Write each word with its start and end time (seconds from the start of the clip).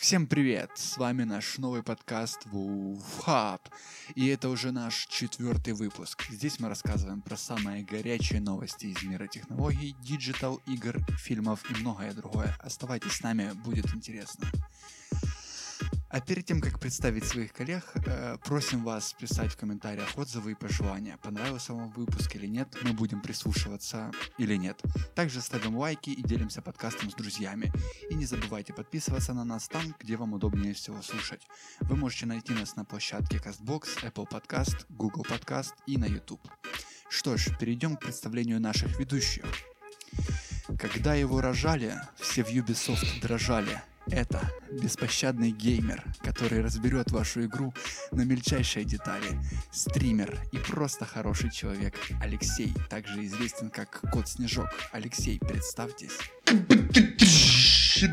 Всем 0.00 0.26
привет! 0.26 0.70
С 0.76 0.96
вами 0.96 1.24
наш 1.24 1.58
новый 1.58 1.82
подкаст 1.82 2.46
Hub, 2.46 3.60
И 4.14 4.28
это 4.28 4.48
уже 4.48 4.72
наш 4.72 5.06
четвертый 5.08 5.74
выпуск. 5.74 6.24
Здесь 6.30 6.58
мы 6.58 6.70
рассказываем 6.70 7.20
про 7.20 7.36
самые 7.36 7.84
горячие 7.84 8.40
новости 8.40 8.86
из 8.86 9.02
мира 9.02 9.26
технологий, 9.26 9.94
digital, 10.00 10.58
игр, 10.66 11.04
фильмов 11.18 11.70
и 11.70 11.74
многое 11.74 12.14
другое. 12.14 12.56
Оставайтесь 12.60 13.12
с 13.12 13.22
нами, 13.22 13.52
будет 13.62 13.94
интересно. 13.94 14.50
А 16.10 16.20
перед 16.20 16.44
тем, 16.44 16.60
как 16.60 16.80
представить 16.80 17.24
своих 17.24 17.52
коллег, 17.52 17.84
э, 17.94 18.36
просим 18.44 18.82
вас 18.82 19.12
писать 19.12 19.52
в 19.52 19.56
комментариях 19.56 20.18
отзывы 20.18 20.52
и 20.52 20.54
пожелания. 20.56 21.16
Понравился 21.22 21.72
вам 21.72 21.92
выпуск 21.92 22.34
или 22.34 22.48
нет, 22.48 22.66
мы 22.82 22.92
будем 22.92 23.20
прислушиваться 23.20 24.10
или 24.36 24.56
нет. 24.56 24.82
Также 25.14 25.40
ставим 25.40 25.76
лайки 25.76 26.10
и 26.10 26.20
делимся 26.20 26.62
подкастом 26.62 27.10
с 27.12 27.14
друзьями. 27.14 27.72
И 28.10 28.16
не 28.16 28.26
забывайте 28.26 28.72
подписываться 28.72 29.34
на 29.34 29.44
нас 29.44 29.68
там, 29.68 29.94
где 30.00 30.16
вам 30.16 30.32
удобнее 30.32 30.74
всего 30.74 31.00
слушать. 31.00 31.46
Вы 31.82 31.94
можете 31.94 32.26
найти 32.26 32.54
нас 32.54 32.74
на 32.74 32.84
площадке 32.84 33.36
CastBox, 33.36 34.02
Apple 34.02 34.28
Podcast, 34.28 34.86
Google 34.88 35.22
Podcast 35.22 35.74
и 35.86 35.96
на 35.96 36.06
YouTube. 36.06 36.42
Что 37.08 37.36
ж, 37.36 37.56
перейдем 37.56 37.96
к 37.96 38.00
представлению 38.00 38.60
наших 38.60 38.98
ведущих. 38.98 39.44
Когда 40.76 41.14
его 41.14 41.40
рожали, 41.40 41.94
все 42.16 42.42
в 42.42 42.48
Ubisoft 42.48 43.20
дрожали– 43.20 43.80
это 44.10 44.40
беспощадный 44.70 45.50
геймер, 45.50 46.04
который 46.20 46.62
разберет 46.62 47.10
вашу 47.10 47.44
игру 47.44 47.72
на 48.12 48.22
мельчайшие 48.22 48.84
детали. 48.84 49.38
Стример 49.70 50.38
и 50.52 50.58
просто 50.58 51.04
хороший 51.04 51.50
человек. 51.50 51.94
Алексей, 52.20 52.72
также 52.88 53.24
известен 53.26 53.70
как 53.70 54.00
Кот 54.12 54.28
Снежок. 54.28 54.68
Алексей, 54.92 55.38
представьтесь. 55.38 56.18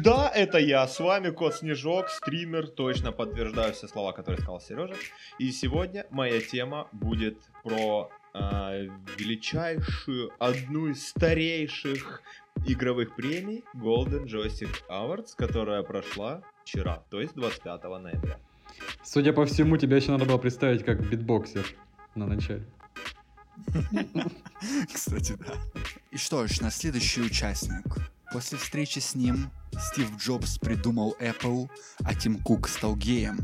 Да, 0.04 0.30
это 0.34 0.58
я, 0.58 0.88
с 0.88 1.00
вами 1.00 1.30
Кот 1.30 1.56
Снежок, 1.56 2.10
стример, 2.10 2.68
точно 2.68 3.12
подтверждаю 3.12 3.74
все 3.74 3.88
слова, 3.88 4.12
которые 4.12 4.42
сказал 4.42 4.60
Сережа. 4.60 4.96
И 5.40 5.52
сегодня 5.52 6.06
моя 6.10 6.42
тема 6.42 6.90
будет 6.92 7.38
про 7.64 8.10
э, 8.34 8.88
величайшую, 9.18 10.32
одну 10.40 10.88
из 10.88 11.08
старейших 11.08 12.22
игровых 12.66 13.16
премий 13.16 13.64
Golden 13.76 14.26
Joystick 14.26 14.76
Awards, 14.90 15.30
которая 15.36 15.84
прошла 15.84 16.42
вчера, 16.64 17.04
то 17.10 17.22
есть 17.22 17.36
25 17.36 17.84
ноября. 17.84 18.38
Судя 19.04 19.34
по 19.34 19.46
всему, 19.46 19.78
тебя 19.78 19.98
еще 19.98 20.12
надо 20.12 20.26
было 20.26 20.38
представить 20.38 20.84
как 20.84 21.02
битбоксер 21.10 21.66
на 22.16 22.28
начале. 22.28 22.66
Кстати, 24.94 25.38
да. 25.40 25.54
И 26.12 26.18
что 26.18 26.48
ж, 26.48 26.62
на 26.62 26.72
следующий 26.72 27.22
участник. 27.22 27.86
После 28.32 28.58
встречи 28.58 29.00
с 29.00 29.16
ним 29.16 29.50
Стив 29.80 30.10
Джобс 30.18 30.58
придумал 30.58 31.16
Apple, 31.20 31.70
а 32.04 32.14
Тим 32.14 32.40
Кук 32.40 32.68
стал 32.68 32.96
геем. 32.96 33.40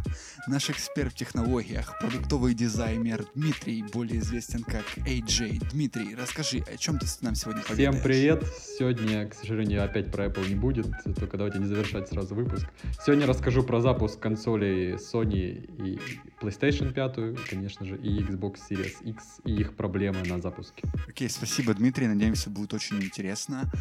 Наш 0.48 0.70
эксперт 0.70 1.14
в 1.14 1.16
технологиях, 1.16 1.98
продуктовый 2.00 2.54
дизайнер 2.54 3.26
Дмитрий, 3.34 3.84
более 3.94 4.20
известен 4.20 4.64
как 4.64 4.84
AJ. 4.98 5.70
Дмитрий, 5.72 6.16
расскажи, 6.16 6.60
о 6.60 6.76
чем 6.76 7.00
ты 7.00 7.06
нам 7.22 7.36
сегодня 7.36 7.62
поведаешь? 7.64 7.92
Всем 7.92 8.04
привет! 8.04 8.44
Сегодня, 8.78 9.30
к 9.30 9.36
сожалению, 9.36 9.86
опять 9.86 10.12
про 10.12 10.26
Apple 10.26 10.50
не 10.50 10.56
будет, 10.56 10.88
только 11.16 11.38
давайте 11.38 11.60
не 11.60 11.66
завершать 11.66 12.10
сразу 12.10 12.36
выпуск. 12.36 12.68
Сегодня 13.06 13.26
расскажу 13.26 13.64
про 13.64 13.80
запуск 13.80 14.20
консолей 14.20 14.96
Sony 14.96 15.66
и 15.86 16.00
PlayStation 16.42 16.92
5, 16.92 17.50
конечно 17.50 17.86
же, 17.86 17.96
и 17.98 18.20
Xbox 18.22 18.58
Series 18.70 19.02
X 19.04 19.40
и 19.46 19.54
их 19.54 19.76
проблемы 19.76 20.24
на 20.26 20.42
запуске. 20.42 20.84
Окей, 21.08 21.28
okay, 21.28 21.32
спасибо, 21.32 21.74
Дмитрий, 21.74 22.08
надеемся, 22.08 22.50
будет 22.50 22.74
очень 22.74 23.02
интересно. 23.02 23.72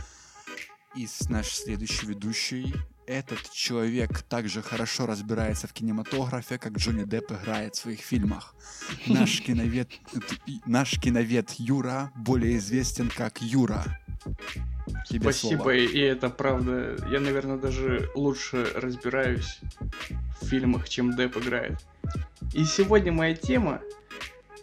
И 0.95 1.09
наш 1.29 1.49
следующий 1.49 2.07
ведущий. 2.07 2.75
Этот 3.07 3.51
человек 3.51 4.23
также 4.23 4.63
хорошо 4.63 5.07
разбирается 5.07 5.67
в 5.67 5.73
кинематографе, 5.73 6.59
как 6.59 6.75
Джонни 6.75 7.05
Депп 7.05 7.33
играет 7.33 7.75
в 7.75 7.79
своих 7.79 8.01
фильмах. 8.01 8.55
Наш 9.07 9.41
киновед, 9.41 9.91
наш 10.67 11.01
киновед 11.01 11.51
Юра 11.59 12.13
более 12.15 12.59
известен 12.59 13.11
как 13.15 13.43
Юра. 13.43 13.99
Тебе 15.09 15.33
Спасибо, 15.33 15.63
слово. 15.63 15.75
и 15.75 15.99
это 15.99 16.31
правда. 16.31 16.97
Я, 17.11 17.19
наверное, 17.21 17.57
даже 17.57 18.09
лучше 18.15 18.71
разбираюсь 18.77 19.61
в 20.41 20.47
фильмах, 20.47 20.89
чем 20.89 21.17
Депп 21.17 21.39
играет. 21.39 21.85
И 22.55 22.65
сегодня 22.65 23.13
моя 23.13 23.35
тема 23.35 23.81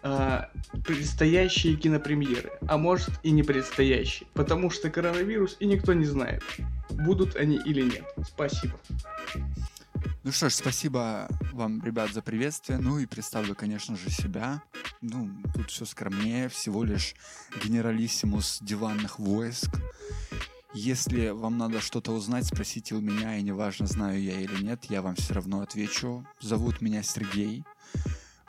а, 0.01 0.49
предстоящие 0.85 1.75
кинопремьеры, 1.75 2.51
а 2.67 2.77
может 2.77 3.11
и 3.23 3.31
не 3.31 3.43
предстоящие, 3.43 4.27
потому 4.33 4.69
что 4.69 4.89
коронавирус 4.89 5.57
и 5.59 5.65
никто 5.65 5.93
не 5.93 6.05
знает, 6.05 6.43
будут 6.89 7.35
они 7.35 7.57
или 7.57 7.81
нет. 7.81 8.05
Спасибо. 8.25 8.79
Ну 10.23 10.31
что 10.31 10.49
ж, 10.49 10.53
спасибо 10.53 11.27
вам, 11.53 11.83
ребят, 11.83 12.13
за 12.13 12.21
приветствие. 12.21 12.77
Ну 12.77 12.99
и 12.99 13.05
представлю, 13.05 13.55
конечно 13.55 13.95
же, 13.95 14.09
себя. 14.09 14.61
Ну, 15.01 15.29
тут 15.53 15.71
все 15.71 15.85
скромнее, 15.85 16.49
всего 16.49 16.83
лишь 16.83 17.15
генералиссимус 17.63 18.59
диванных 18.61 19.17
войск. 19.17 19.69
Если 20.73 21.29
вам 21.29 21.57
надо 21.57 21.81
что-то 21.81 22.11
узнать, 22.11 22.45
спросите 22.45 22.95
у 22.95 23.01
меня, 23.01 23.37
и 23.37 23.41
неважно, 23.41 23.87
знаю 23.87 24.21
я 24.21 24.39
или 24.39 24.63
нет, 24.63 24.85
я 24.89 25.01
вам 25.01 25.15
все 25.15 25.33
равно 25.33 25.61
отвечу. 25.61 26.25
Зовут 26.39 26.81
меня 26.81 27.01
Сергей. 27.01 27.63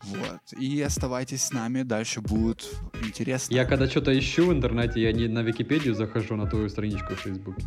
Вот. 0.03 0.53
И 0.59 0.81
оставайтесь 0.81 1.43
с 1.43 1.53
нами, 1.53 1.83
дальше 1.83 2.21
будет 2.21 2.69
интересно. 3.03 3.55
Я 3.55 3.65
когда 3.65 3.87
что-то 3.89 4.19
ищу 4.19 4.47
в 4.47 4.53
интернете, 4.53 5.01
я 5.01 5.13
не 5.13 5.29
на 5.29 5.43
Википедию 5.43 5.95
захожу, 5.95 6.37
на 6.37 6.47
твою 6.47 6.69
страничку 6.69 7.15
в 7.15 7.21
Фейсбуке. 7.21 7.65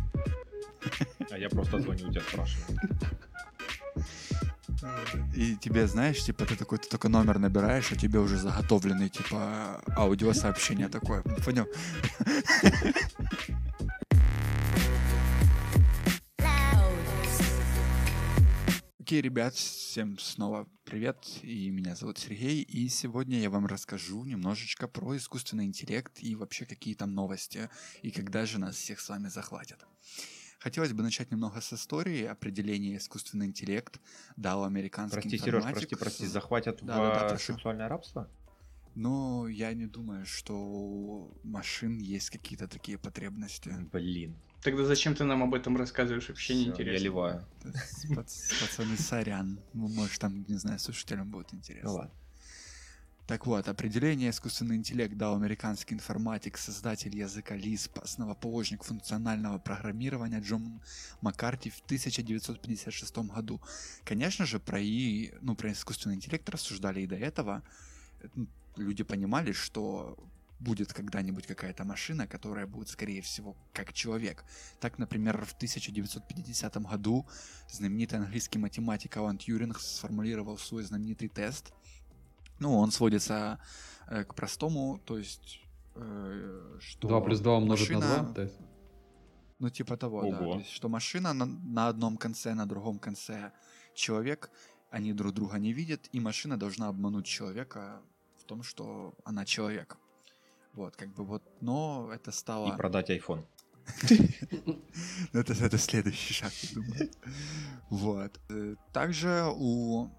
А 1.30 1.38
я 1.38 1.48
просто 1.48 1.80
звоню, 1.80 2.08
у 2.08 2.12
тебя 2.12 2.22
спрашиваю. 2.22 2.78
И 5.34 5.56
тебе, 5.56 5.86
знаешь, 5.86 6.22
типа, 6.22 6.44
ты 6.44 6.56
такой, 6.56 6.78
ты 6.78 6.88
только 6.88 7.08
номер 7.08 7.38
набираешь, 7.38 7.92
а 7.92 7.96
тебе 7.96 8.18
уже 8.18 8.36
заготовленный, 8.36 9.08
типа, 9.08 9.80
аудиосообщение 9.96 10.88
такое. 10.88 11.22
Понял? 11.44 11.66
Окей, 19.14 19.22
ребят, 19.22 19.54
всем 19.54 20.18
снова 20.18 20.68
привет, 20.84 21.24
и 21.42 21.70
меня 21.70 21.94
зовут 21.94 22.18
Сергей, 22.18 22.62
и 22.62 22.88
сегодня 22.88 23.38
я 23.38 23.48
вам 23.48 23.64
расскажу 23.64 24.24
немножечко 24.24 24.88
про 24.88 25.16
искусственный 25.16 25.66
интеллект 25.66 26.20
и 26.20 26.34
вообще 26.34 26.64
какие 26.64 26.96
там 26.96 27.14
новости, 27.14 27.70
и 28.02 28.10
когда 28.10 28.44
же 28.44 28.58
нас 28.58 28.74
всех 28.74 28.98
с 28.98 29.08
вами 29.08 29.28
захватят. 29.28 29.86
Хотелось 30.58 30.92
бы 30.92 31.04
начать 31.04 31.30
немного 31.30 31.60
с 31.60 31.72
истории 31.72 32.24
определения 32.24 32.96
искусственный 32.96 33.46
интеллект 33.46 34.00
дал 34.34 34.64
американский 34.64 35.20
Прости, 35.20 35.38
Сереж, 35.38 35.62
прости, 35.62 35.94
прости, 35.94 36.26
захватят 36.26 36.80
да, 36.82 36.94
в 36.94 37.14
да, 37.14 37.28
да, 37.28 37.38
сексуальное 37.38 37.86
рабство? 37.86 38.28
Но 38.96 39.46
я 39.46 39.72
не 39.74 39.86
думаю, 39.86 40.26
что 40.26 40.56
у 40.56 41.38
машин 41.44 41.98
есть 41.98 42.30
какие-то 42.30 42.66
такие 42.66 42.98
потребности. 42.98 43.70
Блин. 43.92 44.34
Тогда 44.64 44.82
зачем 44.86 45.14
ты 45.14 45.24
нам 45.24 45.42
об 45.42 45.52
этом 45.52 45.76
рассказываешь? 45.76 46.28
Вообще 46.30 46.54
не 46.54 46.64
интересно. 46.64 46.96
Я 46.96 46.98
ливаю. 46.98 47.46
Пацаны, 48.16 48.96
сорян. 48.96 49.60
Ну, 49.74 49.88
может, 49.88 50.18
там, 50.18 50.42
не 50.48 50.56
знаю, 50.56 50.78
слушателям 50.78 51.30
будет 51.30 51.52
интересно. 51.52 51.90
Ну 51.90 51.96
ладно. 51.96 52.14
Так 53.26 53.46
вот, 53.46 53.68
определение 53.68 54.30
искусственный 54.30 54.76
интеллект 54.76 55.14
дал 55.16 55.36
американский 55.36 55.94
информатик, 55.94 56.56
создатель 56.56 57.14
языка 57.14 57.56
Lisp, 57.56 58.00
основоположник 58.02 58.84
функционального 58.84 59.58
программирования 59.58 60.40
Джон 60.40 60.80
Маккарти 61.20 61.68
в 61.68 61.80
1956 61.80 63.16
году. 63.18 63.60
Конечно 64.04 64.46
же, 64.46 64.60
про, 64.60 64.80
и, 64.80 65.34
ну, 65.42 65.54
про 65.54 65.72
искусственный 65.72 66.16
интеллект 66.16 66.48
рассуждали 66.48 67.02
и 67.02 67.06
до 67.06 67.16
этого. 67.16 67.62
Люди 68.76 69.04
понимали, 69.04 69.52
что 69.52 70.18
будет 70.60 70.92
когда-нибудь 70.92 71.46
какая-то 71.46 71.84
машина, 71.84 72.26
которая 72.26 72.66
будет, 72.66 72.88
скорее 72.88 73.20
всего, 73.22 73.56
как 73.72 73.92
человек. 73.92 74.44
Так, 74.80 74.98
например, 74.98 75.44
в 75.44 75.52
1950 75.52 76.76
году 76.78 77.26
знаменитый 77.68 78.18
английский 78.18 78.58
математик 78.58 79.16
Алан 79.16 79.38
Тьюринг 79.38 79.80
сформулировал 79.80 80.58
свой 80.58 80.82
знаменитый 80.82 81.28
тест. 81.28 81.72
Ну, 82.60 82.78
он 82.78 82.92
сводится 82.92 83.58
э, 84.08 84.24
к 84.24 84.34
простому, 84.34 85.00
то 85.04 85.18
есть... 85.18 85.60
Э, 85.96 86.78
что 86.80 87.08
2 87.08 87.20
плюс 87.20 87.40
2 87.40 87.56
умножить 87.56 87.90
машина... 87.90 88.22
на 88.22 88.22
2? 88.22 88.34
Тест. 88.34 88.60
Ну, 89.58 89.70
типа 89.70 89.96
того, 89.96 90.18
Ого. 90.18 90.30
да. 90.30 90.38
То 90.38 90.58
есть, 90.58 90.70
что 90.70 90.88
машина 90.88 91.32
на, 91.32 91.46
на 91.46 91.88
одном 91.88 92.16
конце, 92.16 92.54
на 92.54 92.66
другом 92.66 92.98
конце 92.98 93.52
человек, 93.94 94.50
они 94.90 95.12
друг 95.12 95.32
друга 95.34 95.58
не 95.58 95.72
видят, 95.72 96.08
и 96.12 96.20
машина 96.20 96.56
должна 96.56 96.88
обмануть 96.88 97.26
человека 97.26 98.02
в 98.36 98.44
том, 98.44 98.62
что 98.62 99.14
она 99.24 99.44
человек. 99.44 99.98
Вот, 100.74 100.96
как 100.96 101.14
бы 101.14 101.24
вот, 101.24 101.42
но 101.60 102.10
это 102.12 102.32
стало... 102.32 102.74
И 102.74 102.76
продать 102.76 103.10
iPhone. 103.10 103.44
Ну, 105.32 105.40
это, 105.40 105.52
это 105.52 105.78
следующий 105.78 106.32
шаг, 106.32 106.52
я 106.62 106.74
думаю. 106.74 107.10
Вот. 107.90 108.40
Э, 108.48 108.76
также 108.92 109.44
у 109.54 110.10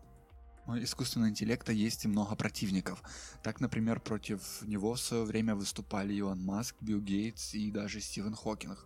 у 0.68 0.75
искусственного 0.78 1.30
интеллекта 1.30 1.72
есть 1.72 2.06
и 2.06 2.07
много 2.07 2.36
противников. 2.36 3.04
Так, 3.44 3.60
например, 3.62 4.00
против 4.00 4.62
него 4.63 4.96
в 4.96 5.00
свое 5.00 5.24
время 5.24 5.56
выступали 5.56 6.13
Илон 6.13 6.44
Маск, 6.44 6.75
Билл 6.81 7.01
Гейтс 7.01 7.54
и 7.54 7.72
даже 7.72 8.01
Стивен 8.01 8.34
Хокинг. 8.34 8.86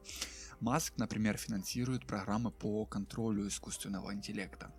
Маск, 0.60 0.98
например, 0.98 1.38
финансирует 1.38 2.06
программы 2.06 2.52
по 2.52 2.86
контролю 2.86 3.48
искусственного 3.48 4.14
интеллекта. 4.14 4.74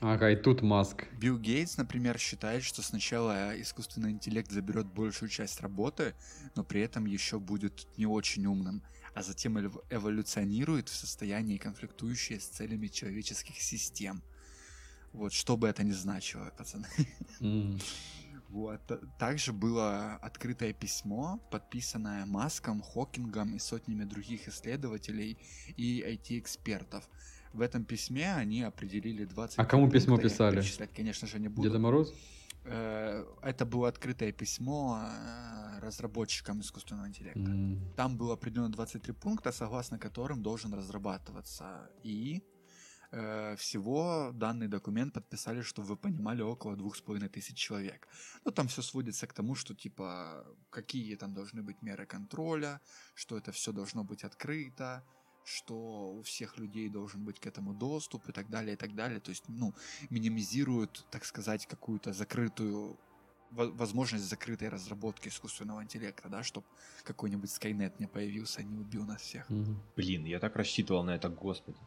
Ага, 0.00 0.30
и 0.30 0.36
тут 0.36 0.62
Маск. 0.62 1.06
Билл 1.14 1.38
Гейтс, 1.38 1.76
например, 1.76 2.18
считает, 2.18 2.62
что 2.62 2.82
сначала 2.82 3.60
искусственный 3.60 4.12
интеллект 4.12 4.50
заберет 4.50 4.86
большую 4.86 5.28
часть 5.28 5.60
работы, 5.60 6.14
но 6.54 6.62
при 6.62 6.82
этом 6.82 7.04
еще 7.04 7.40
будет 7.40 7.88
не 7.96 8.06
очень 8.06 8.46
умным, 8.46 8.82
а 9.14 9.24
затем 9.24 9.58
эволюционирует 9.90 10.88
в 10.88 10.94
состоянии 10.94 11.56
конфликтующее 11.56 12.38
с 12.38 12.46
целями 12.46 12.86
человеческих 12.86 13.60
систем. 13.60 14.22
Вот, 15.12 15.32
что 15.32 15.56
бы 15.56 15.66
это 15.66 15.82
ни 15.82 15.92
значило, 15.92 16.52
пацаны. 16.56 16.86
Mm. 17.40 17.82
Вот. 18.50 18.80
Также 19.18 19.52
было 19.52 20.14
открытое 20.16 20.72
письмо, 20.72 21.38
подписанное 21.50 22.24
Маском, 22.24 22.80
Хокингом 22.80 23.54
и 23.54 23.58
сотнями 23.58 24.04
других 24.04 24.48
исследователей 24.48 25.38
и 25.76 26.02
IT-экспертов. 26.02 27.08
В 27.52 27.60
этом 27.60 27.84
письме 27.84 28.34
они 28.34 28.62
определили 28.62 29.24
20... 29.24 29.58
А 29.58 29.64
кому 29.64 29.90
письмо 29.90 30.18
писали? 30.18 30.62
конечно 30.94 31.26
же, 31.26 31.38
не 31.38 31.48
буду. 31.48 31.68
Деда 31.68 31.78
Мороз? 31.78 32.12
Э, 32.64 33.24
это 33.42 33.64
было 33.64 33.88
открытое 33.88 34.32
письмо 34.32 35.00
э, 35.02 35.78
разработчикам 35.80 36.60
искусственного 36.60 37.06
интеллекта. 37.06 37.40
Mm. 37.40 37.94
Там 37.96 38.16
было 38.16 38.34
определено 38.34 38.68
23 38.68 39.14
пункта, 39.14 39.52
согласно 39.52 39.98
которым 39.98 40.42
должен 40.42 40.74
разрабатываться 40.74 41.90
и 42.02 42.42
Э, 43.10 43.56
всего 43.56 44.32
данный 44.34 44.68
документ 44.68 45.14
подписали, 45.14 45.62
чтобы 45.62 45.88
вы 45.88 45.96
понимали, 45.96 46.42
около 46.42 46.76
двух 46.76 46.96
с 46.96 47.00
половиной 47.00 47.28
тысяч 47.28 47.56
человек. 47.56 48.06
Ну, 48.44 48.50
там 48.50 48.68
все 48.68 48.82
сводится 48.82 49.26
к 49.26 49.32
тому, 49.32 49.54
что, 49.54 49.74
типа, 49.74 50.44
какие 50.70 51.16
там 51.16 51.32
должны 51.32 51.62
быть 51.62 51.82
меры 51.82 52.06
контроля, 52.06 52.80
что 53.14 53.38
это 53.38 53.50
все 53.50 53.72
должно 53.72 54.04
быть 54.04 54.24
открыто, 54.24 55.04
что 55.48 56.12
у 56.12 56.22
всех 56.22 56.58
людей 56.58 56.88
должен 56.88 57.24
быть 57.24 57.40
к 57.40 57.46
этому 57.46 57.74
доступ 57.74 58.28
и 58.28 58.32
так 58.32 58.48
далее, 58.50 58.74
и 58.74 58.76
так 58.76 58.94
далее. 58.94 59.20
То 59.20 59.30
есть, 59.30 59.44
ну, 59.48 59.74
минимизируют, 60.10 61.06
так 61.10 61.24
сказать, 61.24 61.66
какую-то 61.66 62.12
закрытую 62.12 62.98
возможность 63.50 64.24
закрытой 64.24 64.68
разработки 64.68 65.28
искусственного 65.28 65.82
интеллекта, 65.82 66.28
да, 66.28 66.42
чтобы 66.42 66.66
какой-нибудь 67.04 67.48
Skynet 67.48 67.94
не 67.98 68.06
появился, 68.06 68.62
не 68.62 68.76
убил 68.76 69.06
нас 69.06 69.22
всех. 69.22 69.50
Mm-hmm. 69.50 69.76
Блин, 69.96 70.24
я 70.26 70.38
так 70.38 70.54
рассчитывал 70.56 71.02
на 71.02 71.14
это, 71.14 71.30
господи. 71.30 71.78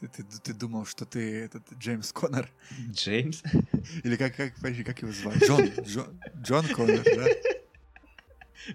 Ты, 0.00 0.08
ты, 0.08 0.24
ты 0.24 0.54
думал, 0.54 0.86
что 0.86 1.04
ты 1.04 1.44
этот 1.44 1.70
Джеймс 1.74 2.12
Коннор? 2.12 2.50
Джеймс? 2.90 3.42
Или 4.04 4.16
как, 4.16 4.34
как, 4.34 4.54
как 4.54 5.02
его 5.02 5.12
звать? 5.12 5.42
Джон, 5.44 5.66
Джон, 5.84 6.20
Джон 6.42 6.66
Коннор, 6.74 7.04
да? 7.04 7.26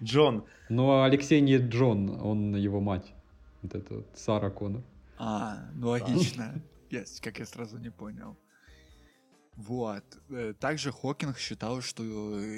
Джон. 0.04 0.46
Ну, 0.70 0.92
а 0.92 1.06
Алексей 1.06 1.42
не 1.42 1.58
Джон, 1.58 2.10
он 2.10 2.56
его 2.56 2.80
мать. 2.80 3.14
Вот 3.62 3.76
это 3.76 3.96
вот 3.96 4.08
Сара 4.16 4.50
Коннор. 4.50 4.84
А, 5.18 5.70
ну 5.74 5.90
логично. 5.90 6.62
Yes, 6.90 7.22
как 7.22 7.40
я 7.40 7.46
сразу 7.46 7.78
не 7.78 7.90
понял. 7.90 8.38
Вот. 9.58 10.04
Э, 10.30 10.54
также 10.60 10.92
Хокинг 10.92 11.38
считал, 11.40 11.82
что 11.82 12.04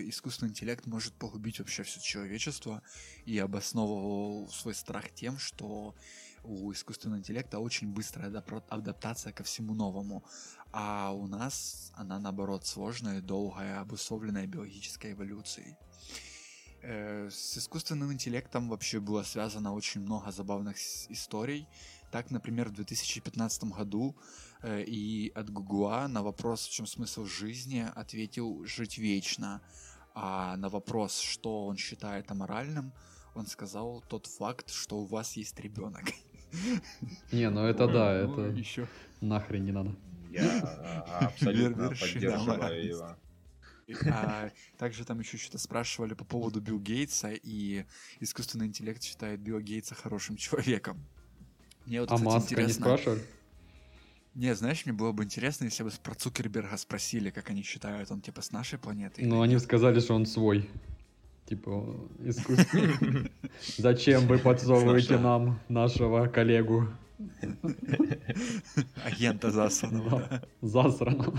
искусственный 0.09 0.49
интеллект 0.49 0.85
может 0.85 1.13
погубить 1.13 1.59
вообще 1.59 1.83
все 1.83 2.01
человечество 2.01 2.83
и 3.25 3.39
обосновывал 3.39 4.49
свой 4.49 4.75
страх 4.75 5.09
тем, 5.11 5.37
что 5.37 5.95
у 6.43 6.71
искусственного 6.73 7.19
интеллекта 7.19 7.59
очень 7.59 7.93
быстрая 7.93 8.29
адаптация 8.69 9.31
ко 9.31 9.43
всему 9.43 9.73
новому, 9.73 10.25
а 10.71 11.11
у 11.13 11.27
нас 11.27 11.91
она 11.95 12.19
наоборот 12.19 12.65
сложная, 12.65 13.21
долгая, 13.21 13.79
обусловленная 13.79 14.45
биологической 14.45 15.13
эволюцией. 15.13 15.77
Э, 16.81 17.29
с 17.29 17.57
искусственным 17.57 18.13
интеллектом 18.13 18.69
вообще 18.69 18.99
было 18.99 19.23
связано 19.23 19.73
очень 19.73 20.01
много 20.01 20.31
забавных 20.31 20.77
историй. 21.09 21.67
Так, 22.11 22.31
например, 22.31 22.69
в 22.69 22.73
2015 22.73 23.65
году 23.65 24.15
э, 24.63 24.83
и 24.83 25.31
от 25.35 25.49
Гугуа 25.49 26.07
на 26.07 26.23
вопрос, 26.23 26.65
в 26.65 26.71
чем 26.71 26.85
смысл 26.85 27.25
жизни, 27.25 27.85
ответил 27.95 28.65
«жить 28.65 28.97
вечно», 28.97 29.61
а 30.15 30.57
на 30.57 30.69
вопрос, 30.69 31.19
что 31.19 31.65
он 31.65 31.77
считает 31.77 32.31
аморальным, 32.31 32.93
он 33.35 33.45
сказал 33.47 34.03
тот 34.07 34.25
факт, 34.25 34.69
что 34.71 34.99
у 34.99 35.05
вас 35.05 35.37
есть 35.37 35.59
ребенок. 35.59 36.05
Не, 37.31 37.49
ну 37.49 37.65
это 37.65 37.87
да, 37.87 38.25
ну, 38.25 38.41
это 38.41 38.57
еще. 38.57 38.87
нахрен 39.21 39.65
не 39.65 39.71
надо. 39.71 39.95
Я 40.31 40.59
абсолютно 41.21 41.89
поддерживаю 41.89 42.85
его. 42.85 43.15
А, 44.11 44.51
также 44.77 45.05
там 45.05 45.19
еще 45.19 45.37
что-то 45.37 45.57
спрашивали 45.57 46.13
по 46.13 46.23
поводу 46.23 46.61
Билл 46.61 46.79
Гейтса, 46.79 47.31
и 47.31 47.85
искусственный 48.19 48.67
интеллект 48.67 49.03
считает 49.03 49.39
Билла 49.39 49.61
Гейтса 49.61 49.95
хорошим 49.95 50.37
человеком. 50.37 51.03
Мне 51.85 52.01
вот, 52.01 52.11
а 52.11 52.15
кстати, 52.15 52.33
Маска 52.33 52.53
интересно... 52.53 52.67
не 52.67 52.73
спрашивали? 52.73 53.23
Не, 54.35 54.55
знаешь, 54.55 54.85
мне 54.85 54.93
было 54.93 55.11
бы 55.11 55.23
интересно, 55.23 55.65
если 55.65 55.83
бы 55.83 55.91
про 56.03 56.13
Цукерберга 56.13 56.77
спросили, 56.77 57.29
как 57.29 57.49
они 57.49 57.63
считают, 57.63 58.11
он 58.11 58.21
типа 58.21 58.41
с 58.41 58.51
нашей 58.51 58.77
планеты. 58.77 59.25
Ну, 59.25 59.41
они 59.41 59.57
сказали, 59.59 59.99
что 59.99 60.13
он 60.13 60.25
свой. 60.25 60.69
Типа, 61.45 61.99
искусство. 62.19 62.79
Зачем 63.77 64.27
вы 64.27 64.37
подсовываете 64.37 65.17
нам 65.17 65.59
нашего 65.67 66.27
коллегу? 66.27 66.87
Агента 69.03 69.51
засраного. 69.51 70.43
Засраного. 70.61 71.37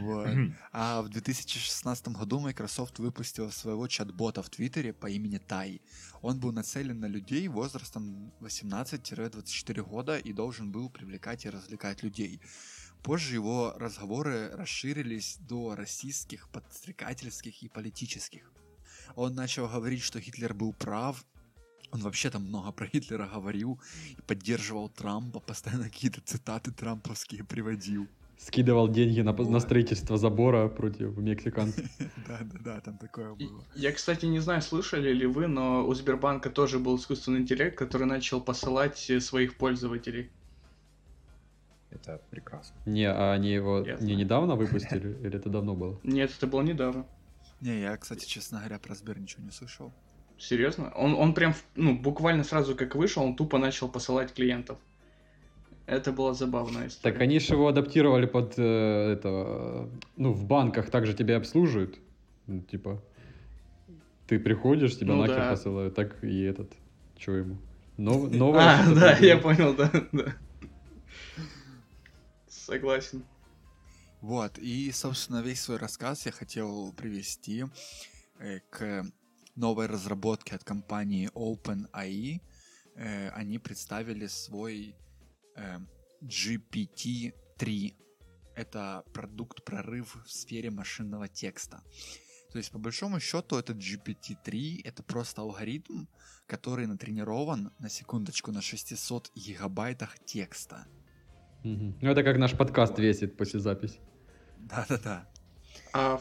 Вот. 0.00 0.28
А 0.72 1.02
в 1.02 1.08
2016 1.08 2.08
году 2.08 2.40
Microsoft 2.40 2.98
выпустила 2.98 3.50
своего 3.50 3.86
чат-бота 3.88 4.42
в 4.42 4.50
Твиттере 4.50 4.92
по 4.92 5.06
имени 5.06 5.38
Тай. 5.38 5.80
Он 6.22 6.38
был 6.38 6.52
нацелен 6.52 7.00
на 7.00 7.06
людей 7.06 7.48
возрастом 7.48 8.32
18-24 8.40 9.82
года 9.82 10.18
и 10.18 10.32
должен 10.32 10.72
был 10.72 10.90
привлекать 10.90 11.44
и 11.44 11.50
развлекать 11.50 12.02
людей. 12.02 12.40
Позже 13.02 13.34
его 13.34 13.74
разговоры 13.76 14.50
расширились 14.50 15.36
до 15.40 15.76
расистских, 15.76 16.48
подстрекательских 16.48 17.62
и 17.62 17.68
политических. 17.68 18.50
Он 19.14 19.34
начал 19.34 19.68
говорить, 19.68 20.02
что 20.02 20.20
Гитлер 20.20 20.54
был 20.54 20.72
прав, 20.72 21.24
он 21.92 22.00
вообще 22.00 22.30
там 22.30 22.42
много 22.42 22.72
про 22.72 22.86
Гитлера 22.88 23.26
говорил 23.26 23.80
и 24.10 24.22
поддерживал 24.22 24.88
Трампа, 24.88 25.40
постоянно 25.40 25.84
какие-то 25.84 26.20
цитаты 26.20 26.72
трамповские 26.72 27.44
приводил. 27.44 28.08
Скидывал 28.38 28.88
деньги 28.88 29.22
на, 29.22 29.32
на 29.32 29.60
строительство 29.60 30.18
забора 30.18 30.68
против 30.68 31.16
мексиканцев. 31.16 31.86
Да, 32.28 32.38
да, 32.42 32.58
да, 32.60 32.80
там 32.80 32.98
такое 32.98 33.34
было. 33.34 33.64
Я, 33.74 33.92
кстати, 33.92 34.26
не 34.26 34.40
знаю, 34.40 34.60
слышали 34.60 35.12
ли 35.12 35.26
вы, 35.26 35.46
но 35.46 35.86
у 35.86 35.94
Сбербанка 35.94 36.50
тоже 36.50 36.78
был 36.78 36.96
искусственный 36.96 37.40
интеллект, 37.40 37.78
который 37.78 38.06
начал 38.06 38.40
посылать 38.40 38.98
своих 38.98 39.56
пользователей. 39.56 40.30
Это 41.90 42.20
прекрасно. 42.30 42.76
Не, 42.84 43.10
а 43.10 43.32
они 43.32 43.50
его 43.50 43.80
не 44.00 44.16
недавно 44.16 44.54
выпустили, 44.56 45.16
или 45.22 45.36
это 45.36 45.48
давно 45.48 45.74
было? 45.74 45.98
Нет, 46.02 46.30
это 46.36 46.46
было 46.46 46.62
недавно. 46.62 47.06
Не, 47.60 47.80
я, 47.80 47.96
кстати, 47.96 48.26
честно 48.26 48.58
говоря, 48.58 48.78
про 48.78 48.94
Сбер 48.94 49.18
ничего 49.18 49.42
не 49.44 49.50
слышал. 49.50 49.92
Серьезно? 50.38 50.92
Он, 50.94 51.14
он 51.14 51.32
прям, 51.32 51.54
ну, 51.74 51.96
буквально 51.96 52.44
сразу 52.44 52.76
как 52.76 52.94
вышел, 52.94 53.22
он 53.22 53.34
тупо 53.34 53.58
начал 53.58 53.88
посылать 53.88 54.34
клиентов. 54.34 54.78
Это 55.86 56.12
была 56.12 56.34
забавная 56.34 56.88
история. 56.88 57.12
Так 57.12 57.22
они 57.22 57.38
же 57.38 57.54
его 57.54 57.68
адаптировали 57.68 58.26
под 58.26 58.54
э, 58.58 59.12
этого, 59.12 59.88
ну, 60.16 60.32
в 60.32 60.44
банках 60.44 60.90
также 60.90 61.14
тебя 61.14 61.36
обслуживают. 61.36 61.98
Ну, 62.48 62.60
типа, 62.60 63.00
ты 64.26 64.40
приходишь, 64.40 64.98
тебя 64.98 65.14
ну, 65.14 65.20
нахер 65.20 65.36
да. 65.36 65.50
посылают, 65.50 65.94
так 65.94 66.22
и 66.24 66.42
этот, 66.42 66.72
что 67.16 67.36
ему? 67.36 67.58
Нов, 67.96 68.30
новое 68.32 68.80
а, 68.80 68.94
да, 68.94 69.16
я 69.18 69.38
понял, 69.38 69.74
да, 69.74 69.90
да. 70.10 70.34
Согласен. 72.48 73.24
Вот, 74.20 74.58
и, 74.58 74.90
собственно, 74.90 75.40
весь 75.40 75.60
свой 75.60 75.76
рассказ 75.76 76.26
я 76.26 76.32
хотел 76.32 76.92
привести 76.94 77.64
э, 78.40 78.58
к 78.70 79.04
новой 79.54 79.86
разработке 79.86 80.56
от 80.56 80.64
компании 80.64 81.30
OpenAI. 81.32 82.40
Э, 82.96 83.28
они 83.30 83.58
представили 83.58 84.26
свой 84.26 84.96
э, 85.56 85.78
GPT-3. 86.22 87.94
Это 88.54 89.04
продукт 89.12 89.64
прорыв 89.64 90.16
в 90.24 90.30
сфере 90.30 90.70
машинного 90.70 91.28
текста. 91.28 91.82
То 92.52 92.58
есть, 92.58 92.70
по 92.70 92.78
большому 92.78 93.20
счету, 93.20 93.56
этот 93.56 93.76
GPT-3 93.76 94.80
это 94.84 95.02
просто 95.02 95.42
алгоритм, 95.42 96.06
который 96.46 96.86
натренирован, 96.86 97.70
на 97.78 97.90
секундочку, 97.90 98.52
на 98.52 98.62
600 98.62 99.30
гигабайтах 99.34 100.18
текста. 100.24 100.86
Угу. 101.64 101.98
Ну, 102.00 102.10
это 102.10 102.22
как 102.22 102.38
наш 102.38 102.56
подкаст 102.56 102.98
весит 102.98 103.36
после 103.36 103.60
записи. 103.60 104.00
Да-да-да. 104.58 105.28
А 105.92 106.20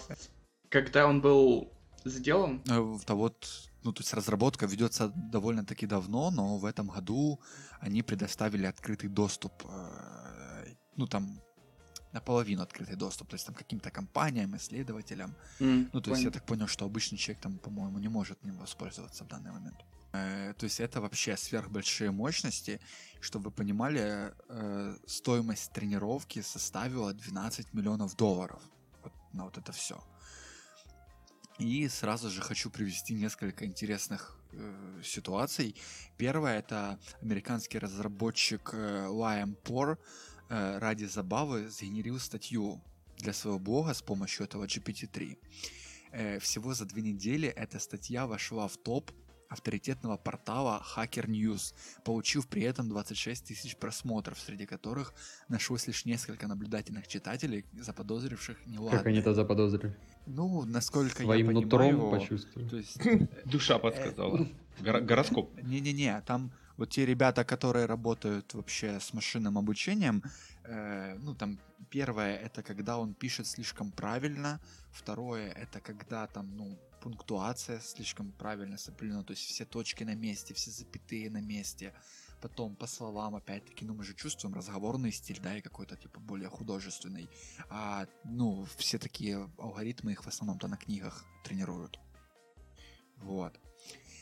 когда 0.70 1.08
он 1.08 1.22
был 1.22 1.72
сделан? 2.04 2.62
Это 2.65 3.15
вот, 3.15 3.72
ну, 3.86 3.94
то 3.94 4.01
есть 4.01 4.13
разработка 4.13 4.65
ведется 4.65 5.08
довольно-таки 5.32 5.86
давно, 5.88 6.32
но 6.32 6.58
в 6.58 6.65
этом 6.65 6.88
году 6.88 7.39
они 7.82 8.01
предоставили 8.01 8.65
открытый 8.65 9.10
доступ. 9.10 9.51
Э, 9.65 10.65
ну, 10.98 11.08
там 11.08 11.39
наполовину 12.13 12.62
открытый 12.63 12.96
доступ, 12.96 13.27
то 13.30 13.36
есть 13.36 13.46
там 13.46 13.56
каким-то 13.56 13.92
компаниям, 13.92 14.56
исследователям. 14.56 15.36
М, 15.60 15.89
Ну, 15.94 16.01
то 16.01 16.10
есть 16.12 16.24
я 16.24 16.32
так 16.32 16.46
понял, 16.46 16.68
что 16.68 16.86
обычный 16.86 17.18
человек 17.18 17.44
там, 17.44 17.58
по-моему, 17.60 18.00
не 18.00 18.10
может 18.10 18.44
им 18.46 18.58
воспользоваться 18.58 19.24
в 19.24 19.27
данный 19.27 19.51
момент. 19.51 19.75
Э, 20.13 20.54
То 20.58 20.65
есть 20.65 20.80
это 20.80 21.00
вообще 21.01 21.36
сверхбольшие 21.38 22.10
мощности. 22.12 22.80
Чтобы 23.22 23.50
вы 23.50 23.51
понимали, 23.51 24.34
э, 24.50 24.98
стоимость 25.08 25.72
тренировки 25.74 26.42
составила 26.42 27.13
12 27.13 27.74
миллионов 27.74 28.15
долларов 28.15 28.62
вот 29.04 29.13
на 29.34 29.44
вот 29.44 29.58
это 29.58 29.72
все. 29.72 29.96
И 31.57 31.88
сразу 31.88 32.29
же 32.29 32.41
хочу 32.41 32.69
привести 32.69 33.13
несколько 33.13 33.65
интересных 33.65 34.38
э, 34.51 35.01
ситуаций. 35.03 35.75
Первое 36.17 36.59
это 36.59 37.00
американский 37.21 37.79
разработчик 37.79 38.71
э, 38.74 39.07
Liam 39.07 39.55
Por 39.63 39.97
э, 40.50 40.77
ради 40.79 41.05
забавы 41.05 41.69
сгенерил 41.69 42.19
статью 42.19 42.81
для 43.17 43.31
своего 43.33 43.59
блога 43.59 43.93
с 43.93 44.01
помощью 44.01 44.45
этого 44.45 44.65
GPT-3. 44.65 45.38
Э, 46.12 46.39
всего 46.39 46.74
за 46.74 46.85
две 46.85 47.01
недели 47.01 47.47
эта 47.47 47.79
статья 47.79 48.27
вошла 48.27 48.67
в 48.67 48.75
топ 48.77 49.12
авторитетного 49.47 50.17
портала 50.17 50.83
Hacker 50.95 51.27
News, 51.27 51.74
получив 52.03 52.47
при 52.47 52.63
этом 52.63 52.89
26 52.89 53.45
тысяч 53.45 53.77
просмотров, 53.77 54.39
среди 54.39 54.65
которых 54.65 55.13
нашлось 55.50 55.88
лишь 55.88 56.05
несколько 56.05 56.47
наблюдательных 56.47 57.07
читателей, 57.07 57.65
заподозривших 57.74 58.65
неладное. 58.65 58.97
Как 59.00 59.07
они 59.07 59.19
это 59.19 59.33
заподозрили? 59.33 59.95
Ну, 60.25 60.65
насколько 60.65 61.24
Своим 61.24 61.48
я 61.48 61.53
нутром 61.53 61.89
понимаю, 61.89 62.20
почувствовали. 62.20 62.70
то 62.70 62.77
есть 62.77 62.98
Душа 63.46 63.79
подсказала. 63.79 64.48
Горо- 64.79 65.01
Гороскоп. 65.01 65.50
Не-не-не, 65.63 66.22
там 66.22 66.51
вот 66.77 66.89
те 66.89 67.05
ребята, 67.05 67.44
которые 67.46 67.86
работают 67.86 68.53
вообще 68.53 69.00
с 69.00 69.13
машинным 69.13 69.58
обучением, 69.58 70.24
э, 70.63 71.15
ну 71.20 71.34
там 71.36 71.60
первое 71.89 72.36
это 72.38 72.63
когда 72.63 72.98
он 72.98 73.13
пишет 73.13 73.48
слишком 73.48 73.91
правильно, 73.91 74.60
второе 74.91 75.51
это 75.51 75.79
когда 75.79 76.27
там 76.27 76.55
ну 76.58 76.77
пунктуация 77.01 77.79
слишком 77.79 78.32
правильно 78.32 78.77
соблюдена, 78.77 79.24
то 79.24 79.32
есть 79.32 79.44
все 79.44 79.65
точки 79.65 80.03
на 80.03 80.15
месте, 80.15 80.53
все 80.53 80.72
запятые 80.72 81.29
на 81.29 81.41
месте. 81.41 81.94
Потом 82.42 82.75
по 82.75 82.88
словам, 82.88 83.36
опять-таки, 83.36 83.86
ну 83.86 83.94
мы 83.94 84.04
же 84.04 84.13
чувствуем 84.13 84.56
разговорный 84.56 85.12
стиль, 85.12 85.39
да, 85.39 85.58
и 85.58 85.62
какой-то 85.62 85.96
типа 85.96 86.20
более 86.20 86.50
художественный. 86.50 87.30
А, 87.70 88.08
ну, 88.24 88.65
все 88.77 88.98
такие 89.00 89.50
алгоритмы 89.58 90.12
их 90.12 90.24
в 90.24 90.27
основном-то 90.27 90.68
на 90.68 90.77
книгах 90.77 91.25
тренируют. 91.44 92.00
Вот. 93.18 93.60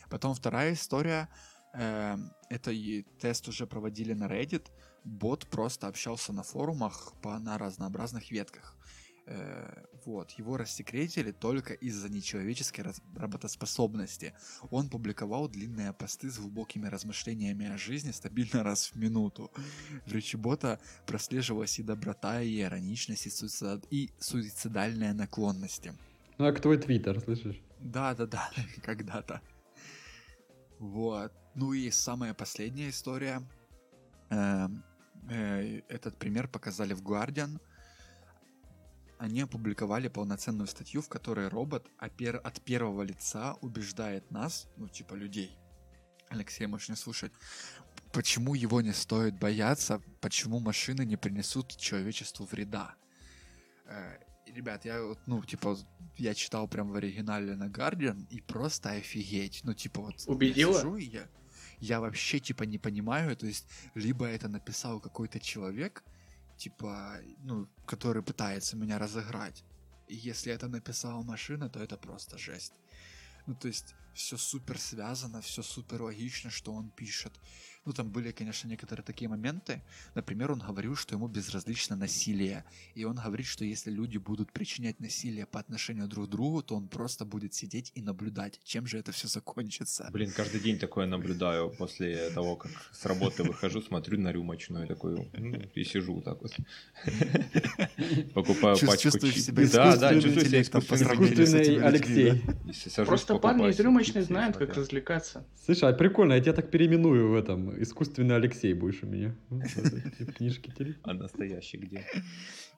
Потом 0.10 0.36
вторая 0.36 0.74
история. 0.74 1.30
э, 1.74 2.18
это 2.50 2.72
и 2.72 3.02
тест 3.20 3.48
уже 3.48 3.66
проводили 3.66 4.14
на 4.14 4.26
Reddit. 4.26 4.70
Бот 5.04 5.48
просто 5.48 5.88
общался 5.88 6.32
на 6.32 6.44
форумах 6.44 7.14
по, 7.22 7.40
на 7.40 7.58
разнообразных 7.58 8.32
ветках. 8.32 8.78
Э, 9.26 9.86
вот. 10.06 10.32
Его 10.32 10.58
рассекретили 10.58 11.32
только 11.32 11.74
из-за 11.74 12.10
нечеловеческой 12.10 12.86
работоспособности. 13.16 14.34
Он 14.70 14.90
публиковал 14.90 15.48
длинные 15.48 15.94
посты 15.94 16.30
с 16.30 16.38
глубокими 16.40 16.88
размышлениями 16.88 17.68
о 17.68 17.78
жизни 17.78 18.12
стабильно 18.12 18.64
раз 18.64 18.92
в 18.92 18.96
минуту. 18.96 19.52
В 20.06 20.12
речи 20.12 20.36
бота 20.36 20.80
прослеживалась 21.06 21.80
и 21.80 21.84
доброта, 21.84 22.42
и 22.42 22.60
ироничность, 22.60 23.28
и, 23.28 23.30
суицид- 23.30 23.88
и 23.90 24.10
суицидальные 24.20 25.14
наклонности. 25.14 25.94
Ну, 26.38 26.46
как 26.46 26.62
твой 26.62 26.78
твиттер, 26.78 27.22
слышишь? 27.22 27.62
Да, 27.80 28.14
да, 28.16 28.26
да, 28.26 28.50
когда-то. 28.82 29.42
Вот. 30.80 31.32
Ну 31.56 31.74
и 31.74 31.92
самая 31.92 32.34
последняя 32.34 32.90
история. 32.90 33.42
Эм, 34.30 34.84
э, 35.30 35.82
Этот 35.88 36.18
пример 36.18 36.48
показали 36.48 36.94
в 36.94 37.02
Guardian. 37.02 37.62
Они 39.20 39.42
опубликовали 39.42 40.08
полноценную 40.08 40.68
статью, 40.68 41.02
в 41.02 41.10
которой 41.10 41.48
робот 41.48 41.90
опер- 42.00 42.38
от 42.38 42.62
первого 42.62 43.04
лица 43.04 43.56
убеждает 43.62 44.32
нас, 44.32 44.68
ну 44.78 44.88
типа 44.88 45.14
людей, 45.14 45.58
Алексей, 46.30 46.68
можешь 46.68 46.90
не 46.90 46.96
слушать, 46.96 47.32
почему 48.12 48.56
его 48.56 48.82
не 48.82 48.94
стоит 48.94 49.38
бояться, 49.38 50.02
почему 50.20 50.60
машины 50.60 51.06
не 51.06 51.16
принесут 51.16 51.78
человечеству 51.78 52.46
вреда. 52.46 52.96
Э, 53.86 54.18
Ребят, 54.46 54.86
я 54.86 55.02
вот, 55.02 55.20
ну, 55.26 55.44
типа, 55.44 55.78
я 56.18 56.34
читал 56.36 56.68
прям 56.68 56.92
в 56.92 56.96
оригинале 56.96 57.56
на 57.56 57.70
Guardian 57.70 58.28
и 58.30 58.40
просто 58.42 58.92
офигеть. 58.92 59.62
Ну, 59.64 59.74
типа, 59.74 60.02
вот... 60.02 60.20
я 60.20 60.32
Убедила? 60.32 60.74
сижу 60.78 60.96
и 60.96 61.06
я, 61.06 61.28
я 61.80 62.00
вообще, 62.00 62.40
типа, 62.40 62.64
не 62.64 62.78
понимаю, 62.78 63.36
то 63.36 63.48
есть, 63.48 63.66
либо 63.96 64.28
это 64.28 64.50
написал 64.50 65.00
какой-то 65.00 65.40
человек, 65.40 66.04
типа, 66.58 67.20
ну, 67.40 67.68
который 67.86 68.24
пытается 68.24 68.76
меня 68.76 69.00
разыграть. 69.00 69.64
И 70.08 70.16
если 70.16 70.54
это 70.54 70.68
написала 70.68 71.24
машина, 71.24 71.70
то 71.70 71.80
это 71.80 71.98
просто 71.98 72.38
жесть. 72.38 72.74
Ну, 73.48 73.56
то 73.56 73.68
есть, 73.68 73.96
все 74.14 74.38
супер 74.38 74.80
связано, 74.80 75.42
все 75.42 75.64
супер 75.64 76.02
логично, 76.02 76.50
что 76.50 76.74
он 76.74 76.90
пишет. 76.90 77.34
Ну, 77.86 77.92
там 77.92 78.10
были, 78.10 78.32
конечно, 78.32 78.70
некоторые 78.70 79.04
такие 79.04 79.28
моменты. 79.30 79.82
Например, 80.16 80.52
он 80.52 80.60
говорил, 80.60 80.96
что 80.96 81.16
ему 81.16 81.28
безразлично 81.28 81.96
насилие. 81.98 82.64
И 82.96 83.04
он 83.04 83.16
говорит, 83.16 83.46
что 83.46 83.66
если 83.66 83.92
люди 83.92 84.18
будут 84.18 84.52
причинять 84.54 85.00
насилие 85.02 85.46
по 85.46 85.60
отношению 85.60 86.08
друг 86.08 86.28
к 86.28 86.30
другу, 86.30 86.62
то 86.64 86.76
он 86.76 86.88
просто 86.88 87.26
будет 87.26 87.54
сидеть 87.54 87.92
и 87.96 88.02
наблюдать, 88.02 88.62
чем 88.64 88.88
же 88.88 88.98
это 88.98 89.12
все 89.12 89.28
закончится. 89.28 90.10
Блин, 90.14 90.32
каждый 90.32 90.62
день 90.62 90.80
такое 90.80 91.08
наблюдаю 91.08 91.70
после 91.72 92.30
того, 92.30 92.56
как 92.56 92.72
с 92.94 93.06
работы 93.06 93.44
выхожу, 93.44 93.82
смотрю 93.82 94.18
на 94.20 94.32
рюмочную 94.32 94.88
такой 94.88 95.30
м, 95.34 95.62
и 95.76 95.84
сижу 95.84 96.22
так 96.22 96.42
вот. 96.42 96.54
Покупаю 98.34 98.78
пачку 98.80 98.98
чувствуешь 98.98 99.36
чип- 99.36 99.40
себя 99.42 99.68
Да, 99.72 99.98
да, 99.98 100.14
чувствую 100.14 100.46
себя 100.46 100.62
искусственным 100.62 101.84
Алексей. 101.84 102.44
Просто 103.06 103.38
парни 103.38 103.70
из 103.70 103.80
рюмочной 103.80 104.22
знают, 104.22 104.58
как 104.58 104.70
развлекаться. 104.76 105.46
Слушай, 105.66 105.90
а 105.90 105.94
прикольно, 105.94 106.34
я 106.34 106.42
тебя 106.42 106.54
так 106.54 106.72
переименую 106.72 107.30
в 107.32 107.36
этом. 107.36 107.73
Искусственный 107.80 108.36
Алексей 108.36 108.74
будешь 108.74 109.04
у 109.04 109.08
меня. 109.08 109.36
Книжки. 110.38 110.74
А 111.04 111.14
настоящий 111.14 111.78
где? 111.78 112.06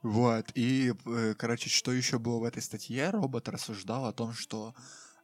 Вот, 0.01 0.51
и, 0.55 0.93
э, 1.05 1.33
короче, 1.37 1.69
что 1.69 1.91
еще 1.91 2.19
было 2.19 2.39
в 2.39 2.43
этой 2.43 2.61
статье? 2.61 3.09
Робот 3.09 3.49
рассуждал 3.49 4.05
о 4.05 4.13
том, 4.13 4.33
что 4.33 4.75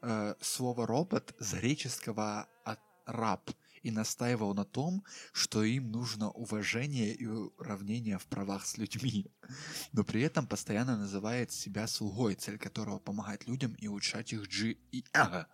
э, 0.02 0.36
слово 0.42 0.88
робот 0.88 1.36
с 1.40 1.54
греческого 1.54 2.48
от 2.64 2.80
раб 3.06 3.52
и 3.84 3.92
настаивал 3.92 4.54
на 4.54 4.66
том, 4.66 5.04
что 5.34 5.64
им 5.64 5.92
нужно 5.92 6.30
уважение 6.32 7.14
и 7.14 7.26
уравнение 7.26 8.18
в 8.18 8.26
правах 8.28 8.66
с 8.66 8.78
людьми, 8.78 9.32
но 9.92 10.04
при 10.04 10.22
этом 10.22 10.48
постоянно 10.48 10.98
называет 10.98 11.52
себя 11.52 11.88
слугой, 11.88 12.36
цель 12.36 12.58
которого 12.58 13.00
помогать 13.00 13.48
людям 13.48 13.74
и 13.74 13.88
улучшать 13.88 14.34
их 14.34 14.48
джи 14.48 14.78
и 14.92 15.04
ага. 15.14 15.48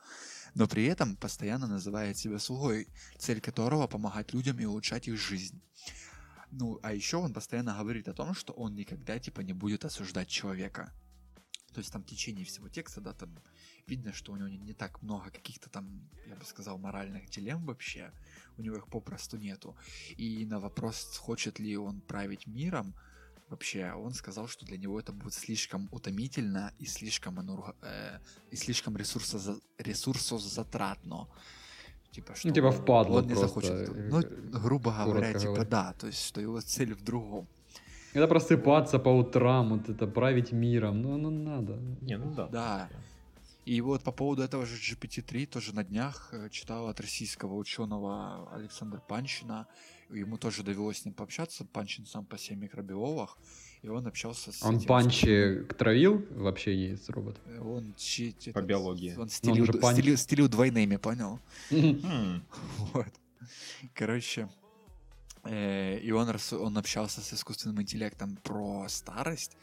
Но 0.57 0.67
при 0.67 0.85
этом 0.85 1.15
постоянно 1.15 1.67
называет 1.67 2.17
себя 2.17 2.39
слугой, 2.39 2.87
цель 3.19 3.39
которого 3.39 3.85
помогать 3.85 4.33
людям 4.33 4.59
и 4.59 4.65
улучшать 4.65 5.07
их 5.07 5.15
жизнь. 5.15 5.61
Ну, 6.49 6.79
а 6.81 6.93
еще 6.93 7.17
он 7.17 7.31
постоянно 7.31 7.77
говорит 7.77 8.07
о 8.07 8.15
том, 8.15 8.33
что 8.33 8.53
он 8.53 8.73
никогда, 8.73 9.19
типа, 9.19 9.41
не 9.41 9.53
будет 9.53 9.85
осуждать 9.85 10.29
человека. 10.29 10.91
То 11.73 11.79
есть 11.81 11.93
там 11.93 12.01
в 12.01 12.07
течение 12.07 12.43
всего 12.43 12.69
текста, 12.69 13.01
да, 13.01 13.13
там 13.13 13.37
видно, 13.85 14.13
что 14.13 14.31
у 14.31 14.35
него 14.35 14.47
не, 14.47 14.73
так 14.73 14.99
много 15.03 15.29
каких-то 15.29 15.69
там, 15.69 16.09
я 16.25 16.35
бы 16.35 16.43
сказал, 16.43 16.79
моральных 16.79 17.29
дилемм 17.29 17.63
вообще. 17.63 18.11
У 18.57 18.63
него 18.63 18.77
их 18.77 18.87
попросту 18.87 19.37
нету. 19.37 19.77
И 20.17 20.43
на 20.47 20.59
вопрос, 20.59 21.17
хочет 21.17 21.59
ли 21.59 21.77
он 21.77 22.01
править 22.01 22.47
миром, 22.47 22.95
вообще, 23.49 23.91
он 23.93 24.13
сказал, 24.13 24.47
что 24.47 24.65
для 24.65 24.77
него 24.77 24.99
это 24.99 25.11
будет 25.11 25.33
слишком 25.33 25.87
утомительно 25.91 26.71
и 26.79 26.85
слишком, 26.85 27.39
энерго- 27.39 27.75
э, 27.81 28.19
и 28.51 28.55
слишком 28.55 28.95
ресурсоза- 28.97 29.59
ресурсозатратно. 29.77 31.27
Типа, 32.11 32.35
что 32.35 32.51
типа 32.51 32.71
впадло 32.71 33.17
он 33.19 33.27
не 33.27 33.33
просто, 33.35 33.47
захочет. 33.47 33.71
э, 33.89 34.09
Ну, 34.09 34.21
грубо 34.59 34.91
говоря, 34.91 35.11
коротко 35.13 35.39
типа 35.39 35.51
говоря. 35.53 35.69
да, 35.69 35.93
то 35.93 36.07
есть, 36.07 36.25
что 36.25 36.41
его 36.41 36.61
цель 36.61 36.93
в 36.93 37.03
другом. 37.03 37.47
Это 38.13 38.27
просыпаться 38.27 38.97
по 38.99 39.09
утрам, 39.09 39.69
вот 39.69 39.89
это 39.89 40.07
править 40.07 40.51
миром. 40.51 41.01
Ну, 41.01 41.13
оно 41.15 41.29
надо. 41.29 41.75
Не, 42.01 42.17
ну 42.17 42.33
да. 42.33 42.47
Да. 42.47 42.89
И 43.65 43.81
вот 43.81 44.01
по 44.03 44.11
поводу 44.11 44.41
этого 44.43 44.65
же 44.65 44.77
GPT-3 44.77 45.45
тоже 45.45 45.75
на 45.75 45.83
днях 45.83 46.29
э, 46.31 46.49
читал 46.49 46.87
от 46.87 46.99
российского 47.01 47.53
ученого 47.55 48.49
Александра 48.53 49.01
Панчина. 49.07 49.67
Ему 50.09 50.37
тоже 50.37 50.63
довелось 50.63 50.99
с 50.99 51.05
ним 51.05 51.13
пообщаться. 51.13 51.65
Панчин 51.65 52.05
сам 52.05 52.25
по 52.25 52.37
себе 52.37 52.55
микробиолог. 52.57 53.37
И 53.83 53.89
он 53.89 54.07
общался 54.07 54.51
с 54.51 54.63
Он 54.63 54.77
этим- 54.77 54.87
панчи 54.87 55.65
травил 55.77 56.25
в 56.31 56.47
общении 56.47 56.95
с 56.95 57.09
роботом? 57.09 57.43
Э, 57.45 57.59
Он, 57.59 57.93
чи- 57.97 58.29
этот- 58.39 58.53
По 58.53 58.61
биологии. 58.61 59.11
Он 59.11 59.15
Ну, 59.17 59.21
он 59.23 59.29
стелил, 59.29 59.65
же 59.65 59.73
панч. 59.73 59.97
стелил- 59.99 60.17
стелил 60.17 60.47
двойными, 60.49 60.95
понял? 60.97 61.39
М, 61.71 62.43
Вот. 62.93 63.13
Короче, 63.93 64.49
э, 65.43 65.99
и 65.99 66.11
он, 66.11 66.27
он 66.51 66.77
общался 66.77 67.21
с 67.21 67.33
искусственным 67.33 67.81
интеллектом 67.81 68.37
про 68.37 68.87
старость, 68.89 69.55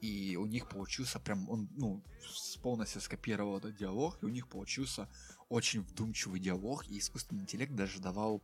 и 0.00 0.36
у 0.36 0.46
них 0.46 0.68
получился 0.68 1.18
прям, 1.20 1.48
он, 1.48 1.68
ну, 1.76 2.02
с- 2.26 2.56
полностью 2.56 3.00
скопировал 3.00 3.58
этот 3.58 3.76
диалог, 3.76 4.18
и 4.22 4.26
у 4.26 4.28
них 4.28 4.48
получился 4.48 5.08
очень 5.48 5.82
вдумчивый 5.82 6.40
диалог, 6.40 6.86
и 6.88 6.98
искусственный 6.98 7.42
интеллект 7.42 7.72
даже 7.74 8.00
давал 8.00 8.42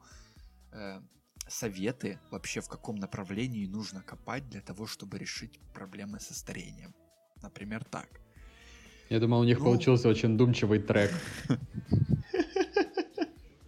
э, 0.72 1.00
советы 1.48 2.18
вообще 2.30 2.60
в 2.60 2.68
каком 2.68 2.96
направлении 2.96 3.66
нужно 3.66 4.02
копать 4.02 4.48
для 4.48 4.60
того, 4.60 4.86
чтобы 4.86 5.18
решить 5.18 5.60
проблемы 5.74 6.20
со 6.20 6.34
старением. 6.34 6.94
Например, 7.42 7.84
так. 7.84 8.08
Я 9.10 9.20
думал, 9.20 9.40
у 9.40 9.44
них 9.44 9.58
Ну. 9.58 9.64
получился 9.64 10.08
очень 10.08 10.36
думчивый 10.36 10.80
трек. 10.80 11.12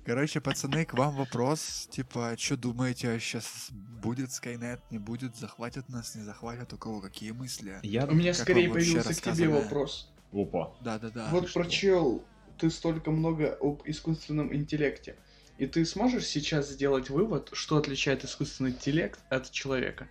Короче, 0.04 0.40
пацаны, 0.40 0.87
к 0.87 0.94
вам 0.94 1.14
вопрос. 1.14 1.87
Типа, 1.90 2.35
что 2.38 2.56
думаете, 2.56 3.18
сейчас 3.20 3.68
будет 3.70 4.30
Skynet, 4.30 4.80
не 4.90 4.99
будет, 4.99 5.37
захватят 5.37 5.90
нас, 5.90 6.14
не 6.14 6.23
захватят, 6.23 6.73
у 6.73 6.78
кого 6.78 7.00
какие 7.02 7.32
мысли? 7.32 7.78
Я... 7.82 8.06
У 8.06 8.14
меня 8.14 8.32
Как 8.32 8.40
скорее 8.40 8.70
появился 8.70 9.14
к 9.14 9.35
тебе 9.35 9.49
вопрос. 9.49 10.11
Опа. 10.32 10.75
Да-да-да. 10.80 11.28
вот 11.30 11.49
что? 11.49 11.61
прочел 11.61 12.25
ты 12.58 12.70
столько 12.70 13.11
много 13.11 13.56
об 13.61 13.82
искусственном 13.85 14.54
интеллекте. 14.54 15.16
И 15.58 15.66
ты 15.66 15.84
сможешь 15.84 16.24
сейчас 16.26 16.68
сделать 16.70 17.10
вывод, 17.10 17.50
что 17.52 17.76
отличает 17.76 18.24
искусственный 18.24 18.70
интеллект 18.70 19.18
от 19.28 19.50
человека? 19.50 20.08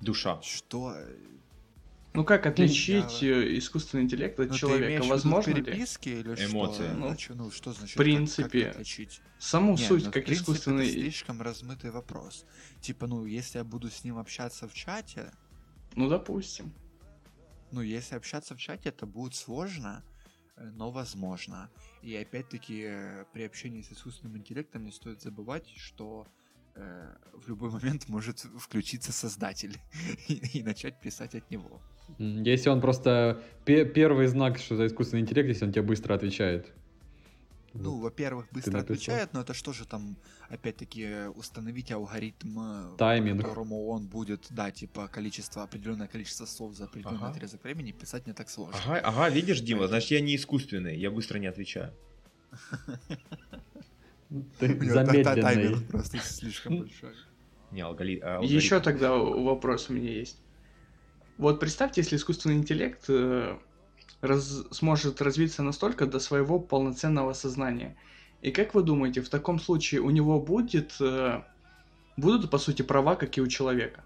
Душа. 0.00 0.42
Что? 0.42 0.96
Ну 2.14 2.24
как 2.24 2.46
отличить 2.46 3.22
я- 3.22 3.42
э, 3.42 3.58
искусственный 3.58 4.04
интеллект 4.04 4.40
от 4.40 4.48
Ну, 4.48 4.52
ты 4.54 4.58
человека? 4.58 4.86
в 5.02 5.04
виду 5.04 5.08
Возможно 5.08 5.50
ли? 5.52 5.62
переписки 5.62 6.08
или 6.08 6.46
Эмоции. 6.46 6.82
что? 6.84 6.94
Ну, 6.94 7.08
Ну, 7.10 7.44
ну, 7.44 7.50
что 7.50 7.72
значит? 7.74 7.94
в 7.94 7.98
принципе, 7.98 8.48
как, 8.62 8.68
как 8.72 8.80
отличить? 8.80 9.20
Саму 9.38 9.72
Не, 9.72 9.78
суть, 9.86 10.04
ну, 10.04 10.10
в 10.10 10.12
как 10.12 10.24
принципе, 10.24 10.52
искусственный... 10.52 10.84
это 10.90 10.92
слишком 10.94 11.42
размытый 11.42 11.90
вопрос. 11.90 12.44
Типа, 12.80 13.06
ну, 13.06 13.24
если 13.26 13.58
я 13.58 13.64
буду 13.64 13.90
с 13.90 14.02
ним 14.02 14.18
общаться 14.18 14.66
в 14.66 14.72
чате, 14.74 15.30
Ну, 15.94 16.08
допустим. 16.08 16.72
ну, 17.70 17.82
если 17.82 18.16
общаться 18.16 18.54
в 18.54 18.58
чате, 18.58 18.88
это 18.88 19.04
будет 19.06 19.34
сложно, 19.34 20.02
но 20.56 20.90
возможно. 20.90 21.70
И 22.02 22.14
опять-таки, 22.16 22.84
э, 22.86 23.24
при 23.32 23.44
общении 23.44 23.82
с 23.82 23.92
искусственным 23.92 24.36
интеллектом 24.38 24.84
не 24.84 24.92
стоит 24.92 25.20
забывать, 25.20 25.68
что 25.76 26.26
э, 26.74 27.14
в 27.34 27.48
любой 27.48 27.70
момент 27.78 28.08
может 28.08 28.38
включиться 28.58 29.12
создатель 29.12 29.76
и, 30.28 30.58
и 30.58 30.62
начать 30.62 31.00
писать 31.00 31.34
от 31.34 31.50
него. 31.50 31.80
Если 32.18 32.70
он 32.70 32.80
просто... 32.80 33.42
пе- 33.64 33.84
Первый 33.84 34.26
знак, 34.28 34.58
что 34.58 34.76
за 34.76 34.86
искусственный 34.86 35.22
интеллект, 35.22 35.48
если 35.48 35.64
он 35.66 35.72
тебе 35.72 35.82
быстро 35.82 36.14
отвечает. 36.14 36.72
Ну, 37.78 37.92
Вот. 37.92 38.02
во-первых, 38.04 38.46
быстро 38.52 38.78
отвечает, 38.80 39.32
но 39.32 39.40
это 39.40 39.54
что 39.54 39.72
же 39.72 39.86
там, 39.86 40.16
опять-таки, 40.48 41.28
установить 41.34 41.90
алгоритм, 41.92 42.58
э, 42.58 42.96
Тайминг. 42.98 43.38
по 43.42 43.48
которому 43.48 43.86
он 43.88 44.06
будет, 44.08 44.46
да, 44.50 44.70
типа, 44.70 45.08
количество, 45.08 45.62
определенное 45.62 46.08
количество 46.08 46.46
слов 46.46 46.74
за 46.74 46.84
определенный 46.84 47.18
Ага. 47.18 47.30
отрезок 47.30 47.62
времени 47.64 47.92
писать 47.92 48.26
не 48.26 48.32
так 48.32 48.48
сложно. 48.50 48.80
Ага, 48.84 49.00
ага, 49.00 49.28
видишь, 49.30 49.60
Дима, 49.60 49.86
значит 49.88 50.10
я 50.12 50.20
не 50.20 50.34
искусственный, 50.36 50.96
я 50.98 51.10
быстро 51.10 51.38
не 51.38 51.46
отвечаю. 51.46 51.92
Замедленный. 54.60 55.24
тайминг 55.24 55.86
просто 55.88 56.18
слишком 56.18 56.78
большой. 56.80 57.14
Не, 57.70 57.82
а, 57.84 58.40
Еще 58.42 58.76
алгоритм. 58.76 58.82
тогда 58.82 59.14
вопрос 59.14 59.90
у 59.90 59.92
меня 59.92 60.10
есть. 60.12 60.40
Вот 61.38 61.60
представьте, 61.60 62.00
если 62.00 62.16
искусственный 62.16 62.56
интеллект 62.56 63.04
э, 63.08 63.58
раз- 64.20 64.64
сможет 64.70 65.20
развиться 65.22 65.62
настолько 65.62 66.06
до 66.06 66.18
своего 66.20 66.58
полноценного 66.58 67.32
сознания. 67.34 67.96
И 68.42 68.50
как 68.50 68.74
вы 68.74 68.82
думаете, 68.82 69.20
в 69.20 69.28
таком 69.28 69.58
случае 69.58 70.00
у 70.00 70.10
него 70.10 70.40
будет, 70.40 70.96
э, 71.00 71.42
будут, 72.16 72.50
по 72.50 72.58
сути, 72.58 72.82
права, 72.82 73.16
как 73.16 73.36
и 73.38 73.40
у 73.40 73.46
человека? 73.46 74.04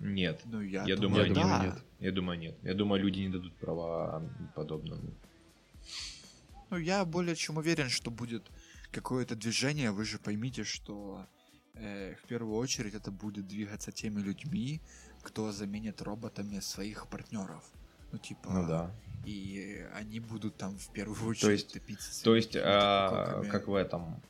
Нет, 0.00 0.40
Ну, 0.44 0.60
я, 0.60 0.84
Я 0.84 0.96
думаю, 0.96 1.28
думаю, 1.28 1.48
да. 1.48 1.64
нет. 1.64 1.74
я 2.00 2.12
думаю, 2.12 2.38
нет. 2.38 2.56
Я 2.62 2.74
думаю, 2.74 3.02
люди 3.02 3.20
не 3.20 3.28
дадут 3.28 3.54
права 3.54 4.22
подобному. 4.54 5.14
Ну, 6.70 6.76
я 6.78 7.04
более 7.04 7.36
чем 7.36 7.56
уверен, 7.58 7.88
что 7.88 8.10
будет 8.10 8.42
какое-то 8.90 9.34
движение. 9.36 9.90
Вы 9.92 10.04
же 10.04 10.18
поймите, 10.18 10.64
что 10.64 11.26
э, 11.74 12.14
в 12.22 12.26
первую 12.28 12.56
очередь 12.56 12.94
это 12.94 13.10
будет 13.10 13.46
двигаться 13.46 13.92
теми 13.92 14.20
людьми, 14.20 14.80
кто 15.22 15.52
заменит 15.52 16.02
роботами 16.02 16.60
своих 16.60 17.06
партнеров. 17.08 17.64
Ну, 18.14 18.18
типа, 18.18 18.48
Ну 18.48 18.68
да. 18.68 18.90
и 19.26 19.84
они 19.92 20.20
будут 20.20 20.56
там 20.56 20.78
в 20.78 20.92
первую 20.92 21.30
очередь 21.30 21.50
есть- 21.50 21.72
топиться. 21.72 22.22
То 22.22 22.36
есть, 22.36 22.56
а, 22.56 23.42
как 23.50 23.66
в 23.66 23.74
этом 23.74 24.22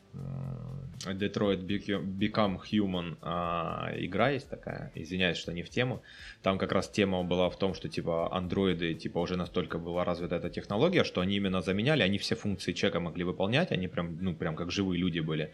Detroit 1.04 1.66
Become 1.66 2.60
Human 2.72 3.18
а, 3.20 3.92
игра 3.96 4.30
есть 4.30 4.48
такая, 4.48 4.90
извиняюсь, 4.94 5.36
что 5.36 5.52
не 5.52 5.62
в 5.62 5.68
тему. 5.68 6.02
Там 6.42 6.56
как 6.58 6.72
раз 6.72 6.88
тема 6.88 7.22
была 7.24 7.50
в 7.50 7.58
том, 7.58 7.74
что 7.74 7.90
типа 7.90 8.34
андроиды, 8.34 8.94
типа 8.94 9.18
уже 9.18 9.36
настолько 9.36 9.78
была 9.78 10.04
развита 10.04 10.36
эта 10.36 10.48
технология, 10.48 11.04
что 11.04 11.20
они 11.20 11.36
именно 11.36 11.60
заменяли, 11.60 12.02
они 12.02 12.16
все 12.16 12.36
функции 12.36 12.72
человека 12.72 13.00
могли 13.00 13.24
выполнять, 13.24 13.70
они 13.70 13.86
прям, 13.88 14.16
ну 14.20 14.34
прям 14.34 14.56
как 14.56 14.70
живые 14.70 14.98
люди 14.98 15.20
были. 15.20 15.52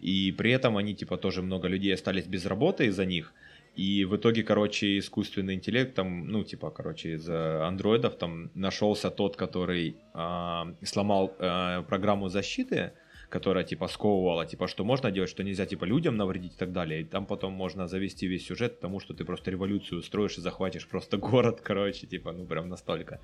И 0.00 0.32
при 0.32 0.50
этом 0.50 0.76
они 0.76 0.94
типа 0.96 1.16
тоже 1.18 1.42
много 1.42 1.68
людей 1.68 1.94
остались 1.94 2.26
без 2.26 2.46
работы 2.46 2.86
из-за 2.86 3.04
них. 3.04 3.32
И 3.76 4.04
в 4.04 4.16
итоге, 4.16 4.44
короче, 4.44 4.98
искусственный 4.98 5.54
интеллект 5.54 5.94
там, 5.94 6.28
ну, 6.28 6.44
типа, 6.44 6.70
короче, 6.70 7.14
из 7.14 7.28
э, 7.28 7.62
андроидов 7.62 8.16
там 8.16 8.50
нашелся 8.54 9.10
тот, 9.10 9.36
который 9.36 9.96
а, 10.12 10.68
сломал 10.82 11.34
э, 11.38 11.82
программу 11.88 12.28
защиты, 12.28 12.92
которая, 13.28 13.64
типа, 13.64 13.88
сковывала, 13.88 14.46
типа, 14.46 14.68
что 14.68 14.84
можно 14.84 15.10
делать, 15.10 15.30
что 15.30 15.42
нельзя, 15.42 15.66
типа, 15.66 15.86
людям 15.86 16.16
навредить 16.16 16.54
и 16.54 16.56
так 16.56 16.70
далее. 16.72 17.00
И 17.00 17.04
там 17.04 17.26
потом 17.26 17.52
можно 17.52 17.88
завести 17.88 18.28
весь 18.28 18.46
сюжет 18.46 18.76
к 18.76 18.80
тому, 18.80 19.00
что 19.00 19.12
ты 19.12 19.24
просто 19.24 19.50
революцию 19.50 19.98
устроишь 19.98 20.38
и 20.38 20.40
захватишь 20.40 20.86
просто 20.86 21.16
город, 21.16 21.60
короче, 21.64 22.06
типа, 22.06 22.32
ну, 22.32 22.46
прям 22.46 22.68
настолько. 22.68 23.20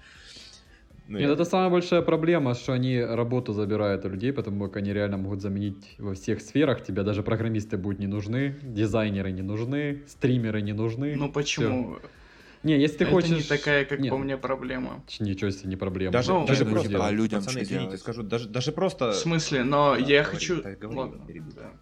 Ну, 1.10 1.18
Нет, 1.18 1.26
я- 1.26 1.34
это 1.34 1.44
самая 1.44 1.70
большая 1.70 2.02
проблема, 2.02 2.54
что 2.54 2.72
они 2.72 3.00
работу 3.00 3.52
забирают 3.52 4.04
у 4.04 4.08
людей, 4.08 4.32
потому 4.32 4.66
как 4.66 4.76
они 4.76 4.92
реально 4.92 5.16
могут 5.16 5.42
заменить 5.42 5.96
во 5.98 6.14
всех 6.14 6.40
сферах. 6.40 6.84
Тебе 6.84 7.02
даже 7.02 7.24
программисты 7.24 7.76
будут 7.76 7.98
не 7.98 8.06
нужны, 8.06 8.54
дизайнеры 8.62 9.32
не 9.32 9.42
нужны, 9.42 10.04
стримеры 10.06 10.62
не 10.62 10.72
нужны. 10.72 11.16
Ну 11.16 11.28
почему? 11.32 11.98
Не, 12.62 12.78
если 12.78 12.98
ты 12.98 13.04
Это 13.06 13.12
хочешь... 13.12 13.30
не 13.30 13.42
такая, 13.42 13.84
как 13.84 13.98
Нет. 13.98 14.10
по 14.10 14.18
мне, 14.18 14.36
проблема. 14.36 15.02
Ничего 15.18 15.50
себе, 15.50 15.70
не 15.70 15.76
проблема. 15.76 16.12
Даже, 16.12 16.30
Ну, 16.32 16.46
даже 16.46 16.64
ну, 16.64 16.70
просто, 16.70 17.04
а 17.04 17.10
людям 17.10 17.40
пацаны, 17.40 17.52
что 17.54 17.62
извините, 17.64 17.86
делать? 17.86 18.00
скажу, 18.00 18.22
даже, 18.22 18.48
даже 18.48 18.70
просто... 18.70 19.10
В 19.10 19.16
смысле, 19.16 19.64
но 19.64 19.94
Да, 19.94 19.98
я 19.98 20.22
говори, 20.22 20.36
хочу... 20.36 20.62
так 20.62 20.78
говори, 20.78 20.98
Ладно, 21.00 21.26
да. 21.56 21.72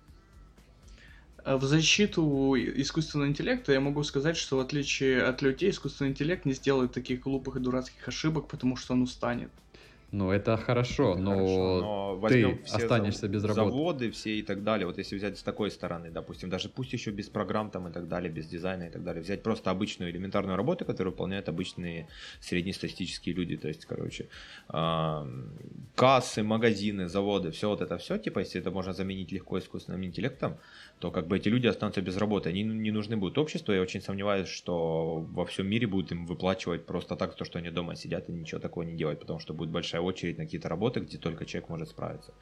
А 1.45 1.57
В 1.57 1.65
защиту 1.65 2.55
искусственного 2.57 3.29
интеллекта 3.29 3.73
я 3.73 3.81
могу 3.81 4.05
сказать, 4.05 4.37
что 4.37 4.57
в 4.57 4.61
отличие 4.61 5.23
от 5.23 5.43
людей, 5.43 5.71
искусственный 5.71 6.11
интеллект 6.11 6.45
не 6.45 6.53
сделает 6.53 6.93
таких 6.93 7.21
глупых 7.21 7.57
и 7.57 7.61
дурацких 7.61 8.07
ошибок, 8.07 8.49
потому 8.49 8.77
что 8.77 8.95
он 8.95 9.03
устанет. 9.03 9.53
Ну, 10.11 10.31
это 10.31 10.57
хорошо, 10.57 11.13
Это 11.13 11.21
но... 11.21 11.31
хорошо, 11.31 12.19
но 12.21 12.29
ты 12.29 12.59
все 12.65 12.77
останешься 12.77 13.29
без 13.29 13.45
работы. 13.45 13.71
заводы 13.71 14.11
все 14.11 14.39
и 14.39 14.43
так 14.43 14.65
далее. 14.65 14.87
Вот 14.87 14.97
если 14.97 15.17
взять 15.17 15.37
с 15.39 15.43
такой 15.43 15.71
стороны, 15.71 16.11
допустим, 16.11 16.49
даже 16.49 16.71
пусть 16.71 16.95
еще 16.95 17.11
без 17.11 17.29
программ 17.29 17.71
там 17.71 17.89
и 17.89 17.93
так 17.93 18.09
далее, 18.09 18.31
без 18.31 18.47
дизайна 18.47 18.85
и 18.85 18.91
так 18.91 19.05
далее, 19.05 19.23
взять 19.23 19.43
просто 19.43 19.71
обычную 19.71 20.11
элементарную 20.11 20.57
работу, 20.57 20.87
которую 20.87 21.13
выполняют 21.13 21.49
обычные 21.49 22.09
среднестатистические 22.41 23.35
люди, 23.35 23.59
то 23.59 23.69
есть, 23.69 23.85
короче, 23.85 24.29
кассы, 25.95 26.43
магазины, 26.43 27.09
заводы, 27.09 27.51
все 27.51 27.69
вот 27.69 27.83
это 27.83 27.99
все, 27.99 28.17
типа, 28.17 28.39
если 28.39 28.61
это 28.61 28.71
можно 28.71 28.95
заменить 28.95 29.31
легко 29.31 29.59
искусственным 29.59 30.05
интеллектом, 30.05 30.57
то 31.01 31.11
как 31.11 31.29
бы 31.29 31.37
эти 31.37 31.49
люди 31.49 31.67
останутся 31.67 32.01
без 32.01 32.17
работы, 32.17 32.49
они 32.49 32.63
не 32.63 32.91
нужны 32.91 33.17
будут 33.17 33.39
обществу, 33.39 33.75
я 33.75 33.83
очень 33.83 34.01
сомневаюсь, 34.01 34.49
что 34.49 35.21
во 35.33 35.45
всем 35.45 35.69
мире 35.69 35.87
будут 35.87 36.13
им 36.13 36.27
выплачивать 36.27 36.87
просто 36.87 37.15
так, 37.15 37.35
то, 37.35 37.45
что 37.45 37.59
они 37.59 37.71
дома 37.71 37.95
сидят 37.95 38.29
и 38.29 38.33
ничего 38.33 38.61
такого 38.61 38.85
не 38.85 38.97
делают, 38.97 39.21
потому 39.21 39.39
что 39.39 39.55
будет 39.55 39.71
большая 39.71 39.98
очередь 40.01 40.39
на 40.39 40.45
какие-то 40.45 40.69
работы, 40.69 41.01
где 41.01 41.19
только 41.19 41.45
человек 41.47 41.69
может 41.71 41.89
справиться. 41.91 42.33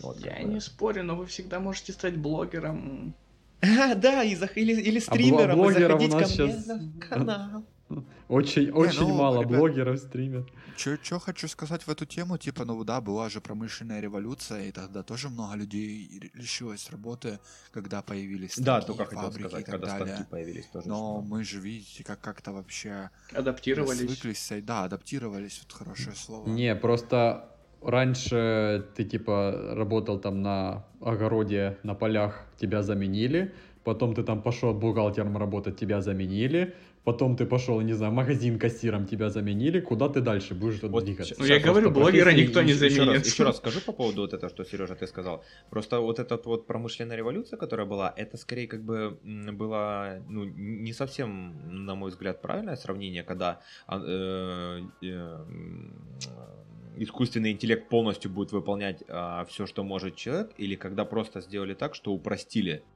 Вот, 0.00 0.18
Я 0.24 0.42
бы. 0.42 0.54
не 0.54 0.60
спорю, 0.60 1.02
но 1.04 1.16
вы 1.16 1.26
всегда 1.26 1.60
можете 1.60 1.92
стать 1.92 2.16
блогером. 2.16 3.14
А, 3.62 3.94
да, 3.94 4.22
и 4.24 4.34
зах- 4.34 4.54
или, 4.56 4.72
или 4.72 5.00
А 5.06 5.14
бл- 5.14 5.54
блогеров 5.54 6.02
у 6.02 6.08
нас 6.08 6.30
сейчас 6.30 6.66
очень, 8.28 8.70
очень 8.70 9.00
ну, 9.08 9.14
мало 9.14 9.42
ребят, 9.42 9.58
блогеров 9.58 9.98
стримят. 9.98 10.48
Что 10.76 11.18
хочу 11.18 11.48
сказать 11.48 11.82
в 11.82 11.88
эту 11.88 12.06
тему, 12.06 12.38
типа, 12.38 12.64
ну 12.64 12.82
да, 12.84 13.00
была 13.00 13.28
же 13.28 13.40
промышленная 13.40 14.00
революция, 14.00 14.64
и 14.68 14.72
тогда 14.72 15.02
тоже 15.02 15.28
много 15.28 15.54
людей 15.56 16.30
лишилось 16.34 16.90
работы, 16.90 17.38
когда 17.70 18.02
появились 18.02 18.56
Да, 18.56 18.80
станки, 18.80 18.86
только 18.86 19.04
хотел 19.04 19.30
фабрики 19.30 19.46
сказать, 19.48 19.60
и 19.68 19.70
так 19.70 19.80
когда 19.80 19.86
далее. 19.98 20.14
станки 20.14 20.30
появились 20.30 20.66
тоже. 20.66 20.88
Но 20.88 20.94
что- 20.94 21.28
мы 21.28 21.44
же, 21.44 21.60
видите, 21.60 22.04
как 22.04 22.20
как-то 22.20 22.52
вообще 22.52 23.10
Адаптировались. 23.32 23.98
свыклись, 23.98 24.52
да, 24.62 24.84
адаптировались, 24.84 25.60
вот 25.62 25.72
хорошее 25.78 26.16
слово. 26.16 26.48
Не, 26.48 26.74
просто 26.74 27.50
раньше 27.82 28.86
ты 28.96 29.04
типа 29.04 29.74
работал 29.74 30.18
там 30.18 30.42
на 30.42 30.84
огороде, 31.00 31.78
на 31.82 31.94
полях, 31.94 32.46
тебя 32.58 32.82
заменили, 32.82 33.54
потом 33.84 34.14
ты 34.14 34.22
там 34.22 34.42
пошел 34.42 34.72
бухгалтером 34.74 35.36
работать, 35.36 35.78
тебя 35.78 36.00
заменили, 36.00 36.74
потом 37.04 37.36
ты 37.36 37.44
пошел, 37.46 37.80
не 37.82 37.92
знаю, 37.92 38.12
в 38.12 38.14
магазин 38.14 38.58
кассиром, 38.58 39.06
тебя 39.06 39.28
заменили, 39.30 39.80
куда 39.80 40.08
ты 40.08 40.20
дальше 40.20 40.54
будешь 40.54 40.82
Вот 40.82 41.04
двигаться? 41.04 41.34
Ну, 41.38 41.44
я 41.44 41.60
говорю, 41.60 41.90
блогера 41.90 42.30
никто 42.32 42.62
не 42.62 42.72
еще- 42.72 42.86
еще 42.86 42.94
заменит. 42.96 43.16
раз- 43.18 43.26
Еще 43.26 43.44
раз 43.44 43.56
скажу 43.58 43.80
по 43.80 43.92
поводу 43.92 44.22
вот 44.22 44.32
этого, 44.32 44.50
что 44.50 44.64
Сережа 44.64 44.94
ты 44.94 45.06
сказал. 45.06 45.44
Просто 45.70 46.00
вот 46.00 46.18
эта 46.18 46.36
вот 46.44 46.66
промышленная 46.66 47.16
революция, 47.16 47.58
которая 47.58 47.86
была, 47.86 48.12
это 48.16 48.36
скорее 48.36 48.66
как 48.66 48.82
бы 48.82 49.18
было, 49.52 50.22
ну, 50.28 50.44
не 50.44 50.92
совсем, 50.92 51.54
на 51.84 51.94
мой 51.94 52.10
взгляд, 52.10 52.40
правильное 52.42 52.76
сравнение, 52.76 53.22
когда 53.22 53.60
а, 53.86 54.00
э, 54.02 54.80
э, 55.02 55.44
искусственный 56.96 57.52
интеллект 57.52 57.88
полностью 57.88 58.30
будет 58.30 58.52
выполнять 58.52 59.02
все, 59.48 59.66
что 59.66 59.82
может 59.84 60.16
человек, 60.16 60.52
или 60.58 60.74
когда 60.76 61.04
просто 61.04 61.40
сделали 61.40 61.74
так, 61.74 61.94
что 61.94 62.12
упростили 62.12 62.82
а, 62.82 62.93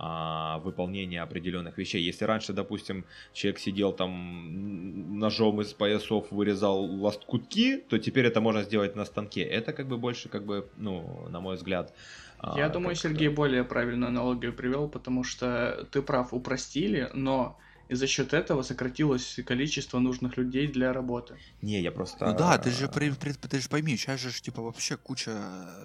выполнения 0.00 1.22
определенных 1.22 1.76
вещей. 1.78 2.02
Если 2.02 2.24
раньше, 2.24 2.52
допустим, 2.52 3.04
человек 3.32 3.58
сидел 3.58 3.92
там 3.92 5.18
ножом 5.18 5.60
из 5.60 5.72
поясов 5.74 6.26
вырезал 6.30 6.84
лоскутки, 6.84 7.76
то 7.88 7.98
теперь 7.98 8.26
это 8.26 8.40
можно 8.40 8.62
сделать 8.62 8.96
на 8.96 9.04
станке. 9.04 9.42
Это 9.42 9.72
как 9.72 9.88
бы 9.88 9.98
больше, 9.98 10.28
как 10.28 10.44
бы, 10.44 10.68
ну, 10.76 11.28
на 11.28 11.40
мой 11.40 11.56
взгляд. 11.56 11.92
А, 12.38 12.54
Я 12.56 12.66
а, 12.66 12.68
думаю, 12.70 12.96
Сергей 12.96 13.28
более 13.28 13.64
правильную 13.64 14.08
аналогию 14.08 14.54
привел, 14.54 14.88
потому 14.88 15.24
что 15.24 15.86
ты 15.90 16.00
прав, 16.00 16.32
упростили, 16.32 17.10
но 17.12 17.58
и 17.90 17.94
за 17.94 18.06
счет 18.06 18.32
этого 18.32 18.62
сократилось 18.62 19.40
количество 19.44 19.98
нужных 19.98 20.38
людей 20.38 20.66
для 20.66 20.92
работы. 20.92 21.36
Не, 21.60 21.82
я 21.82 21.92
просто... 21.92 22.26
Ну 22.26 22.38
да, 22.38 22.56
ты 22.56 22.70
же, 22.70 22.88
ты 22.88 23.60
же 23.60 23.68
пойми, 23.68 23.96
сейчас 23.96 24.20
же 24.20 24.30
типа 24.42 24.62
вообще 24.62 24.96
куча 24.96 25.32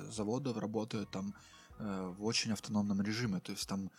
заводов 0.10 0.58
работают 0.58 1.10
там 1.10 1.34
Э, 1.34 1.55
в 1.80 2.24
очень 2.24 2.52
автономном 2.52 3.02
режиме. 3.02 3.40
То 3.40 3.52
есть 3.52 3.68
там 3.68 3.90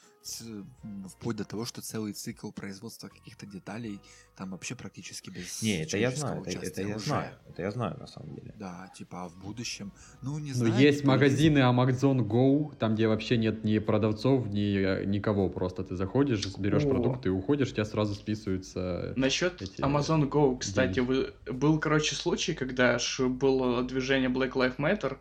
вплоть 1.08 1.36
до 1.36 1.44
того, 1.44 1.64
что 1.64 1.82
целый 1.82 2.12
цикл 2.12 2.50
производства 2.50 3.08
каких-то 3.08 3.46
деталей 3.46 4.00
там 4.36 4.50
вообще 4.50 4.74
практически 4.74 5.30
без 5.30 5.62
Не, 5.62 5.82
это 5.82 5.96
я 5.98 6.10
знаю, 6.10 6.42
это, 6.44 6.58
это 6.58 6.82
я 6.82 6.96
уже. 6.96 7.06
знаю, 7.06 7.32
это 7.48 7.62
я 7.62 7.70
знаю 7.70 7.96
на 7.98 8.06
самом 8.06 8.34
деле. 8.34 8.54
Да, 8.58 8.90
типа 8.96 9.24
а 9.24 9.28
в 9.28 9.36
будущем, 9.38 9.92
ну 10.22 10.38
не 10.38 10.50
ну, 10.50 10.56
знаю. 10.56 10.74
Но 10.74 10.80
есть 10.80 11.00
типа, 11.00 11.12
магазины 11.12 11.58
Amazon 11.58 12.26
Go, 12.26 12.76
там 12.76 12.94
где 12.94 13.08
вообще 13.08 13.36
нет 13.36 13.64
ни 13.64 13.78
продавцов, 13.78 14.46
ни 14.48 15.04
никого, 15.06 15.48
просто 15.48 15.84
ты 15.84 15.96
заходишь, 15.96 16.44
берешь 16.58 16.84
О. 16.84 16.88
продукты 16.88 17.28
и 17.28 17.32
уходишь, 17.32 17.72
тебя 17.72 17.84
сразу 17.84 18.14
списываются. 18.14 19.12
Насчет 19.16 19.62
эти... 19.62 19.80
Amazon 19.80 20.28
Go, 20.28 20.58
кстати, 20.58 21.00
вы... 21.00 21.34
был 21.50 21.78
короче 21.78 22.14
случай, 22.14 22.54
когда 22.54 22.98
было 23.18 23.82
движение 23.84 24.28
Black 24.28 24.52
Lives 24.52 24.76
Matter 24.76 25.18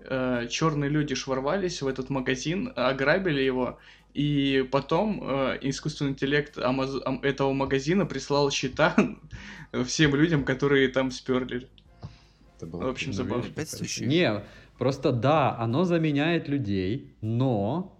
э, 0.00 0.46
черные 0.48 0.90
люди 0.90 1.14
шворвались 1.14 1.82
в 1.82 1.86
этот 1.86 2.10
магазин, 2.10 2.72
ограбили 2.76 3.40
его, 3.40 3.78
и 4.14 4.66
потом 4.72 5.20
э, 5.22 5.58
искусственный 5.62 6.12
интеллект 6.12 6.58
Амаз... 6.58 6.90
этого 7.22 7.52
магазина 7.52 8.06
прислал 8.06 8.50
счета 8.50 8.96
всем 9.84 10.14
людям, 10.14 10.44
которые 10.44 10.88
там 10.88 11.10
сперли. 11.10 11.68
Это 12.56 12.66
было 12.66 12.84
в 12.84 12.88
общем, 12.88 13.12
забавно. 13.12 13.44
Не, 14.00 14.42
просто 14.78 15.12
да, 15.12 15.56
оно 15.58 15.84
заменяет 15.84 16.48
людей, 16.48 17.14
но 17.20 17.94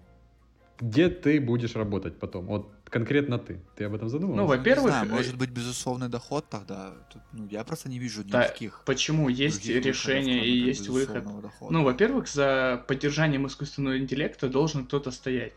где 0.81 1.09
ты 1.09 1.41
будешь 1.41 1.75
работать 1.75 2.19
потом? 2.19 2.47
Вот 2.47 2.76
конкретно 2.91 3.39
ты? 3.39 3.61
Ты 3.77 3.85
об 3.85 3.95
этом 3.95 4.09
задумывался? 4.09 4.43
Ну, 4.43 4.49
во-первых... 4.49 4.93
знаю, 4.93 5.09
может 5.09 5.35
э, 5.35 5.37
быть, 5.37 5.51
безусловный 5.51 6.09
доход 6.09 6.49
тогда. 6.49 6.95
Тут, 7.13 7.23
ну, 7.33 7.47
я 7.49 7.65
просто 7.65 7.89
не 7.89 7.99
вижу 7.99 8.23
никаких... 8.23 8.73
Да, 8.73 8.83
почему? 8.85 9.29
Есть 9.29 9.67
решение 9.67 10.45
и 10.45 10.51
есть 10.51 10.89
выход. 10.89 11.25
Дохода. 11.43 11.73
Ну, 11.73 11.85
во-первых, 11.85 12.29
за 12.29 12.85
поддержанием 12.87 13.47
искусственного 13.47 13.99
интеллекта 13.99 14.49
должен 14.49 14.87
кто-то 14.87 15.11
стоять. 15.11 15.53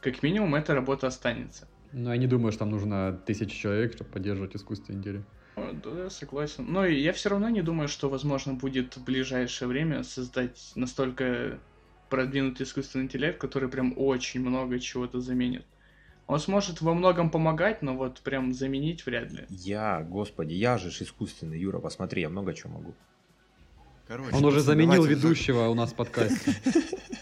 Как 0.00 0.22
минимум, 0.22 0.54
эта 0.54 0.74
работа 0.74 1.06
останется. 1.06 1.68
Ну, 1.92 2.10
я 2.10 2.16
не 2.16 2.26
думаю, 2.26 2.52
что 2.52 2.60
там 2.60 2.70
нужно 2.70 3.20
тысячи 3.26 3.56
человек, 3.56 3.94
чтобы 3.94 4.10
поддерживать 4.10 4.54
искусственный 4.54 4.98
интеллект. 4.98 5.26
Да, 5.56 6.08
согласен. 6.10 6.66
Но 6.68 6.86
я 6.86 7.12
все 7.12 7.30
равно 7.30 7.48
не 7.48 7.62
думаю, 7.62 7.88
что 7.88 8.08
возможно 8.08 8.54
будет 8.54 8.96
в 8.96 9.04
ближайшее 9.04 9.68
время 9.68 10.04
создать 10.04 10.72
настолько 10.76 11.58
продвинутый 12.08 12.64
искусственный 12.64 13.06
интеллект, 13.06 13.40
который 13.40 13.68
прям 13.68 13.92
очень 13.96 14.40
много 14.40 14.78
чего-то 14.78 15.20
заменит. 15.20 15.64
Он 16.28 16.38
сможет 16.38 16.82
во 16.82 16.92
многом 16.92 17.30
помогать, 17.30 17.80
но 17.80 17.96
вот 17.96 18.20
прям 18.20 18.52
заменить 18.52 19.06
вряд 19.06 19.32
ли. 19.32 19.46
Я, 19.48 20.02
господи, 20.02 20.52
я 20.52 20.76
же 20.76 20.90
искусственный, 20.90 21.58
Юра, 21.58 21.78
посмотри, 21.78 22.20
я 22.20 22.28
много 22.28 22.52
чего 22.52 22.74
могу. 22.74 22.94
Короче, 24.08 24.34
Он 24.34 24.44
уже 24.46 24.60
заменил 24.60 25.04
ведущего 25.04 25.68
у 25.68 25.74
нас 25.74 25.92
в 25.92 25.94
подкасте. 25.94 26.54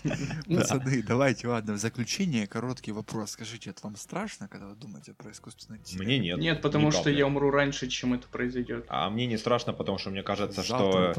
Пацаны, 0.46 1.02
давайте, 1.02 1.48
ладно, 1.48 1.72
в 1.72 1.78
заключение 1.78 2.46
короткий 2.46 2.92
вопрос. 2.92 3.32
Скажите, 3.32 3.70
это 3.70 3.80
вам 3.82 3.96
страшно, 3.96 4.46
когда 4.46 4.68
вы 4.68 4.76
думаете 4.76 5.12
про 5.12 5.32
искусственный 5.32 5.80
интеллект? 5.80 6.06
Мне 6.06 6.20
нет. 6.20 6.38
Нет, 6.38 6.62
потому 6.62 6.92
что 6.92 7.10
я 7.10 7.26
умру 7.26 7.50
раньше, 7.50 7.88
чем 7.88 8.14
это 8.14 8.28
произойдет. 8.28 8.84
А 8.88 9.10
мне 9.10 9.26
не 9.26 9.36
страшно, 9.36 9.72
потому 9.72 9.98
что 9.98 10.10
мне 10.10 10.22
кажется, 10.22 10.62
что... 10.62 11.12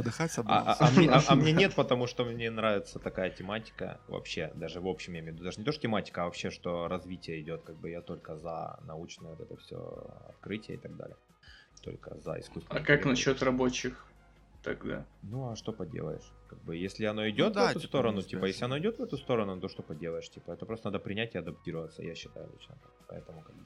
А, 0.46 0.62
а, 0.72 0.78
а, 0.80 0.92
мне, 0.92 1.10
а, 1.10 1.36
нет, 1.52 1.76
потому 1.76 2.08
что 2.08 2.24
мне 2.24 2.50
нравится 2.50 3.00
такая 3.00 3.30
тематика 3.30 4.00
вообще, 4.08 4.54
даже 4.56 4.80
в 4.80 4.88
общем 4.88 5.16
я 5.16 5.20
имею 5.20 5.34
в 5.34 5.36
виду, 5.36 5.44
даже 5.44 5.60
не 5.60 5.66
то, 5.66 5.74
что 5.74 5.82
тематика, 5.82 6.22
а 6.22 6.26
вообще, 6.26 6.50
что 6.50 6.88
развитие 6.88 7.42
идет, 7.42 7.64
как 7.64 7.76
бы 7.76 7.90
я 7.90 8.02
только 8.02 8.38
за 8.38 8.80
научное 8.88 9.32
вот 9.32 9.42
это 9.42 9.58
все 9.58 9.78
открытие 10.30 10.78
и 10.78 10.80
так 10.80 10.96
далее. 10.96 11.18
Только 11.82 12.18
за 12.22 12.40
искусственный 12.40 12.82
А 12.82 12.84
как 12.84 13.04
насчет 13.04 13.44
рабочих? 13.44 14.08
Тогда. 14.64 15.06
Ну 15.24 15.50
а 15.50 15.56
что 15.56 15.72
поделаешь? 15.74 16.34
Как 16.50 16.64
бы, 16.64 16.76
если 16.76 17.06
оно 17.06 17.30
идет 17.30 17.50
ну, 17.50 17.54
да, 17.54 17.68
в 17.68 17.72
эту 17.72 17.80
типа, 17.80 17.88
сторону, 17.90 18.22
типа, 18.22 18.46
если 18.46 18.66
оно 18.66 18.78
идет 18.78 19.00
в 19.00 19.04
эту 19.04 19.18
сторону, 19.18 19.60
то 19.60 19.68
что 19.68 19.84
поделаешь? 19.84 20.30
Типа, 20.30 20.52
это 20.52 20.66
просто 20.66 20.88
надо 20.88 21.00
принять 21.00 21.36
и 21.36 21.38
адаптироваться, 21.38 22.04
я 22.04 22.16
считаю 22.16 22.50
лично. 22.54 22.76
Поэтому 23.08 23.42
как 23.42 23.56
бы. 23.56 23.62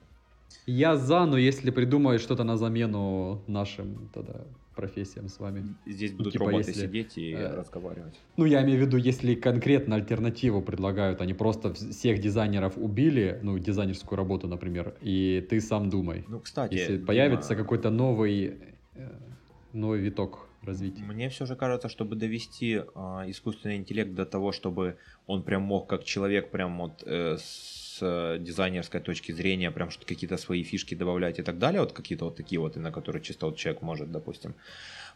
Я 0.65 0.97
за, 0.97 1.25
но 1.25 1.37
если 1.37 1.71
придумают 1.71 2.21
что-то 2.21 2.43
на 2.43 2.57
замену 2.57 3.41
нашим 3.47 4.09
тогда 4.13 4.41
профессиям 4.75 5.27
с 5.27 5.39
вами. 5.39 5.75
Здесь 5.85 6.11
будут 6.11 6.33
типа, 6.33 6.45
роботы 6.45 6.69
если, 6.69 6.87
сидеть 6.87 7.17
и 7.17 7.33
э, 7.33 7.55
разговаривать. 7.55 8.19
Ну, 8.37 8.45
я 8.45 8.63
имею 8.63 8.79
в 8.79 8.81
виду, 8.81 8.97
если 8.97 9.35
конкретно 9.35 9.95
альтернативу 9.95 10.61
предлагают, 10.61 11.21
они 11.21 11.33
просто 11.33 11.73
всех 11.73 12.19
дизайнеров 12.19 12.77
убили, 12.77 13.39
ну, 13.43 13.59
дизайнерскую 13.59 14.17
работу, 14.17 14.47
например, 14.47 14.95
и 15.01 15.45
ты 15.49 15.61
сам 15.61 15.89
думай. 15.89 16.23
Ну, 16.27 16.39
кстати... 16.39 16.73
Если 16.73 16.95
Дима... 16.95 17.07
появится 17.07 17.55
какой-то 17.55 17.89
новый, 17.89 18.57
э, 18.95 19.09
новый 19.73 19.99
виток 19.99 20.47
развития. 20.63 21.03
Мне 21.03 21.29
все 21.29 21.45
же 21.45 21.55
кажется, 21.55 21.89
чтобы 21.89 22.15
довести 22.15 22.73
э, 22.75 22.83
искусственный 23.27 23.77
интеллект 23.77 24.13
до 24.13 24.25
того, 24.25 24.51
чтобы 24.51 24.97
он 25.27 25.43
прям 25.43 25.63
мог 25.63 25.89
как 25.89 26.03
человек 26.03 26.51
прям 26.51 26.77
вот 26.77 27.03
э, 27.05 27.37
с 27.37 27.99
э, 28.01 28.37
дизайнерской 28.39 29.01
точки 29.01 29.31
зрения 29.31 29.71
прям 29.71 29.89
что 29.89 30.05
какие-то 30.05 30.37
свои 30.37 30.63
фишки 30.63 30.95
добавлять 30.95 31.39
и 31.39 31.43
так 31.43 31.57
далее, 31.57 31.81
вот 31.81 31.93
какие-то 31.93 32.25
вот 32.25 32.35
такие 32.35 32.59
вот, 32.59 32.75
на 32.75 32.91
которые 32.91 33.21
чисто 33.21 33.45
вот 33.47 33.57
человек 33.57 33.81
может, 33.81 34.11
допустим, 34.11 34.55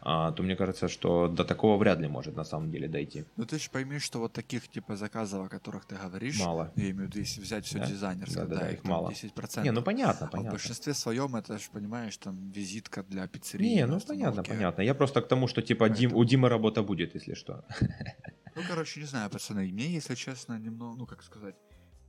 то 0.02 0.36
мне 0.38 0.56
кажется, 0.56 0.88
что 0.88 1.28
до 1.28 1.44
такого 1.44 1.76
вряд 1.78 1.98
ли 2.00 2.08
может 2.08 2.36
на 2.36 2.44
самом 2.44 2.70
деле 2.70 2.88
дойти. 2.88 3.24
Ну 3.36 3.44
ты 3.44 3.58
же 3.58 3.70
пойми, 3.70 3.98
что 3.98 4.18
вот 4.18 4.32
таких 4.32 4.68
типа 4.68 4.96
заказов, 4.96 5.46
о 5.46 5.48
которых 5.48 5.84
ты 5.84 5.96
говоришь, 5.96 6.38
мало. 6.40 6.72
Я 6.76 6.90
имею 6.90 7.08
в 7.08 7.10
виду, 7.10 7.20
если 7.20 7.40
взять 7.40 7.64
все 7.64 7.78
да? 7.78 7.86
дизайнерское, 7.86 8.46
да, 8.46 8.54
да, 8.54 8.60
да, 8.60 8.70
их 8.70 8.84
мало. 8.84 9.10
10%. 9.10 9.62
Не, 9.62 9.72
ну 9.72 9.82
понятно, 9.82 10.28
понятно. 10.28 10.48
А 10.48 10.50
в 10.50 10.52
большинстве 10.52 10.94
своем 10.94 11.36
это 11.36 11.58
же, 11.58 11.64
понимаешь, 11.72 12.16
там 12.16 12.50
визитка 12.50 13.02
для 13.02 13.26
пиццерии. 13.26 13.64
Не, 13.64 13.86
ну 13.86 14.00
понятно, 14.00 14.42
понятно. 14.42 14.82
Я 14.82 14.94
просто 14.94 15.22
к 15.22 15.28
тому, 15.28 15.48
что 15.48 15.62
типа. 15.62 15.88
Дим, 15.88 16.14
у 16.14 16.24
Димы 16.24 16.48
работа 16.48 16.82
будет, 16.82 17.14
если 17.14 17.34
что. 17.34 17.64
Ну, 18.56 18.62
короче, 18.66 19.00
не 19.00 19.06
знаю, 19.06 19.28
пацаны, 19.28 19.70
мне, 19.72 19.86
если 19.96 20.14
честно, 20.14 20.58
немного, 20.58 20.96
ну 20.96 21.06
как 21.06 21.22
сказать, 21.22 21.56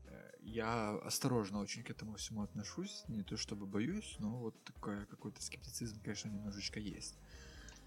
э, 0.06 0.32
я 0.40 0.98
осторожно 1.06 1.60
очень 1.60 1.84
к 1.84 1.90
этому 1.90 2.16
всему 2.16 2.42
отношусь. 2.42 3.04
Не 3.10 3.24
то 3.24 3.36
чтобы 3.36 3.66
боюсь, 3.66 4.16
но 4.20 4.30
вот 4.30 4.64
такой 4.64 5.06
какой-то 5.08 5.44
скептицизм, 5.44 6.02
конечно, 6.02 6.30
немножечко 6.30 6.80
есть. 6.80 7.20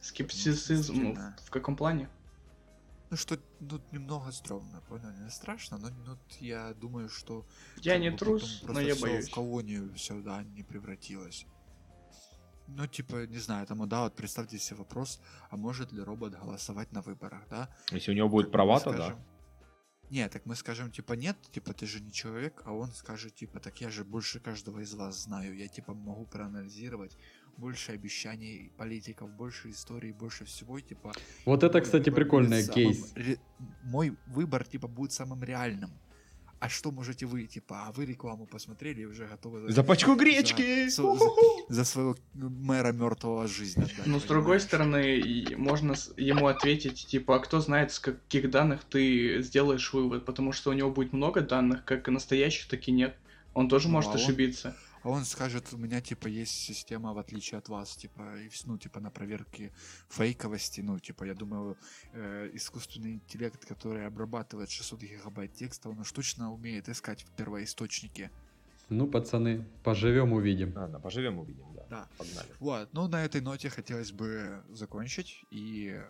Скептицизм 0.00 1.16
в 1.44 1.50
каком 1.50 1.76
плане? 1.76 2.08
Ну 3.10 3.16
что, 3.16 3.38
ну 3.58 3.80
немного 3.90 4.30
стрёмно, 4.30 4.80
понял? 4.88 5.10
Не 5.10 5.30
страшно, 5.30 5.78
но 5.78 5.88
ну, 6.06 6.16
я 6.38 6.74
думаю, 6.74 7.08
что... 7.08 7.44
Я 7.78 7.98
не 7.98 8.16
трус, 8.16 8.62
но 8.62 8.80
я 8.80 8.94
боюсь. 8.94 9.28
в 9.28 9.34
колонию 9.34 9.92
все, 9.94 10.20
да, 10.20 10.44
не 10.44 10.62
превратилось. 10.62 11.44
Ну, 12.68 12.86
типа, 12.86 13.26
не 13.26 13.38
знаю, 13.38 13.66
там, 13.66 13.88
да, 13.88 14.04
вот 14.04 14.14
представьте 14.14 14.58
себе 14.58 14.78
вопрос, 14.78 15.20
а 15.50 15.56
может 15.56 15.92
ли 15.92 16.00
робот 16.00 16.34
голосовать 16.34 16.92
на 16.92 17.02
выборах, 17.02 17.42
да? 17.50 17.68
Если 17.90 18.12
у 18.12 18.14
него 18.14 18.28
будет 18.28 18.52
права, 18.52 18.78
то 18.78 18.92
да. 18.92 19.18
Нет, 20.10 20.32
так 20.32 20.46
мы 20.46 20.56
скажем, 20.56 20.90
типа, 20.90 21.12
нет, 21.12 21.36
типа, 21.52 21.72
ты 21.72 21.86
же 21.86 22.00
не 22.00 22.12
человек, 22.12 22.62
а 22.64 22.72
он 22.72 22.92
скажет, 22.92 23.34
типа, 23.34 23.60
так 23.60 23.80
я 23.80 23.90
же 23.90 24.04
больше 24.04 24.40
каждого 24.40 24.80
из 24.80 24.94
вас 24.94 25.22
знаю, 25.22 25.56
я, 25.56 25.68
типа, 25.68 25.94
могу 25.94 26.26
проанализировать, 26.26 27.16
больше 27.56 27.92
обещаний 27.92 28.72
политиков, 28.76 29.30
больше 29.30 29.70
истории, 29.70 30.12
больше 30.12 30.44
всего, 30.44 30.80
типа... 30.80 31.12
Вот 31.44 31.62
это, 31.62 31.80
кстати, 31.80 32.10
прикольный 32.10 32.66
кейс. 32.66 33.12
Ре... 33.14 33.38
Мой 33.82 34.16
выбор, 34.26 34.64
типа, 34.64 34.88
будет 34.88 35.12
самым 35.12 35.42
реальным. 35.42 35.90
А 36.60 36.68
что 36.68 36.90
можете 36.90 37.24
вы, 37.24 37.46
типа, 37.46 37.86
а 37.86 37.92
вы 37.92 38.04
рекламу 38.04 38.46
посмотрели 38.46 39.00
и 39.00 39.04
уже 39.06 39.26
готовы... 39.26 39.72
За 39.72 39.82
пачку 39.82 40.14
гречки! 40.14 40.90
За, 40.90 41.14
за, 41.14 41.30
за 41.70 41.84
своего 41.84 42.16
мэра 42.34 42.92
мертвого 42.92 43.48
жизни. 43.48 43.82
Отдать, 43.82 44.02
Но 44.06 44.20
с 44.20 44.24
другой 44.24 44.60
стороны, 44.60 45.46
можно 45.56 45.94
ему 46.18 46.48
ответить, 46.48 47.06
типа, 47.06 47.36
а 47.36 47.38
кто 47.38 47.60
знает, 47.60 47.92
с 47.92 47.98
каких 47.98 48.50
данных 48.50 48.84
ты 48.84 49.40
сделаешь 49.40 49.90
вывод, 49.94 50.26
потому 50.26 50.52
что 50.52 50.68
у 50.68 50.74
него 50.74 50.90
будет 50.90 51.14
много 51.14 51.40
данных, 51.40 51.86
как 51.86 52.06
настоящих, 52.08 52.68
так 52.68 52.86
и 52.88 52.92
нет. 52.92 53.16
Он 53.54 53.70
тоже 53.70 53.88
ну, 53.88 53.94
может 53.94 54.10
а 54.10 54.14
ошибиться. 54.16 54.68
Он 54.68 54.74
а 55.02 55.08
он 55.08 55.24
скажет, 55.24 55.72
у 55.72 55.78
меня, 55.78 56.00
типа, 56.00 56.28
есть 56.28 56.52
система, 56.52 57.14
в 57.14 57.18
отличие 57.18 57.58
от 57.58 57.68
вас, 57.68 57.96
типа, 57.96 58.36
и, 58.38 58.50
ну, 58.66 58.78
типа, 58.78 59.00
на 59.00 59.10
проверке 59.10 59.72
фейковости, 60.08 60.80
ну, 60.80 60.98
типа, 60.98 61.24
я 61.24 61.34
думаю, 61.34 61.76
э, 62.12 62.50
искусственный 62.54 63.14
интеллект, 63.14 63.64
который 63.64 64.06
обрабатывает 64.06 64.70
600 64.70 65.00
гигабайт 65.00 65.54
текста, 65.54 65.88
он 65.88 66.00
уж 66.00 66.12
точно 66.12 66.52
умеет 66.52 66.88
искать 66.88 67.22
в 67.22 67.30
первоисточнике. 67.36 68.30
Ну, 68.88 69.06
пацаны, 69.06 69.64
поживем 69.84 70.32
увидим. 70.32 70.76
Ладно, 70.76 70.98
поживем 71.00 71.38
увидим, 71.38 71.66
да. 71.74 71.86
Да. 71.88 72.08
Погнали. 72.18 72.48
Вот, 72.58 72.92
ну, 72.92 73.06
на 73.06 73.24
этой 73.24 73.40
ноте 73.40 73.70
хотелось 73.70 74.12
бы 74.12 74.62
закончить, 74.70 75.44
и 75.50 76.02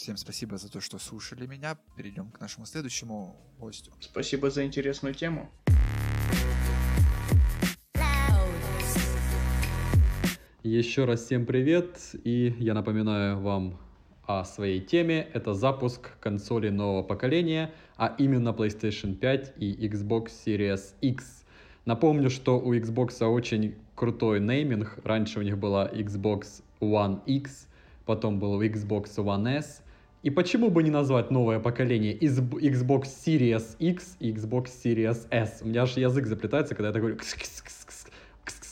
Всем 0.00 0.16
спасибо 0.16 0.56
за 0.56 0.70
то, 0.70 0.80
что 0.80 0.98
слушали 0.98 1.44
меня. 1.44 1.76
Перейдем 1.94 2.30
к 2.30 2.40
нашему 2.40 2.64
следующему 2.64 3.36
гостю. 3.58 3.92
Спасибо 4.00 4.48
за 4.48 4.64
интересную 4.64 5.14
тему. 5.14 5.52
Еще 10.62 11.06
раз 11.06 11.24
всем 11.24 11.46
привет, 11.46 12.14
и 12.22 12.54
я 12.58 12.74
напоминаю 12.74 13.38
вам 13.38 13.78
о 14.26 14.44
своей 14.44 14.82
теме. 14.82 15.26
Это 15.32 15.54
запуск 15.54 16.10
консоли 16.20 16.68
нового 16.68 17.02
поколения, 17.02 17.72
а 17.96 18.14
именно 18.18 18.50
PlayStation 18.50 19.14
5 19.14 19.54
и 19.56 19.88
Xbox 19.88 20.26
Series 20.44 20.92
X. 21.00 21.46
Напомню, 21.86 22.28
что 22.28 22.60
у 22.60 22.74
Xbox 22.74 23.24
очень 23.24 23.74
крутой 23.94 24.40
нейминг. 24.40 24.98
Раньше 25.02 25.38
у 25.38 25.42
них 25.42 25.56
была 25.56 25.88
Xbox 25.88 26.62
One 26.80 27.20
X, 27.24 27.66
потом 28.04 28.38
был 28.38 28.60
Xbox 28.60 29.16
One 29.16 29.48
S. 29.56 29.82
И 30.22 30.28
почему 30.28 30.68
бы 30.68 30.82
не 30.82 30.90
назвать 30.90 31.30
новое 31.30 31.58
поколение 31.58 32.14
Xbox 32.18 33.04
Series 33.24 33.76
X 33.78 34.16
и 34.20 34.30
Xbox 34.30 34.66
Series 34.84 35.26
S? 35.30 35.62
У 35.62 35.68
меня 35.68 35.84
аж 35.84 35.96
язык 35.96 36.26
заплетается, 36.26 36.74
когда 36.74 36.88
я 36.88 36.92
так 36.92 37.00
говорю. 37.00 37.16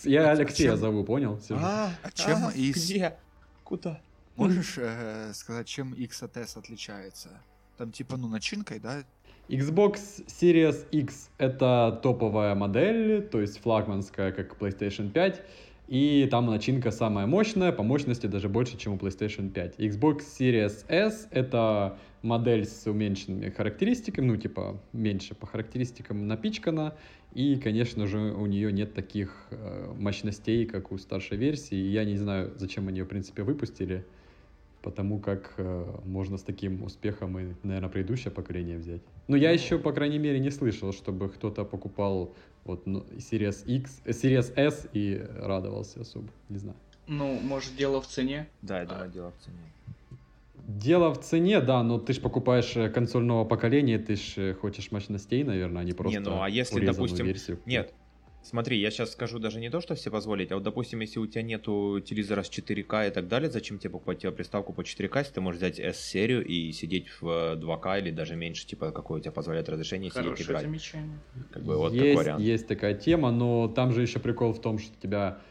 Я 0.08 0.30
Алексея 0.30 0.76
зову, 0.76 1.04
понял? 1.04 1.38
А, 1.50 1.90
а 2.02 2.10
чем 2.12 2.46
а, 2.46 2.52
из... 2.52 2.84
Где? 2.84 3.16
Куда? 3.64 4.00
Можешь 4.36 4.74
э, 4.78 5.32
сказать, 5.34 5.66
чем 5.66 5.92
X 5.92 6.22
от 6.22 6.36
S 6.36 6.56
отличается? 6.56 7.28
Там 7.76 7.92
типа, 7.92 8.16
ну, 8.16 8.28
начинкой, 8.28 8.78
да? 8.78 9.02
Xbox 9.48 10.24
Series 10.26 10.88
X 10.90 11.30
это 11.38 11.98
топовая 12.02 12.54
модель, 12.54 13.22
то 13.22 13.40
есть 13.40 13.60
флагманская, 13.60 14.32
как 14.32 14.56
PlayStation 14.56 15.10
5. 15.10 15.42
И 15.88 16.28
там 16.30 16.46
начинка 16.46 16.90
самая 16.90 17.26
мощная, 17.26 17.72
по 17.72 17.82
мощности 17.82 18.26
даже 18.26 18.50
больше, 18.50 18.76
чем 18.76 18.92
у 18.92 18.96
PlayStation 18.98 19.50
5. 19.50 19.80
Xbox 19.80 20.20
Series 20.38 20.84
S— 20.88 21.28
это 21.30 21.98
модель 22.20 22.66
с 22.66 22.86
уменьшенными 22.86 23.48
характеристиками, 23.48 24.26
ну, 24.26 24.36
типа, 24.36 24.82
меньше 24.92 25.34
по 25.34 25.46
характеристикам 25.46 26.28
напичкана, 26.28 26.94
и, 27.32 27.56
конечно 27.56 28.06
же, 28.06 28.18
у 28.18 28.44
нее 28.44 28.70
нет 28.70 28.92
таких 28.92 29.46
э, 29.50 29.94
мощностей, 29.98 30.66
как 30.66 30.92
у 30.92 30.98
старшей 30.98 31.38
версии. 31.38 31.76
Я 31.76 32.04
не 32.04 32.16
знаю, 32.16 32.52
зачем 32.56 32.88
они 32.88 32.98
ее, 32.98 33.04
в 33.04 33.08
принципе, 33.08 33.42
выпустили, 33.42 34.04
потому 34.82 35.18
как 35.18 35.54
э, 35.56 35.94
можно 36.04 36.36
с 36.38 36.42
таким 36.42 36.82
успехом 36.82 37.38
и, 37.38 37.54
наверное, 37.62 37.88
предыдущее 37.88 38.30
поколение 38.30 38.78
взять. 38.78 39.02
Но 39.26 39.36
я 39.36 39.50
еще, 39.50 39.78
по 39.78 39.92
крайней 39.92 40.18
мере, 40.18 40.38
не 40.38 40.50
слышал, 40.50 40.92
чтобы 40.92 41.28
кто-то 41.28 41.64
покупал 41.64 42.34
вот 42.64 42.86
ну, 42.86 43.04
Series 43.16 43.64
X, 43.66 44.02
э, 44.04 44.10
Series 44.10 44.52
S 44.56 44.88
и 44.92 45.24
радовался 45.36 46.00
особо, 46.00 46.28
не 46.48 46.58
знаю. 46.58 46.76
Ну, 47.06 47.38
может, 47.42 47.74
дело 47.76 48.00
в 48.00 48.06
цене? 48.06 48.48
Да, 48.62 48.80
я 48.80 48.86
думаю, 48.86 49.10
дело 49.10 49.32
в 49.32 49.44
цене. 49.44 49.58
Дело 50.68 51.14
в 51.14 51.20
цене, 51.20 51.60
да, 51.60 51.82
но 51.82 51.98
ты 51.98 52.12
же 52.12 52.20
покупаешь 52.20 52.76
э, 52.76 52.90
консоль 52.90 53.24
нового 53.24 53.46
поколения, 53.46 53.98
ты 53.98 54.16
же 54.16 54.54
хочешь 54.54 54.92
мощностей, 54.92 55.42
наверное, 55.42 55.82
а 55.82 55.84
не 55.84 55.94
просто 55.94 56.20
Не, 56.20 56.24
ну 56.24 56.42
а 56.42 56.48
если, 56.48 56.84
допустим... 56.84 57.24
версию. 57.24 57.58
Нет, 57.64 57.94
Смотри, 58.48 58.78
я 58.78 58.90
сейчас 58.90 59.12
скажу 59.12 59.38
даже 59.38 59.60
не 59.60 59.68
то, 59.68 59.82
что 59.82 59.94
все 59.94 60.10
позволить, 60.10 60.50
а 60.52 60.54
вот, 60.54 60.64
допустим, 60.64 61.00
если 61.00 61.18
у 61.18 61.26
тебя 61.26 61.42
нету 61.42 62.00
телевизора 62.00 62.42
с 62.42 62.48
4К 62.48 63.08
и 63.08 63.10
так 63.10 63.28
далее, 63.28 63.50
зачем 63.50 63.78
тебе 63.78 63.90
покупать 63.90 64.20
тебе 64.20 64.32
приставку 64.32 64.72
по 64.72 64.80
4К, 64.80 65.18
если 65.18 65.34
ты 65.34 65.40
можешь 65.42 65.58
взять 65.60 65.78
S-серию 65.78 66.42
и 66.42 66.72
сидеть 66.72 67.08
в 67.20 67.26
2К 67.56 67.98
или 67.98 68.10
даже 68.10 68.36
меньше, 68.36 68.66
типа, 68.66 68.90
какое 68.90 69.18
у 69.18 69.20
тебя 69.20 69.32
позволяет 69.32 69.68
разрешение 69.68 70.10
Хорошее 70.10 70.34
сидеть 70.34 70.48
играть. 70.48 70.62
замечание. 70.62 71.18
Как 71.52 71.62
бы 71.62 71.76
вот 71.76 71.92
есть, 71.92 72.04
такой 72.06 72.16
вариант. 72.16 72.40
есть 72.40 72.66
такая 72.66 72.94
тема, 72.94 73.30
но 73.30 73.68
там 73.68 73.92
же 73.92 74.00
еще 74.00 74.18
прикол 74.18 74.54
в 74.54 74.62
том, 74.62 74.78
что 74.78 74.94
у 74.96 75.00
тебя 75.02 75.42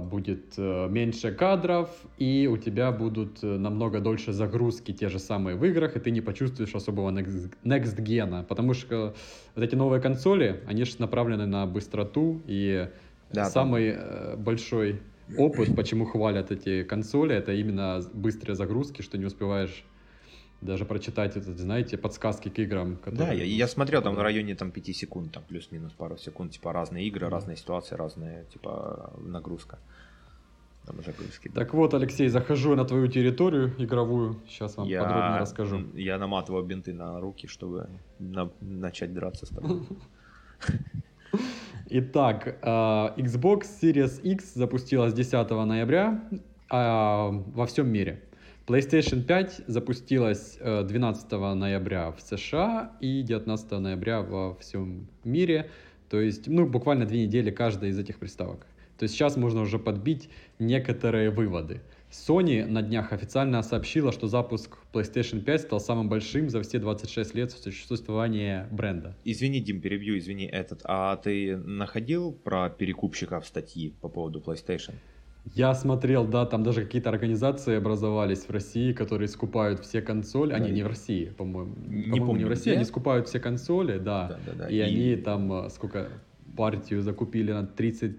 будет 0.00 0.54
э, 0.56 0.88
меньше 0.88 1.32
кадров, 1.32 1.88
и 2.16 2.48
у 2.50 2.56
тебя 2.56 2.90
будут 2.90 3.42
э, 3.42 3.46
намного 3.46 4.00
дольше 4.00 4.32
загрузки 4.32 4.92
те 4.92 5.08
же 5.08 5.18
самые 5.18 5.56
в 5.56 5.64
играх, 5.64 5.96
и 5.96 6.00
ты 6.00 6.10
не 6.10 6.20
почувствуешь 6.20 6.74
особого 6.74 7.10
next, 7.10 7.54
next 7.64 8.00
гена, 8.00 8.44
потому 8.48 8.74
что 8.74 9.14
вот 9.54 9.64
эти 9.64 9.74
новые 9.76 10.00
консоли, 10.00 10.62
они 10.66 10.84
же 10.84 10.94
направлены 10.98 11.46
на 11.46 11.66
быстроту, 11.66 12.42
и 12.46 12.90
Да, 13.30 13.44
самый 13.44 13.94
э, 13.96 14.36
большой 14.36 15.02
опыт, 15.34 15.74
почему 15.74 16.06
хвалят 16.06 16.50
эти 16.50 16.82
консоли, 16.82 17.36
это 17.36 17.52
именно 17.52 18.00
быстрые 18.12 18.56
загрузки, 18.56 19.02
что 19.02 19.18
не 19.18 19.26
успеваешь 19.26 19.86
даже 20.60 20.84
прочитать 20.84 21.36
это, 21.36 21.52
знаете, 21.56 21.96
подсказки 21.96 22.48
к 22.48 22.58
играм. 22.58 22.94
Да, 22.94 23.10
которые- 23.10 23.38
я, 23.38 23.44
я 23.44 23.68
смотрел 23.68 24.02
там 24.02 24.14
в 24.14 24.20
районе 24.22 24.54
там 24.54 24.70
5 24.70 24.92
секунд, 24.96 25.32
там 25.32 25.42
плюс-минус 25.48 25.92
пару 25.92 26.16
секунд, 26.16 26.52
типа 26.52 26.72
разные 26.72 27.06
игры, 27.06 27.26
Да. 27.26 27.30
разные 27.30 27.56
ситуации, 27.56 27.94
разные, 27.96 28.44
типа, 28.52 29.12
нагрузка. 29.20 29.78
Там 30.86 30.96
загрузки. 31.04 31.48
Так 31.54 31.74
вот, 31.74 31.92
Алексей, 31.94 32.28
захожу 32.28 32.74
на 32.74 32.84
твою 32.84 33.08
территорию 33.08 33.72
игровую, 33.78 34.36
сейчас 34.48 34.76
вам 34.76 34.88
я, 34.88 35.02
подробнее 35.04 35.38
расскажу. 35.40 35.84
Я 35.94 36.18
наматывал 36.18 36.62
бинты 36.62 36.94
на 36.94 37.20
руки, 37.20 37.46
чтобы 37.46 37.88
на- 38.18 38.50
начать 38.60 39.12
драться 39.12 39.44
с 39.46 39.50
тобой. 39.50 39.82
Итак, 41.90 42.58
а, 42.62 43.14
Xbox 43.16 43.62
Series 43.82 44.20
X 44.22 44.54
запустилась 44.54 45.12
10 45.14 45.50
ноября 45.64 46.22
а, 46.70 47.28
во 47.30 47.66
всем 47.66 47.88
мире. 47.88 48.22
PlayStation 48.68 49.22
5 49.22 49.62
запустилась 49.66 50.58
э, 50.60 50.84
12 50.84 51.32
ноября 51.32 52.12
в 52.12 52.20
США 52.20 52.92
и 53.00 53.22
19 53.22 53.70
ноября 53.70 54.20
во 54.20 54.54
всем 54.56 55.08
мире. 55.24 55.70
То 56.10 56.20
есть, 56.20 56.48
ну, 56.48 56.66
буквально 56.66 57.06
две 57.06 57.24
недели 57.24 57.50
каждая 57.50 57.90
из 57.90 57.98
этих 57.98 58.18
приставок. 58.18 58.66
То 58.98 59.04
есть 59.04 59.14
сейчас 59.14 59.38
можно 59.38 59.62
уже 59.62 59.78
подбить 59.78 60.28
некоторые 60.58 61.30
выводы. 61.30 61.80
Sony 62.10 62.66
на 62.66 62.82
днях 62.82 63.14
официально 63.14 63.62
сообщила, 63.62 64.12
что 64.12 64.26
запуск 64.26 64.76
PlayStation 64.92 65.40
5 65.40 65.62
стал 65.62 65.80
самым 65.80 66.10
большим 66.10 66.50
за 66.50 66.60
все 66.60 66.78
26 66.78 67.34
лет 67.36 67.50
существования 67.52 68.68
бренда. 68.70 69.16
Извини, 69.24 69.60
Дим, 69.60 69.80
перебью, 69.80 70.18
извини 70.18 70.44
этот. 70.44 70.82
А 70.84 71.16
ты 71.16 71.56
находил 71.56 72.32
про 72.32 72.68
перекупщиков 72.68 73.46
статьи 73.46 73.94
по 74.02 74.10
поводу 74.10 74.40
PlayStation? 74.40 74.92
Я 75.54 75.74
смотрел, 75.74 76.26
да, 76.26 76.44
там 76.46 76.62
даже 76.62 76.84
какие-то 76.84 77.08
организации 77.10 77.76
образовались 77.76 78.44
в 78.44 78.50
России, 78.50 78.92
которые 78.92 79.28
скупают 79.28 79.80
все 79.80 80.02
консоли. 80.02 80.52
Они 80.52 80.68
Да. 80.68 80.74
не 80.74 80.82
в 80.82 80.86
России, 80.86 81.26
по-моему. 81.36 81.74
Не 81.86 82.02
По-моему, 82.02 82.26
помню, 82.26 82.40
не 82.40 82.44
в 82.44 82.48
России, 82.48 82.70
где. 82.70 82.76
они 82.76 82.84
скупают 82.84 83.28
все 83.28 83.40
консоли, 83.40 83.98
да. 83.98 84.28
Да, 84.28 84.38
да, 84.46 84.52
да. 84.64 84.68
И, 84.68 84.78
они 84.78 85.16
там 85.16 85.52
э, 85.52 85.70
сколько 85.70 86.08
партию 86.56 87.02
закупили 87.02 87.52
на 87.52 87.66
30 87.66 88.18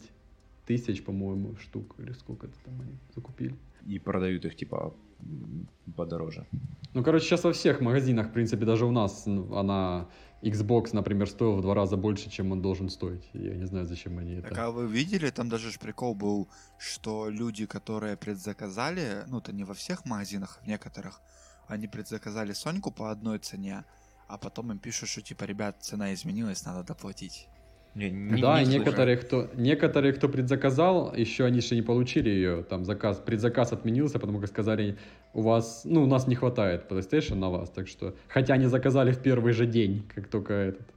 тысяч, 0.65 1.03
по-моему, 1.03 1.55
штук. 1.57 1.95
Или 1.99 2.13
сколько 2.13 2.47
это 2.47 2.55
там 2.65 2.73
они 2.81 2.91
закупили. 3.15 3.55
И 3.85 3.99
продают 3.99 4.45
их, 4.45 4.55
типа, 4.55 4.93
подороже. 5.95 6.45
Ну, 6.93 7.03
короче, 7.03 7.25
сейчас 7.25 7.43
во 7.43 7.51
всех 7.51 7.81
магазинах, 7.81 8.27
в 8.27 8.31
принципе, 8.31 8.65
даже 8.65 8.85
у 8.85 8.91
нас 8.91 9.25
ну, 9.27 9.53
она 9.55 10.07
Xbox, 10.41 10.89
например, 10.93 11.29
стоил 11.29 11.57
в 11.57 11.61
два 11.61 11.73
раза 11.73 11.97
больше, 11.97 12.29
чем 12.29 12.51
он 12.51 12.61
должен 12.61 12.89
стоить. 12.89 13.29
Я 13.33 13.55
не 13.55 13.65
знаю, 13.65 13.85
зачем 13.85 14.17
они 14.17 14.35
это. 14.35 14.49
Так 14.49 14.57
а 14.57 14.71
вы 14.71 14.87
видели, 14.87 15.29
там 15.29 15.49
даже 15.49 15.71
ж 15.71 15.79
прикол 15.79 16.15
был, 16.15 16.47
что 16.77 17.29
люди, 17.29 17.65
которые 17.65 18.15
предзаказали, 18.15 19.23
ну 19.27 19.39
это 19.39 19.51
не 19.51 19.65
во 19.65 19.73
всех 19.73 20.05
магазинах, 20.05 20.59
в 20.63 20.67
некоторых, 20.67 21.21
они 21.67 21.87
предзаказали 21.87 22.53
Соньку 22.53 22.91
по 22.91 23.11
одной 23.11 23.39
цене, 23.39 23.83
а 24.27 24.37
потом 24.37 24.71
им 24.71 24.79
пишут, 24.79 25.09
что 25.09 25.21
типа, 25.21 25.43
ребят, 25.43 25.83
цена 25.83 26.13
изменилась, 26.13 26.65
надо 26.65 26.83
доплатить. 26.83 27.47
Не, 27.95 28.09
не- 28.11 28.41
да, 28.41 28.57
не 28.57 28.61
и 28.61 28.65
слышал. 28.65 28.79
некоторые 28.79 29.17
кто, 29.17 29.49
некоторые, 29.55 30.13
кто 30.13 30.29
предзаказал, 30.29 31.13
еще 31.15 31.45
они 31.45 31.59
же 31.61 31.75
не 31.75 31.81
получили 31.81 32.29
ее, 32.29 32.63
там 32.63 32.85
заказ, 32.85 33.21
предзаказ 33.25 33.73
отменился, 33.73 34.19
потому 34.19 34.39
как 34.39 34.49
сказали, 34.49 34.97
у 35.33 35.41
вас, 35.41 35.81
ну, 35.85 36.03
у 36.03 36.05
нас 36.05 36.27
не 36.27 36.35
хватает 36.35 36.83
PlayStation 36.89 37.35
на 37.35 37.49
вас, 37.49 37.69
так 37.69 37.87
что, 37.87 38.13
хотя 38.27 38.53
они 38.53 38.67
заказали 38.67 39.11
в 39.11 39.19
первый 39.19 39.53
же 39.53 39.65
день, 39.65 40.03
как 40.15 40.27
только 40.27 40.53
этот. 40.53 40.87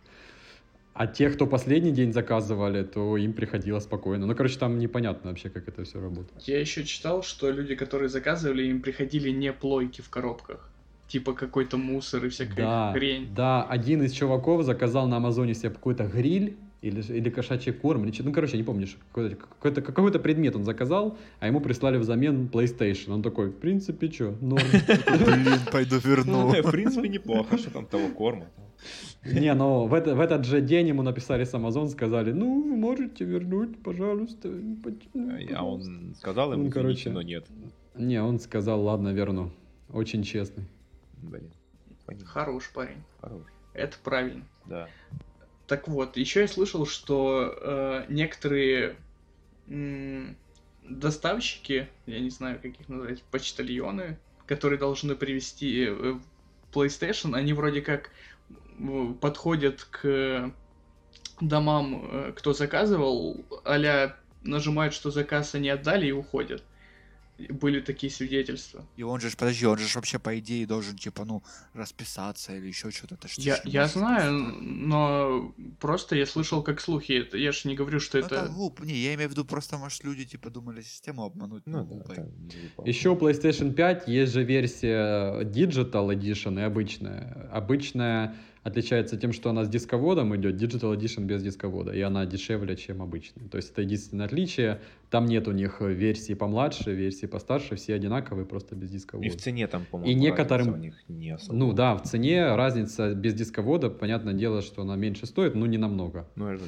А 0.94 1.06
те, 1.06 1.30
кто 1.30 1.46
последний 1.46 1.90
день 1.90 2.12
заказывали, 2.12 2.82
то 2.84 3.16
им 3.16 3.32
приходило 3.32 3.80
спокойно. 3.80 4.26
Ну, 4.26 4.34
короче, 4.34 4.58
там 4.58 4.78
непонятно 4.78 5.30
вообще, 5.30 5.48
как 5.48 5.66
это 5.66 5.84
все 5.84 5.98
работает. 6.00 6.42
Я 6.42 6.60
еще 6.60 6.84
читал, 6.84 7.22
что 7.22 7.50
люди, 7.50 7.74
которые 7.74 8.10
заказывали, 8.10 8.64
им 8.66 8.82
приходили 8.82 9.30
не 9.30 9.52
плойки 9.54 10.02
в 10.02 10.10
коробках. 10.10 10.68
Типа 11.08 11.32
какой-то 11.32 11.78
мусор 11.78 12.26
и 12.26 12.28
всякая 12.28 12.56
Да, 12.66 12.92
хрень. 12.92 13.28
да, 13.34 13.62
один 13.64 14.02
из 14.02 14.12
чуваков 14.12 14.64
заказал 14.64 15.08
на 15.08 15.16
Амазоне 15.16 15.54
себе 15.54 15.70
какой-то 15.70 16.04
гриль 16.04 16.56
или, 16.82 17.00
или 17.00 17.30
кошачий 17.30 17.72
корм, 17.72 18.04
или 18.04 18.12
что, 18.12 18.24
ну, 18.24 18.32
короче, 18.32 18.56
не 18.56 18.62
помню, 18.64 18.86
что 18.86 18.98
какой-то, 19.12 19.36
какой-то, 19.36 19.82
какой-то 19.82 20.18
предмет 20.18 20.56
он 20.56 20.64
заказал, 20.64 21.16
а 21.40 21.46
ему 21.46 21.60
прислали 21.60 21.96
взамен 21.96 22.48
PlayStation. 22.52 23.12
Он 23.12 23.22
такой, 23.22 23.48
в 23.50 23.56
принципе, 23.58 24.10
что, 24.10 24.34
норм. 24.40 24.64
Блин, 25.24 25.58
пойду 25.70 25.98
верну. 25.98 26.52
Ну, 26.52 26.62
в 26.62 26.70
принципе, 26.70 27.08
неплохо, 27.08 27.56
что 27.56 27.70
там 27.70 27.86
того 27.86 28.08
корма. 28.08 28.46
Не, 29.24 29.54
но 29.54 29.86
в, 29.86 29.94
это- 29.94 30.16
в 30.16 30.20
этот 30.20 30.44
же 30.44 30.60
день 30.60 30.88
ему 30.88 31.02
написали 31.02 31.44
с 31.44 31.54
Amazon, 31.54 31.88
сказали, 31.88 32.32
ну, 32.32 32.62
вы 32.62 32.76
можете 32.76 33.24
вернуть, 33.24 33.80
пожалуйста. 33.80 34.48
ну, 34.48 34.76
А 34.82 34.90
пожалуйста». 35.46 35.62
он 35.62 36.14
сказал 36.16 36.52
ему, 36.52 36.64
Ну, 36.64 36.70
короче. 36.72 37.10
но 37.10 37.22
нет. 37.22 37.46
Не, 37.94 38.20
он 38.20 38.40
сказал, 38.40 38.82
ладно, 38.82 39.10
верну. 39.10 39.52
Очень 39.92 40.24
честный. 40.24 40.64
Блин, 41.22 41.48
понимаю. 42.06 42.26
Хороший 42.26 42.72
парень. 42.74 42.96
Хорош. 43.20 43.42
Это 43.74 43.96
правильно. 44.02 44.42
Да. 44.66 44.88
Так 45.72 45.88
вот, 45.88 46.18
еще 46.18 46.40
я 46.40 46.48
слышал, 46.48 46.84
что 46.84 47.56
э, 47.58 48.04
некоторые 48.10 48.94
м, 49.66 50.36
доставщики, 50.82 51.88
я 52.04 52.20
не 52.20 52.28
знаю, 52.28 52.60
как 52.60 52.78
их 52.78 52.90
назвать, 52.90 53.22
почтальоны, 53.22 54.18
которые 54.44 54.78
должны 54.78 55.14
привезти 55.16 55.86
э, 55.88 56.18
PlayStation, 56.74 57.34
они 57.34 57.54
вроде 57.54 57.80
как 57.80 58.10
подходят 59.22 59.84
к 59.84 60.52
домам, 61.40 62.06
э, 62.12 62.32
кто 62.36 62.52
заказывал, 62.52 63.42
а 63.64 64.14
нажимают, 64.42 64.92
что 64.92 65.10
заказ 65.10 65.54
они 65.54 65.70
отдали 65.70 66.08
и 66.08 66.12
уходят 66.12 66.62
были 67.50 67.80
такие 67.80 68.12
свидетельства. 68.12 68.86
И 68.96 69.02
он 69.02 69.20
же, 69.20 69.30
подожди, 69.36 69.66
он 69.66 69.78
же 69.78 69.86
вообще 69.94 70.18
по 70.18 70.38
идее 70.38 70.66
должен, 70.66 70.96
типа, 70.96 71.24
ну, 71.24 71.42
расписаться 71.74 72.54
или 72.54 72.66
еще 72.66 72.90
что-то. 72.90 73.16
Я 73.36 73.60
я 73.64 73.86
знаю, 73.86 74.32
но 74.60 75.54
просто 75.80 76.16
я 76.16 76.26
слышал 76.26 76.62
как 76.62 76.80
слухи. 76.80 77.12
Это, 77.12 77.36
я 77.36 77.52
же 77.52 77.68
не 77.68 77.74
говорю, 77.74 78.00
что 78.00 78.18
ну, 78.18 78.26
это... 78.26 78.34
Это 78.34 78.48
глупо. 78.48 78.82
Не, 78.82 78.94
я 78.94 79.14
имею 79.14 79.28
в 79.28 79.32
виду, 79.32 79.44
просто, 79.44 79.78
может, 79.78 80.04
люди, 80.04 80.24
типа, 80.24 80.50
думали 80.50 80.82
систему 80.82 81.24
обмануть. 81.24 81.62
Ну, 81.66 81.84
ну 81.84 82.02
да, 82.06 82.84
Еще 82.84 83.10
у 83.10 83.16
PlayStation 83.16 83.72
5 83.72 84.08
есть 84.08 84.32
же 84.32 84.44
версия 84.44 85.42
Digital 85.42 86.14
Edition 86.14 86.58
и 86.60 86.62
обычная. 86.62 87.48
Обычная 87.52 88.36
отличается 88.62 89.16
тем, 89.16 89.32
что 89.32 89.50
она 89.50 89.64
с 89.64 89.68
дисководом 89.68 90.34
идет, 90.36 90.54
Digital 90.54 90.96
Edition 90.96 91.24
без 91.24 91.42
дисковода, 91.42 91.92
и 91.92 92.00
она 92.00 92.26
дешевле, 92.26 92.76
чем 92.76 93.02
обычная. 93.02 93.48
То 93.48 93.56
есть 93.56 93.72
это 93.72 93.82
единственное 93.82 94.26
отличие. 94.26 94.80
Там 95.10 95.26
нет 95.26 95.48
у 95.48 95.52
них 95.52 95.80
версии 95.80 96.34
помладше, 96.34 96.94
версии 96.94 97.26
постарше, 97.26 97.76
все 97.76 97.94
одинаковые, 97.94 98.46
просто 98.46 98.76
без 98.76 98.90
дисковода. 98.90 99.26
И 99.26 99.30
в 99.30 99.36
цене 99.36 99.66
там, 99.66 99.84
по-моему, 99.90 100.10
и 100.10 100.14
некоторым... 100.14 100.74
у 100.74 100.76
них 100.76 100.94
не 101.08 101.30
особо. 101.30 101.58
Ну 101.58 101.72
да, 101.72 101.96
в 101.96 102.02
цене 102.02 102.54
разница 102.54 103.14
без 103.14 103.34
дисковода, 103.34 103.90
понятное 103.90 104.34
дело, 104.34 104.62
что 104.62 104.82
она 104.82 104.96
меньше 104.96 105.26
стоит, 105.26 105.54
но 105.54 105.66
не 105.66 105.78
намного. 105.78 106.28
Ну, 106.36 106.48
это... 106.48 106.64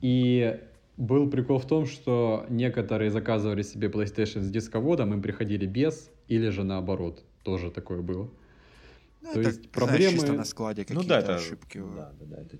И 0.00 0.60
был 0.96 1.30
прикол 1.30 1.58
в 1.58 1.66
том, 1.66 1.86
что 1.86 2.44
некоторые 2.50 3.10
заказывали 3.10 3.62
себе 3.62 3.88
PlayStation 3.88 4.40
с 4.42 4.50
дисководом, 4.50 5.14
им 5.14 5.22
приходили 5.22 5.64
без, 5.64 6.10
или 6.28 6.50
же 6.50 6.64
наоборот. 6.64 7.24
Тоже 7.42 7.70
такое 7.70 8.02
было. 8.02 8.28
Ну, 9.22 9.32
То 9.32 9.40
это, 9.40 9.48
есть 9.50 9.70
проблемы... 9.70 10.18
Знаешь, 10.18 10.36
на 10.36 10.44
складе 10.44 10.86
ну, 10.88 11.02
да, 11.02 11.18
это... 11.18 11.36
ошибки. 11.36 11.78
Да, 11.78 12.12
да, 12.18 12.26
да, 12.26 12.42
это... 12.42 12.58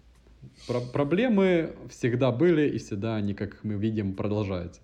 Про 0.67 0.81
проблемы 0.81 1.75
всегда 1.89 2.33
были, 2.33 2.69
и 2.69 2.79
всегда 2.79 3.17
они, 3.17 3.35
как 3.35 3.63
мы 3.65 3.75
видим, 3.75 4.15
продолжаются. 4.15 4.81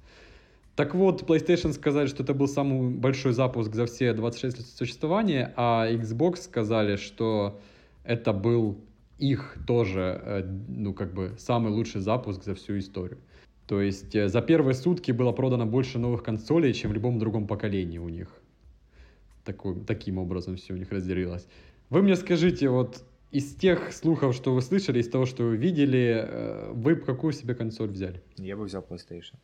Так 0.75 0.95
вот, 0.95 1.23
PlayStation 1.23 1.73
сказали, 1.73 2.07
что 2.07 2.23
это 2.23 2.35
был 2.35 2.49
самый 2.49 2.91
большой 2.91 3.33
запуск 3.33 3.75
за 3.75 3.87
все 3.87 4.13
26 4.13 4.59
лет 4.59 4.67
существования, 4.67 5.55
а 5.57 5.91
Xbox 5.91 6.43
сказали, 6.43 6.97
что 6.97 7.61
это 8.05 8.35
был 8.35 8.79
их 9.19 9.57
тоже, 9.67 10.21
э, 10.23 10.43
ну, 10.69 10.93
как 10.93 11.15
бы, 11.15 11.35
самый 11.39 11.73
лучший 11.73 12.03
запуск 12.03 12.45
за 12.45 12.55
всю 12.55 12.79
историю. 12.79 13.19
То 13.67 13.81
есть 13.81 14.15
э, 14.15 14.29
за 14.29 14.43
первые 14.43 14.75
сутки 14.75 15.13
было 15.13 15.33
продано 15.33 15.65
больше 15.65 15.99
новых 15.99 16.23
консолей, 16.23 16.75
чем 16.75 16.91
в 16.91 16.95
любом 16.95 17.19
другом 17.19 17.47
поколении 17.47 17.99
у 17.99 18.11
них. 18.11 18.29
Такой, 19.47 19.85
таким 19.85 20.19
образом 20.19 20.57
все 20.57 20.75
у 20.75 20.77
них 20.77 20.91
разделилось. 20.91 21.47
Вы 21.89 22.03
мне 22.03 22.17
скажите, 22.17 22.69
вот 22.69 23.05
из 23.31 23.55
тех 23.55 23.93
слухов, 23.93 24.35
что 24.35 24.53
вы 24.55 24.61
слышали, 24.61 24.99
из 24.99 25.09
того, 25.09 25.25
что 25.27 25.45
вы 25.45 25.57
видели, 25.57 26.25
э, 26.27 26.73
вы 26.73 26.97
какую 26.97 27.33
себе 27.33 27.55
консоль 27.55 27.91
взяли? 27.91 28.23
Я 28.37 28.57
бы 28.57 28.65
взял 28.65 28.83
PlayStation. 28.83 29.37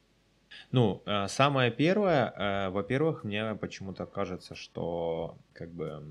Ну, 0.73 1.03
э, 1.07 1.29
самое 1.29 1.71
первое, 1.71 2.33
э, 2.37 2.71
во-первых, 2.71 3.23
мне 3.25 3.55
почему-то 3.55 4.07
кажется, 4.07 4.55
что 4.55 5.37
как 5.53 5.71
бы 5.73 6.03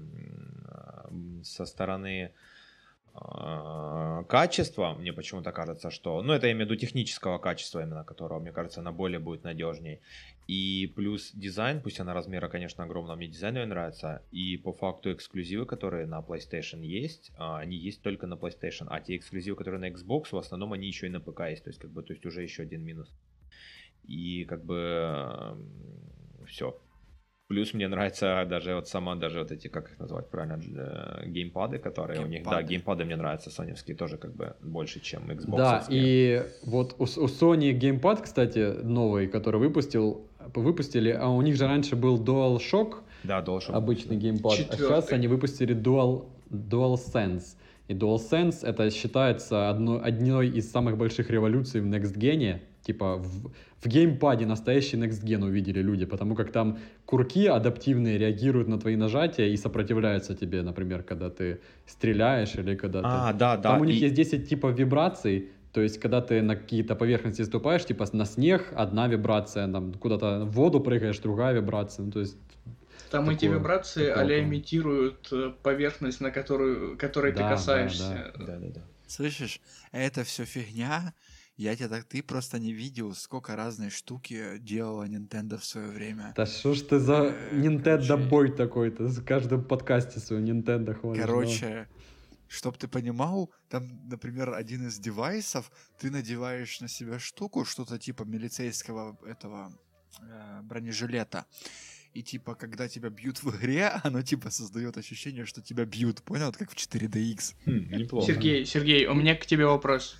со 1.43 1.65
стороны 1.65 2.31
качества, 4.29 4.95
мне 4.97 5.11
почему-то 5.11 5.51
кажется, 5.51 5.91
что, 5.91 6.21
ну 6.21 6.31
это 6.31 6.47
я 6.47 6.53
имею 6.53 6.65
в 6.65 6.69
виду 6.71 6.79
технического 6.79 7.39
качества 7.39 7.81
именно, 7.81 8.05
которого, 8.05 8.39
мне 8.39 8.53
кажется, 8.53 8.79
она 8.79 8.93
более 8.93 9.19
будет 9.19 9.43
надежней. 9.43 9.99
И 10.51 10.91
плюс 10.97 11.31
дизайн, 11.31 11.79
пусть 11.79 12.01
она 12.01 12.13
размера, 12.13 12.49
конечно, 12.49 12.83
огромного, 12.83 13.15
мне 13.15 13.29
дизайн 13.29 13.55
ее 13.55 13.65
нравится. 13.65 14.21
И 14.31 14.57
по 14.57 14.73
факту 14.73 15.13
эксклюзивы, 15.13 15.65
которые 15.65 16.05
на 16.05 16.19
PlayStation 16.19 16.83
есть, 16.83 17.31
а, 17.37 17.59
они 17.59 17.77
есть 17.77 18.01
только 18.01 18.27
на 18.27 18.33
PlayStation. 18.33 18.87
А 18.89 18.99
те 18.99 19.15
эксклюзивы, 19.15 19.55
которые 19.55 19.79
на 19.79 19.89
Xbox, 19.95 20.31
в 20.31 20.37
основном 20.37 20.73
они 20.73 20.87
еще 20.87 21.07
и 21.07 21.09
на 21.09 21.21
ПК 21.21 21.43
есть. 21.51 21.63
То 21.63 21.69
есть, 21.69 21.79
как 21.79 21.91
бы, 21.91 22.03
то 22.03 22.11
есть 22.11 22.25
уже 22.25 22.43
еще 22.43 22.63
один 22.63 22.83
минус. 22.83 23.09
И 24.03 24.43
как 24.43 24.65
бы 24.65 25.55
все. 26.47 26.77
Плюс 27.47 27.73
мне 27.73 27.87
нравится 27.89 28.45
даже 28.49 28.75
вот 28.75 28.87
сама, 28.87 29.15
даже 29.15 29.39
вот 29.39 29.51
эти, 29.51 29.67
как 29.67 29.91
их 29.91 29.99
назвать 29.99 30.29
правильно, 30.29 30.61
э, 30.63 31.27
геймпады, 31.27 31.79
которые 31.79 32.19
геймпады. 32.19 32.29
у 32.29 32.39
них, 32.39 32.43
да, 32.43 32.63
геймпады 32.63 33.03
мне 33.03 33.17
нравятся, 33.17 33.51
соневские 33.51 33.97
тоже 33.97 34.17
как 34.17 34.33
бы 34.33 34.55
больше, 34.61 35.01
чем 35.01 35.29
Xbox. 35.29 35.57
Да, 35.57 35.85
и 35.89 36.43
вот 36.63 36.95
у, 36.97 37.03
у 37.03 37.05
Sony 37.05 37.73
геймпад, 37.73 38.21
кстати, 38.21 38.81
новый, 38.83 39.27
который 39.27 39.59
выпустил, 39.59 40.25
выпустили, 40.53 41.09
а 41.09 41.29
у 41.29 41.41
них 41.41 41.55
же 41.55 41.67
раньше 41.67 41.95
был 41.95 42.21
DualShock, 42.21 42.95
да, 43.23 43.41
DualShock 43.41 43.71
обычный 43.71 44.17
геймпад, 44.17 44.57
Четвертый. 44.57 44.85
а 44.85 45.01
сейчас 45.01 45.11
они 45.11 45.27
выпустили 45.27 45.75
Dual, 45.75 46.25
DualSense. 46.49 47.55
И 47.87 47.93
DualSense 47.93 48.65
это 48.65 48.89
считается 48.89 49.69
одной, 49.69 49.99
одной 50.01 50.49
из 50.49 50.71
самых 50.71 50.97
больших 50.97 51.29
революций 51.29 51.81
в 51.81 51.85
Next 51.85 52.17
Gen, 52.17 52.59
типа 52.81 53.17
в, 53.17 53.51
в 53.81 53.87
геймпаде 53.87 54.45
настоящий 54.45 54.97
Next 54.97 55.23
Gen 55.23 55.43
увидели 55.43 55.81
люди, 55.81 56.05
потому 56.05 56.35
как 56.35 56.51
там 56.51 56.79
курки 57.05 57.47
адаптивные 57.47 58.17
реагируют 58.17 58.67
на 58.67 58.79
твои 58.79 58.95
нажатия 58.95 59.47
и 59.47 59.57
сопротивляются 59.57 60.35
тебе, 60.35 60.61
например, 60.61 61.03
когда 61.03 61.29
ты 61.29 61.59
стреляешь 61.85 62.55
или 62.55 62.75
когда 62.75 63.01
а, 63.03 63.31
ты... 63.33 63.39
да, 63.39 63.57
да. 63.57 63.61
Там 63.63 63.81
у 63.81 63.85
них 63.85 63.95
и... 63.97 64.05
есть 64.05 64.15
10 64.15 64.49
типов 64.49 64.77
вибраций, 64.77 65.49
то 65.73 65.81
есть, 65.81 65.99
когда 65.99 66.21
ты 66.21 66.41
на 66.41 66.55
какие-то 66.55 66.95
поверхности 66.95 67.43
ступаешь, 67.43 67.85
типа 67.85 68.05
на 68.11 68.25
снег 68.25 68.73
одна 68.75 69.07
вибрация, 69.07 69.71
там 69.71 69.93
куда-то 69.93 70.45
в 70.45 70.51
воду 70.51 70.81
прыгаешь, 70.81 71.19
другая 71.19 71.53
вибрация, 71.53 72.05
ну, 72.05 72.11
то 72.11 72.19
есть 72.19 72.37
там 73.09 73.25
такое, 73.25 73.35
эти 73.35 73.45
вибрации 73.45 74.09
а 74.09 74.23
имитируют 74.39 75.27
э, 75.31 75.51
поверхность, 75.63 76.21
на 76.21 76.31
которую, 76.31 76.97
которой 76.97 77.33
да, 77.33 77.43
ты 77.43 77.55
касаешься. 77.55 78.33
Да, 78.37 78.45
да, 78.45 78.57
да, 78.57 78.67
да. 78.75 78.81
Слышишь, 79.07 79.59
это 79.91 80.23
все 80.23 80.45
фигня, 80.45 81.13
я 81.57 81.75
тебя 81.75 81.89
так, 81.89 82.05
ты 82.05 82.23
просто 82.23 82.57
не 82.59 82.71
видел, 82.73 83.13
сколько 83.13 83.55
разной 83.55 83.89
штуки 83.89 84.57
делала 84.59 85.07
Nintendo 85.07 85.57
в 85.57 85.65
свое 85.65 85.89
время. 85.89 86.33
Да 86.35 86.45
что 86.45 86.73
ж 86.73 86.81
ты 86.81 86.99
за 86.99 87.33
э, 87.33 87.55
Nintendo 87.55 88.17
бой 88.29 88.51
такой-то? 88.51 89.03
В 89.05 89.25
каждом 89.25 89.63
подкасте 89.63 90.19
свой 90.19 90.41
Nintendo 90.41 90.93
хвалишь. 90.93 91.21
Короче, 91.21 91.87
чтоб 92.51 92.77
ты 92.77 92.87
понимал, 92.87 93.49
там, 93.69 93.87
например, 94.09 94.53
один 94.53 94.87
из 94.87 94.99
девайсов, 94.99 95.71
ты 95.97 96.11
надеваешь 96.11 96.81
на 96.81 96.89
себя 96.89 97.17
штуку, 97.17 97.63
что-то 97.63 97.97
типа 97.97 98.23
милицейского 98.23 99.17
этого 99.25 99.71
э, 100.19 100.59
бронежилета. 100.63 101.45
И 102.13 102.21
типа, 102.21 102.55
когда 102.55 102.89
тебя 102.89 103.09
бьют 103.09 103.41
в 103.41 103.55
игре, 103.55 103.87
оно 104.03 104.21
типа 104.21 104.49
создает 104.49 104.97
ощущение, 104.97 105.45
что 105.45 105.61
тебя 105.61 105.85
бьют. 105.85 106.21
Понял? 106.23 106.51
как 106.51 106.71
в 106.71 106.75
4DX. 106.75 107.55
Хм, 107.65 107.97
неплохо. 107.97 108.27
Сергей, 108.27 108.65
Сергей, 108.65 109.05
у 109.07 109.13
меня 109.13 109.35
к 109.35 109.45
тебе 109.45 109.65
вопрос. 109.65 110.17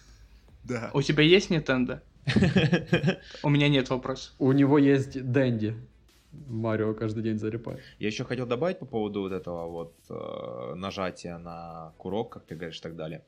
Да. 0.63 0.89
У 0.93 1.01
тебя 1.01 1.23
есть 1.23 1.51
Nintendo? 1.51 2.01
У 3.43 3.49
меня 3.49 3.67
нет 3.67 3.89
вопроса. 3.89 4.31
У 4.39 4.53
него 4.53 4.77
есть 4.77 5.21
Дэнди. 5.21 5.75
Марио 6.47 6.93
каждый 6.93 7.23
день 7.23 7.37
залипает. 7.37 7.79
Я 7.99 8.07
еще 8.07 8.23
хотел 8.23 8.45
добавить 8.45 8.79
по 8.79 8.85
поводу 8.85 9.21
вот 9.21 9.31
этого 9.31 9.67
вот 9.67 9.93
э, 10.09 10.75
нажатия 10.75 11.37
на 11.37 11.93
курок, 11.97 12.29
как 12.29 12.45
ты 12.45 12.55
говоришь, 12.55 12.79
и 12.79 12.81
так 12.81 12.95
далее. 12.95 13.21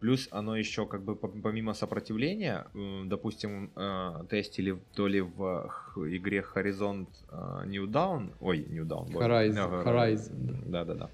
Плюс 0.00 0.28
оно 0.30 0.56
еще 0.56 0.86
как 0.86 1.02
бы 1.02 1.14
помимо 1.16 1.74
сопротивления, 1.74 2.66
э, 2.74 3.02
допустим, 3.06 3.70
э, 3.76 4.24
тестили 4.28 4.78
то 4.94 5.06
ли 5.06 5.20
в 5.20 5.70
игре 5.96 6.44
Horizon 6.54 7.06
э, 7.30 7.66
New 7.66 7.86
Dawn, 7.86 8.32
ой, 8.40 8.66
New 8.68 8.84
Dawn, 8.84 9.12
Horizon, 9.12 9.54
no, 9.54 9.84
Horizon. 9.84 10.70
Да-да-да. 10.70 11.10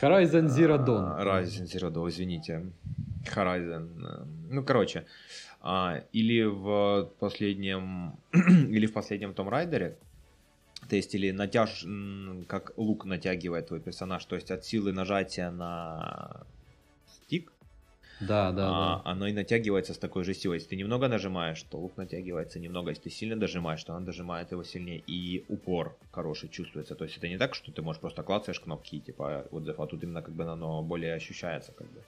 Horizon 0.00 0.48
Zero 0.48 0.78
Dawn. 0.78 1.18
Horizon 1.20 1.66
Zero 1.66 1.92
Dawn, 1.92 2.08
извините. 2.08 2.72
Horizon. 3.34 3.88
Э, 4.02 4.24
ну, 4.50 4.64
короче. 4.64 5.04
А, 5.60 6.02
или 6.12 6.42
в 6.42 7.10
последнем, 7.18 8.16
или 8.32 8.86
в 8.86 8.92
последнем 8.92 9.32
Том 9.34 9.48
Райдере 9.48 9.96
тестили 10.88 11.30
натяж, 11.30 11.84
как 12.46 12.72
лук 12.76 13.04
натягивает 13.04 13.68
твой 13.68 13.80
персонаж, 13.80 14.24
то 14.24 14.36
есть 14.36 14.50
от 14.50 14.64
силы 14.64 14.92
нажатия 14.92 15.50
на 15.50 16.46
стик, 17.06 17.52
да, 18.20 18.52
да, 18.52 18.68
а, 18.68 19.02
да. 19.02 19.10
Оно 19.10 19.26
и 19.26 19.32
натягивается 19.32 19.92
с 19.92 19.98
такой 19.98 20.24
же 20.24 20.34
силой. 20.34 20.56
Если 20.56 20.68
ты 20.68 20.76
немного 20.76 21.08
нажимаешь, 21.08 21.62
то 21.62 21.78
лук 21.78 21.96
натягивается 21.96 22.58
немного. 22.58 22.90
Если 22.90 23.04
ты 23.04 23.10
сильно 23.10 23.36
дожимаешь, 23.36 23.82
то 23.82 23.92
он 23.92 24.04
дожимает 24.04 24.52
его 24.52 24.62
сильнее. 24.62 25.02
И 25.06 25.44
упор 25.48 25.96
хороший 26.12 26.48
чувствуется. 26.48 26.94
То 26.94 27.04
есть 27.04 27.16
это 27.16 27.28
не 27.28 27.38
так, 27.38 27.54
что 27.54 27.72
ты 27.72 27.82
можешь 27.82 28.00
просто 28.00 28.22
клацаешь 28.22 28.60
кнопки, 28.60 29.00
типа 29.00 29.46
отзыв, 29.50 29.80
а 29.80 29.86
тут 29.86 30.02
именно 30.04 30.22
как 30.22 30.34
бы 30.34 30.44
оно 30.44 30.82
более 30.82 31.14
ощущается 31.14 31.72
как 31.72 31.88
бы 31.88 32.02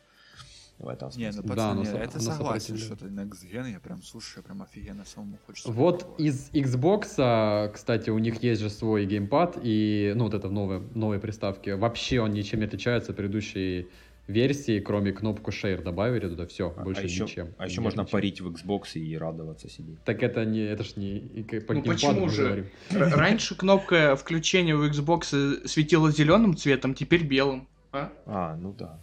в 0.79 0.89
этом 0.89 1.11
смысле. 1.11 1.31
Не, 1.31 1.37
ну 1.37 1.43
пацаны, 1.49 1.85
да, 1.85 1.99
это 1.99 2.21
согласен, 2.21 2.77
что 2.77 2.95
это 2.95 3.07
Next 3.07 3.51
Gen, 3.51 3.73
я 3.73 3.81
прям 3.81 4.03
слушаю, 4.03 4.45
прям 4.45 4.63
офигенно 4.63 5.05
самому 5.05 5.39
хочется. 5.47 5.71
Вот 5.71 6.01
попробовать. 6.01 6.21
из 6.21 6.51
Xbox, 6.51 7.73
кстати, 7.73 8.11
у 8.11 8.19
них 8.19 8.43
есть 8.43 8.61
же 8.61 8.71
свой 8.71 9.07
геймпад, 9.07 9.59
и, 9.63 10.13
ну, 10.17 10.25
вот 10.25 10.35
это 10.35 10.49
в 10.49 10.53
новой, 10.53 10.81
новой 10.95 11.19
приставке, 11.19 11.77
вообще 11.77 12.21
он 12.21 12.33
ничем 12.33 12.61
не 12.61 12.67
отличается 12.67 13.13
от 13.13 13.17
предыдущей 13.17 13.89
версии, 14.29 14.81
кроме 14.81 15.13
кнопку 15.13 15.51
Share 15.51 15.83
добавили 15.83 16.29
туда, 16.29 16.47
все, 16.47 16.75
а, 16.77 16.83
больше 16.83 17.03
а 17.03 17.05
еще, 17.05 17.25
ничем. 17.25 17.55
А 17.59 17.67
еще 17.67 17.81
можно 17.81 18.03
ничем. 18.03 18.13
парить 18.13 18.41
в 18.41 18.49
Xbox 18.49 18.95
и 18.95 19.17
радоваться 19.17 19.69
сидеть. 19.69 20.03
Так 20.05 20.23
это 20.23 20.45
не, 20.45 20.61
это 20.61 20.85
ж 20.85 20.97
не 20.97 21.21
по 21.67 21.75
ну 21.75 21.83
почему 21.83 22.29
же? 22.29 22.71
Раньше 22.91 23.55
кнопка 23.55 24.17
включения 24.17 24.75
в 24.75 24.85
Xbox 24.85 25.67
светила 25.67 26.11
зеленым 26.11 26.57
цветом, 26.57 26.95
теперь 26.95 27.25
белым. 27.25 27.69
А, 27.93 28.13
а 28.27 28.57
ну 28.57 28.73
да. 28.73 29.01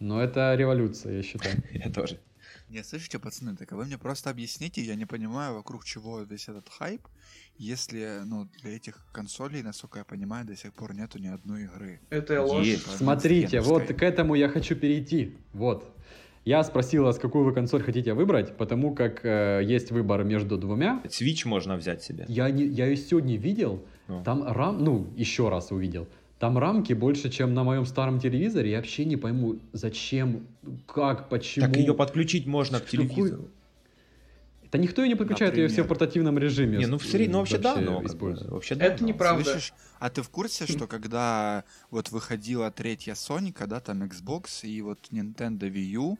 Но 0.00 0.22
это 0.22 0.54
революция, 0.54 1.16
я 1.16 1.22
считаю. 1.22 1.62
Я 1.72 1.90
тоже. 1.90 2.18
Не, 2.70 2.84
слышите, 2.84 3.18
пацаны, 3.18 3.56
так 3.56 3.72
а 3.72 3.76
вы 3.76 3.86
мне 3.86 3.96
просто 3.96 4.28
объясните, 4.28 4.82
я 4.82 4.94
не 4.94 5.06
понимаю, 5.06 5.54
вокруг 5.54 5.84
чего 5.84 6.20
весь 6.20 6.48
этот 6.48 6.68
хайп, 6.68 7.00
если, 7.56 8.20
ну, 8.26 8.46
для 8.60 8.76
этих 8.76 9.06
консолей, 9.10 9.62
насколько 9.62 9.98
я 9.98 10.04
понимаю, 10.04 10.46
до 10.46 10.54
сих 10.54 10.74
пор 10.74 10.94
нету 10.94 11.18
ни 11.18 11.28
одной 11.28 11.62
игры. 11.64 12.00
Это 12.10 12.42
ложь. 12.42 12.66
Есть. 12.66 12.96
Смотрите, 12.96 13.60
вот 13.60 13.84
к 13.86 14.02
этому 14.02 14.34
я 14.34 14.48
хочу 14.50 14.76
перейти. 14.76 15.36
Вот. 15.54 15.90
Я 16.44 16.62
спросил 16.62 17.04
вас, 17.04 17.18
какую 17.18 17.44
вы 17.44 17.52
консоль 17.52 17.82
хотите 17.82 18.12
выбрать, 18.14 18.56
потому 18.56 18.94
как 18.94 19.24
э, 19.24 19.60
есть 19.64 19.90
выбор 19.90 20.24
между 20.24 20.56
двумя. 20.58 21.02
Switch 21.06 21.46
можно 21.48 21.76
взять 21.76 22.02
себе. 22.02 22.24
Я, 22.28 22.50
не, 22.50 22.64
я 22.64 22.86
ее 22.86 22.96
сегодня 22.96 23.36
видел, 23.36 23.82
Ну. 24.08 24.22
там 24.24 24.44
рам, 24.46 24.82
ну, 24.84 25.06
еще 25.16 25.48
раз 25.48 25.72
увидел. 25.72 26.06
Там 26.38 26.56
рамки 26.56 26.92
больше, 26.92 27.30
чем 27.30 27.52
на 27.54 27.64
моем 27.64 27.84
старом 27.84 28.20
телевизоре. 28.20 28.70
Я 28.70 28.76
вообще 28.78 29.04
не 29.04 29.16
пойму, 29.16 29.58
зачем, 29.72 30.46
как, 30.86 31.28
почему. 31.28 31.66
Так 31.66 31.76
ее 31.76 31.94
подключить 31.94 32.46
можно 32.46 32.78
к 32.80 32.86
телевизору. 32.86 33.48
Да 34.70 34.78
никто 34.78 35.02
ее 35.02 35.08
не 35.08 35.14
подключает, 35.14 35.56
ее 35.56 35.68
все 35.68 35.76
в 35.76 35.86
Например. 35.86 35.88
портативном 35.98 36.38
режиме. 36.38 36.76
Не, 36.78 36.86
ну 36.86 36.98
в 36.98 37.04
среди, 37.04 37.28
ну 37.32 37.38
вообще 37.38 37.56
да, 37.58 37.76
но 37.76 38.04
используют. 38.04 38.52
вообще 38.52 38.74
да. 38.74 38.84
Это 38.84 39.02
но- 39.02 39.08
неправда. 39.08 39.44
Слышишь? 39.44 39.72
А 39.98 40.10
ты 40.10 40.20
в 40.22 40.28
курсе, 40.28 40.66
что 40.66 40.86
когда 40.86 41.64
вот 41.90 42.10
выходила 42.10 42.70
третья 42.70 43.14
Sony, 43.14 43.50
когда 43.52 43.80
там 43.80 44.02
Xbox 44.02 44.64
и 44.66 44.82
вот 44.82 44.98
Nintendo 45.10 45.60
Wii 45.72 45.90
U, 45.96 46.18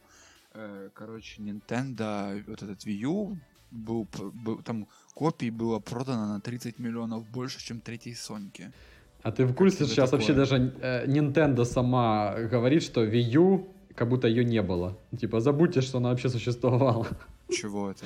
э, 0.55 0.89
короче, 0.95 1.43
Nintendo, 1.43 2.43
вот 2.47 2.63
этот 2.63 2.87
Wii 2.87 2.93
U, 3.03 3.39
был, 3.71 4.09
был- 4.33 4.63
там 4.63 4.89
копий 5.15 5.51
было 5.51 5.79
продано 5.79 6.27
на 6.29 6.41
30 6.41 6.79
миллионов 6.79 7.29
больше, 7.29 7.63
чем 7.63 7.81
третьей 7.81 8.15
Соньки. 8.15 8.73
А 9.23 9.33
ты 9.33 9.45
в 9.47 9.55
курсе, 9.55 9.79
тебе 9.79 9.87
сейчас 9.89 10.13
вообще 10.13 10.33
даже 10.33 10.73
э, 10.81 11.07
Nintendo 11.07 11.65
сама 11.65 12.35
говорит, 12.51 12.83
что 12.83 13.05
Wii 13.05 13.31
U 13.37 13.69
как 13.95 14.09
будто 14.09 14.29
ее 14.29 14.45
не 14.45 14.63
было. 14.63 14.97
Типа, 15.19 15.41
забудьте, 15.41 15.81
что 15.81 15.99
она 15.99 16.11
вообще 16.11 16.29
существовала. 16.29 17.07
Чего 17.51 17.91
это? 17.91 18.05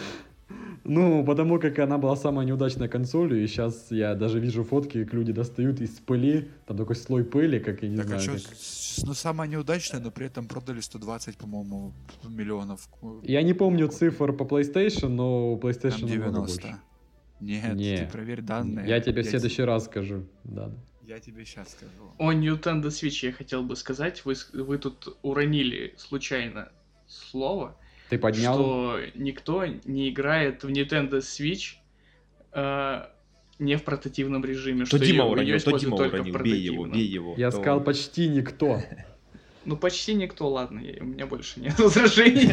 Ну, 0.85 1.25
потому 1.25 1.59
как 1.61 1.79
она 1.79 1.97
была 1.99 2.17
самой 2.17 2.45
неудачной 2.47 2.89
консолью, 2.89 3.43
и 3.45 3.47
сейчас 3.47 3.91
я 3.91 4.15
даже 4.15 4.41
вижу 4.41 4.65
фотки, 4.65 5.05
как 5.05 5.15
люди 5.15 5.33
достают 5.33 5.81
из 5.81 5.91
пыли, 5.91 6.49
там 6.67 6.77
такой 6.77 6.97
слой 6.97 7.25
пыли, 7.25 7.59
как 7.61 7.83
я 7.83 7.89
не 7.89 7.97
Так 7.97 8.07
а 8.07 8.09
знаю. 8.19 8.23
чё, 8.23 8.33
как- 8.49 8.57
с- 8.59 9.03
ну 9.07 9.15
самое 9.15 9.49
неудачное, 9.51 10.01
но 10.01 10.11
при 10.11 10.27
этом 10.27 10.47
продали 10.47 10.81
120, 10.81 11.37
по-моему, 11.37 11.93
миллионов. 12.29 12.89
Я 13.23 13.43
не 13.43 13.55
помню 13.55 13.89
цифр 13.89 14.33
по 14.33 14.43
PlayStation, 14.45 15.09
но 15.09 15.57
Там 15.57 15.71
PlayStation 15.71 16.01
намного 16.09 16.09
90. 16.49 16.63
больше. 16.63 16.79
Нет, 17.41 17.75
Не. 17.77 17.97
ты 17.99 18.07
проверь 18.07 18.41
данные. 18.43 18.89
Я 18.89 19.01
тебе 19.01 19.23
в 19.23 19.25
те- 19.25 19.31
следующий 19.31 19.63
раз 19.63 19.85
скажу. 19.85 20.25
Да. 20.45 20.71
Я 21.03 21.19
тебе 21.19 21.45
сейчас 21.45 21.73
скажу. 21.73 22.13
О 22.19 22.33
Nintendo 22.33 22.85
Switch 22.87 23.27
я 23.27 23.33
хотел 23.33 23.63
бы 23.63 23.75
сказать. 23.77 24.25
Вы, 24.25 24.35
вы 24.53 24.79
тут 24.79 25.17
уронили 25.23 25.95
случайно 25.97 26.71
слово, 27.07 27.77
Ты 28.09 28.19
поднял? 28.19 28.55
что 28.55 29.01
никто 29.15 29.67
не 29.67 30.11
играет 30.11 30.63
в 30.63 30.69
Nintendo 30.69 31.19
Switch 31.19 31.75
э, 32.53 33.07
не 33.59 33.77
в 33.77 33.83
портативном 33.83 34.45
режиме. 34.45 34.81
То 34.81 34.87
что 34.87 34.99
Дима 35.01 35.25
уронил, 35.25 35.53
то 35.55 35.57
используют 35.59 35.97
Дима 35.97 36.09
уронил, 36.09 36.39
бей 36.43 36.61
его, 36.61 36.87
бей 36.87 37.07
его. 37.07 37.35
Я 37.37 37.51
то- 37.51 37.57
сказал 37.57 37.83
почти 37.83 38.29
никто. 38.29 38.81
Ну, 39.65 39.77
почти 39.77 40.15
никто, 40.15 40.49
ладно, 40.49 40.81
я- 40.81 41.01
у 41.01 41.05
меня 41.05 41.25
больше 41.25 41.61
нет 41.61 41.79
возражений. 41.79 42.51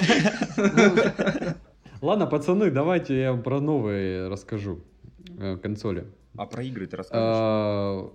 Ладно, 2.01 2.27
пацаны, 2.27 2.69
давайте 2.69 3.19
я 3.19 3.31
вам 3.31 3.41
про 3.41 3.59
новые 3.59 4.27
расскажу 4.27 4.83
э, 5.39 5.57
консоли. 5.57 6.05
А 6.37 6.45
про 6.45 6.63
игры 6.63 6.85
ты 6.85 6.97
расскажешь? 6.97 8.11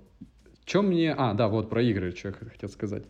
Чем 0.64 0.88
мне... 0.88 1.12
А, 1.12 1.34
да, 1.34 1.48
вот 1.48 1.68
про 1.68 1.82
игры, 1.82 2.14
что 2.14 2.28
я 2.28 2.34
хотел 2.34 2.68
сказать. 2.68 3.04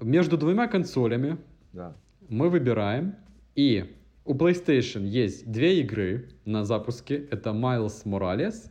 Между 0.00 0.36
двумя 0.36 0.68
консолями 0.68 1.38
Да. 1.72 1.96
мы 2.28 2.48
выбираем, 2.48 3.14
и 3.54 3.94
у 4.24 4.34
PlayStation 4.34 5.04
есть 5.06 5.50
две 5.50 5.80
игры 5.80 6.28
на 6.44 6.64
запуске. 6.64 7.26
Это 7.30 7.50
Miles 7.50 8.04
Morales, 8.04 8.70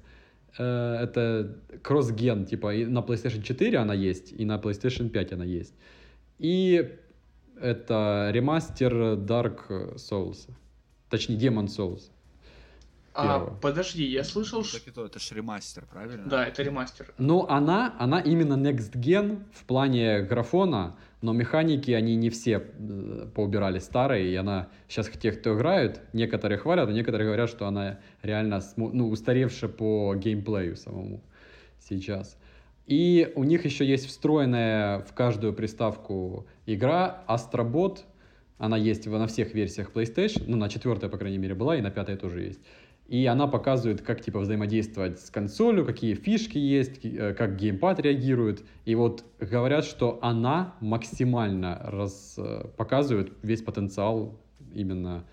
э, 0.57 0.63
это 0.63 1.57
кросс-ген, 1.81 2.45
типа 2.45 2.75
и 2.75 2.85
на 2.85 2.99
PlayStation 2.99 3.41
4 3.41 3.77
она 3.77 3.93
есть, 3.93 4.33
и 4.33 4.45
на 4.45 4.57
PlayStation 4.57 5.09
5 5.09 5.33
она 5.33 5.45
есть. 5.45 5.73
И 6.39 6.97
это 7.59 8.29
ремастер 8.33 8.93
Dark 9.15 9.95
Souls, 9.95 10.49
точнее 11.09 11.37
Demon 11.37 11.67
Souls. 11.67 12.11
А, 13.17 13.39
подожди, 13.61 14.03
я 14.03 14.25
слышал, 14.25 14.59
Ну, 14.59 14.65
что... 14.65 14.79
так 14.79 14.89
это, 14.89 15.05
это 15.05 15.19
ж 15.19 15.31
ремастер, 15.31 15.85
правильно? 15.89 16.25
Да, 16.27 16.45
это 16.45 16.63
ремастер. 16.63 17.13
Но 17.17 17.47
она, 17.49 17.95
она 17.97 18.19
именно 18.19 18.53
Next 18.55 18.91
Gen 18.93 19.43
в 19.53 19.63
плане 19.63 20.21
графона, 20.21 20.97
но 21.21 21.31
механики, 21.31 21.91
они 21.91 22.17
не 22.17 22.29
все 22.29 22.61
э, 22.77 23.27
поубирали 23.33 23.79
старые, 23.79 24.29
и 24.29 24.35
она 24.35 24.67
сейчас 24.89 25.07
те, 25.07 25.31
кто 25.31 25.55
играют, 25.55 26.01
некоторые 26.11 26.57
хвалят, 26.57 26.89
а 26.89 26.91
некоторые 26.91 27.27
говорят, 27.27 27.49
что 27.49 27.67
она 27.67 27.99
реально 28.21 28.61
ну, 28.75 29.09
устаревшая 29.09 29.69
по 29.69 30.13
геймплею 30.15 30.75
самому 30.75 31.23
сейчас. 31.79 32.37
И 32.85 33.31
у 33.35 33.45
них 33.45 33.63
еще 33.65 33.85
есть 33.85 34.07
встроенная 34.07 34.99
в 34.99 35.13
каждую 35.13 35.53
приставку 35.53 36.45
игра 36.65 37.23
Astrobot, 37.27 37.99
она 38.57 38.77
есть 38.77 39.05
на 39.05 39.27
всех 39.27 39.53
версиях 39.53 39.91
PlayStation, 39.91 40.43
ну, 40.47 40.57
на 40.57 40.69
четвертой, 40.69 41.09
по 41.09 41.17
крайней 41.17 41.37
мере, 41.37 41.55
была, 41.55 41.75
и 41.75 41.81
на 41.81 41.91
пятой 41.91 42.15
тоже 42.15 42.41
есть. 42.41 42.59
И 43.07 43.25
она 43.27 43.45
показывает, 43.45 44.01
как 44.01 44.21
типа 44.21 44.39
взаимодействовать 44.39 45.19
с 45.19 45.29
консолью, 45.29 45.85
какие 45.85 46.15
фишки 46.15 46.57
есть, 46.57 47.05
э, 47.05 47.33
как 47.35 47.55
геймпад 47.55 47.99
реагирует. 47.99 48.63
И 48.85 48.95
вот 48.95 49.23
говорят, 49.39 49.85
что 49.85 50.17
она 50.23 50.75
максимально 50.81 51.79
раз, 51.83 52.35
э, 52.37 52.67
показывает 52.77 53.31
весь 53.43 53.61
потенциал 53.61 54.39
именно 54.73 55.23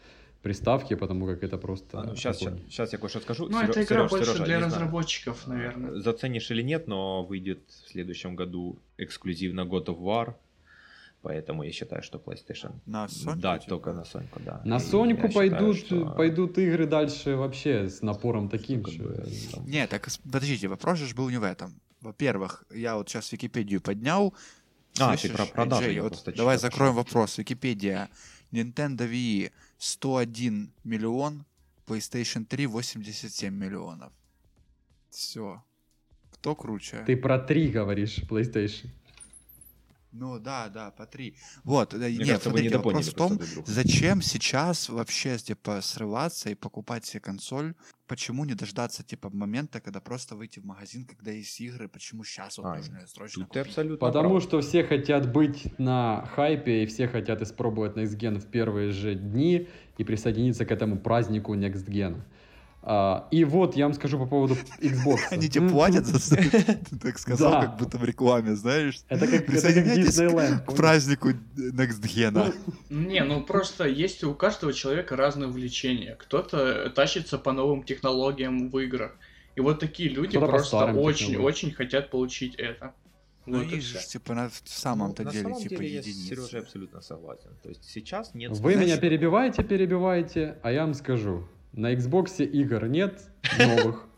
приставки, 0.43 0.95
потому 0.95 1.27
как 1.27 1.43
это 1.45 1.57
просто... 1.57 2.01
А, 2.01 2.05
ну, 2.05 2.16
сейчас, 2.16 2.43
огонь. 2.43 2.61
сейчас, 2.68 2.93
я 2.93 2.99
кое-что 2.99 3.20
скажу. 3.20 3.49
Ну, 3.49 3.59
Серё- 3.59 3.70
эта 3.70 3.83
игра 3.85 3.97
Серёж, 3.97 4.11
больше 4.11 4.27
Серёжа, 4.27 4.45
для 4.45 4.55
не 4.57 4.61
знаю, 4.61 4.75
разработчиков, 4.75 5.47
наверное. 5.47 6.01
Заценишь 6.01 6.51
или 6.51 6.62
нет, 6.62 6.89
но 6.89 7.23
выйдет 7.23 7.61
в 7.68 7.91
следующем 7.91 8.37
году 8.37 8.79
эксклюзивно 8.99 9.62
God 9.62 9.87
of 9.87 9.99
War. 10.01 10.35
Поэтому 11.23 11.62
я 11.62 11.70
считаю, 11.73 12.03
что 12.03 12.18
PlayStation... 12.18 12.73
На 12.85 13.09
Соньку, 13.09 13.41
Да, 13.41 13.59
типа? 13.59 13.68
только 13.68 13.93
на 13.93 14.05
Соньку, 14.05 14.41
да. 14.45 14.61
На 14.64 14.81
Соньку 14.81 15.29
считаю, 15.29 15.51
пойдут, 15.51 15.77
что, 15.77 16.07
пойдут 16.16 16.59
игры 16.59 16.87
дальше 16.87 17.37
вообще 17.37 17.89
с 17.89 18.03
напором 18.03 18.49
таким 18.49 18.83
как 18.83 18.93
же. 18.93 19.03
бы, 19.03 19.27
там, 19.53 19.64
Не, 19.66 19.87
так 19.87 20.09
подождите, 20.25 20.66
вопрос 20.66 20.99
же 20.99 21.14
был 21.14 21.31
не 21.31 21.39
в 21.39 21.45
этом. 21.45 21.81
Во-первых, 22.01 22.64
я 22.75 22.97
вот 22.97 23.09
сейчас 23.09 23.31
Википедию 23.31 23.81
поднял. 23.81 24.35
А, 24.99 25.12
ты 25.12 25.18
Слышишь, 25.18 25.37
про 25.37 25.47
продажи, 25.47 25.85
Джей, 25.91 26.01
вот 26.01 26.09
просто 26.12 26.33
давай 26.33 26.57
читал, 26.57 26.70
закроем 26.70 26.93
что- 26.95 27.03
вопрос. 27.05 27.39
Википедия. 27.39 28.09
Nintendo 28.51 29.09
Wii 29.09 29.53
101 29.79 30.73
миллион, 30.85 31.45
PlayStation 31.87 32.45
3 32.45 32.66
87 32.66 33.55
миллионов. 33.55 34.12
Все. 35.11 35.62
Кто 36.33 36.55
круче? 36.57 37.05
Ты 37.07 37.16
про 37.16 37.39
три 37.39 37.68
говоришь, 37.68 38.18
PlayStation. 38.29 38.89
Ну 40.12 40.38
да, 40.38 40.68
да, 40.68 40.90
по 40.90 41.06
три. 41.06 41.36
Вот, 41.64 41.90
да, 41.90 41.96
Мне 41.96 42.18
нет, 42.18 42.26
кажется, 42.26 42.48
смотрите, 42.50 42.68
недопоняли 42.68 43.04
вопрос 43.04 43.14
в 43.14 43.16
том, 43.16 43.64
зачем 43.66 44.22
сейчас 44.22 44.88
вообще, 44.88 45.38
типа, 45.38 45.80
срываться 45.80 46.50
и 46.50 46.54
покупать 46.54 47.06
себе 47.06 47.20
консоль? 47.20 47.74
Почему 48.06 48.44
не 48.44 48.54
дождаться, 48.54 49.02
типа, 49.02 49.30
момента, 49.30 49.80
когда 49.80 50.00
просто 50.00 50.36
выйти 50.36 50.60
в 50.60 50.64
магазин, 50.66 51.06
когда 51.06 51.30
есть 51.30 51.58
игры? 51.62 51.88
Почему 51.88 52.24
сейчас 52.24 52.58
вот 52.58 52.66
А, 52.66 52.76
нужно 52.76 53.06
срочно 53.06 53.44
Тут 53.44 53.52
ты 53.52 53.60
купить? 53.60 53.70
абсолютно 53.70 54.06
Потому 54.06 54.30
прав. 54.30 54.42
что 54.42 54.60
все 54.60 54.84
хотят 54.84 55.32
быть 55.32 55.78
на 55.78 56.26
хайпе, 56.34 56.82
и 56.82 56.86
все 56.86 57.08
хотят 57.08 57.40
испробовать 57.40 57.96
Next 57.96 58.18
Gen 58.18 58.38
в 58.38 58.46
первые 58.50 58.90
же 58.90 59.14
дни 59.14 59.68
и 59.96 60.04
присоединиться 60.04 60.66
к 60.66 60.70
этому 60.70 60.98
празднику 60.98 61.54
Next 61.54 61.86
Gen. 61.86 62.20
А, 62.85 63.28
и 63.30 63.45
вот 63.45 63.76
я 63.76 63.85
вам 63.85 63.95
скажу 63.95 64.18
по 64.18 64.26
поводу 64.26 64.57
Xbox. 64.80 65.18
Они 65.30 65.49
тебе 65.49 65.68
платят 65.68 66.05
за 66.05 66.37
ты 66.37 66.99
так 67.01 67.18
сказал, 67.18 67.61
как 67.61 67.76
будто 67.76 67.97
в 67.97 68.05
рекламе, 68.05 68.57
знаешь? 68.57 69.01
Это 69.09 69.28
как, 69.28 69.47
Диснейленд. 69.47 70.64
К 70.64 70.74
празднику 70.74 71.30
Next 71.30 72.01
Gen. 72.03 72.55
Не, 72.91 73.22
ну 73.22 73.43
просто 73.43 73.87
есть 73.87 74.24
у 74.24 74.35
каждого 74.35 74.72
человека 74.72 75.16
разные 75.16 75.49
увлечения. 75.49 76.16
Кто-то 76.16 76.91
тащится 76.91 77.39
по 77.39 77.53
новым 77.53 77.85
технологиям 77.85 78.68
в 78.68 78.78
играх. 78.78 79.16
И 79.55 79.61
вот 79.61 79.78
такие 79.78 80.09
люди 80.09 80.39
просто 80.39 80.87
очень-очень 80.93 81.72
хотят 81.72 82.11
получить 82.11 82.57
это. 82.57 82.95
Ну, 83.45 83.59
Вот 83.59 83.72
и 83.72 83.80
же, 83.80 83.99
типа, 83.99 84.35
на 84.35 84.49
в 84.49 84.62
самом-то 84.64 85.24
Ну, 85.24 85.30
деле, 85.30 85.49
на 85.49 85.55
самом 85.55 85.68
типа, 85.68 85.83
деле 85.83 85.95
я 85.97 86.03
с 86.03 86.05
Сережей 86.05 86.30
единицы. 86.30 86.57
абсолютно 86.59 87.01
согласен. 87.01 87.51
То 87.62 87.70
есть 87.70 87.85
сейчас 87.85 88.35
нет... 88.35 88.53
Вы 88.53 88.76
меня 88.76 88.97
перебиваете, 88.99 89.64
перебиваете, 89.64 90.59
а 90.62 90.70
я 90.70 90.83
вам 90.83 90.95
скажу. 90.95 91.49
На 91.73 91.95
Xbox 91.95 92.45
игр 92.45 92.87
нет 92.87 93.20
новых. 93.59 94.09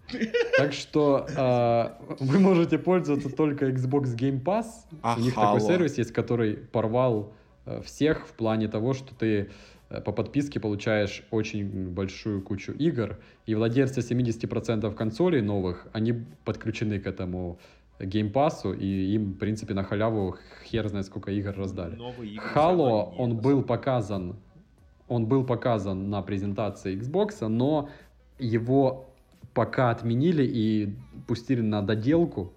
Так 0.57 0.73
что 0.73 1.27
а, 1.37 1.99
вы 2.21 2.39
можете 2.39 2.79
пользоваться 2.79 3.35
только 3.35 3.71
Xbox 3.71 4.15
Game 4.17 4.43
Pass. 4.43 4.67
А 5.03 5.17
У 5.17 5.21
них 5.21 5.35
такой 5.35 5.61
сервис 5.61 5.99
есть, 5.99 6.13
который 6.13 6.57
порвал 6.57 7.33
э, 7.65 7.81
всех 7.83 8.27
в 8.27 8.33
плане 8.33 8.69
того, 8.69 8.93
что 8.93 9.15
ты 9.15 9.51
э, 9.89 10.01
по 10.03 10.13
подписке 10.13 10.61
получаешь 10.61 11.25
очень 11.31 11.89
большую 11.89 12.43
кучу 12.43 12.73
игр, 12.73 13.19
и 13.47 13.55
владельцы 13.55 14.01
70% 14.01 14.95
консолей 14.95 15.41
новых, 15.41 15.87
они 15.93 16.25
подключены 16.45 17.01
к 17.01 17.07
этому 17.07 17.59
геймпасу, 17.99 18.73
и 18.73 19.15
им, 19.15 19.33
в 19.33 19.39
принципе, 19.39 19.75
на 19.75 19.85
халяву 19.85 20.37
хер 20.65 20.89
знает 20.89 21.07
сколько 21.07 21.31
игр 21.31 21.55
раздали. 21.57 21.97
Новые 21.97 22.35
игры 22.35 22.45
Halo, 22.55 23.15
он 23.17 23.37
был 23.37 23.63
показан 23.63 24.37
Он 25.09 25.27
был 25.27 25.45
показан 25.45 26.11
на 26.11 26.23
презентации 26.23 26.97
Xbox, 26.99 27.47
но 27.47 27.89
его 28.39 29.11
пока 29.53 29.91
отменили 29.91 30.45
и 30.45 30.95
пустили 31.27 31.61
на 31.61 31.83
доделку, 31.83 32.53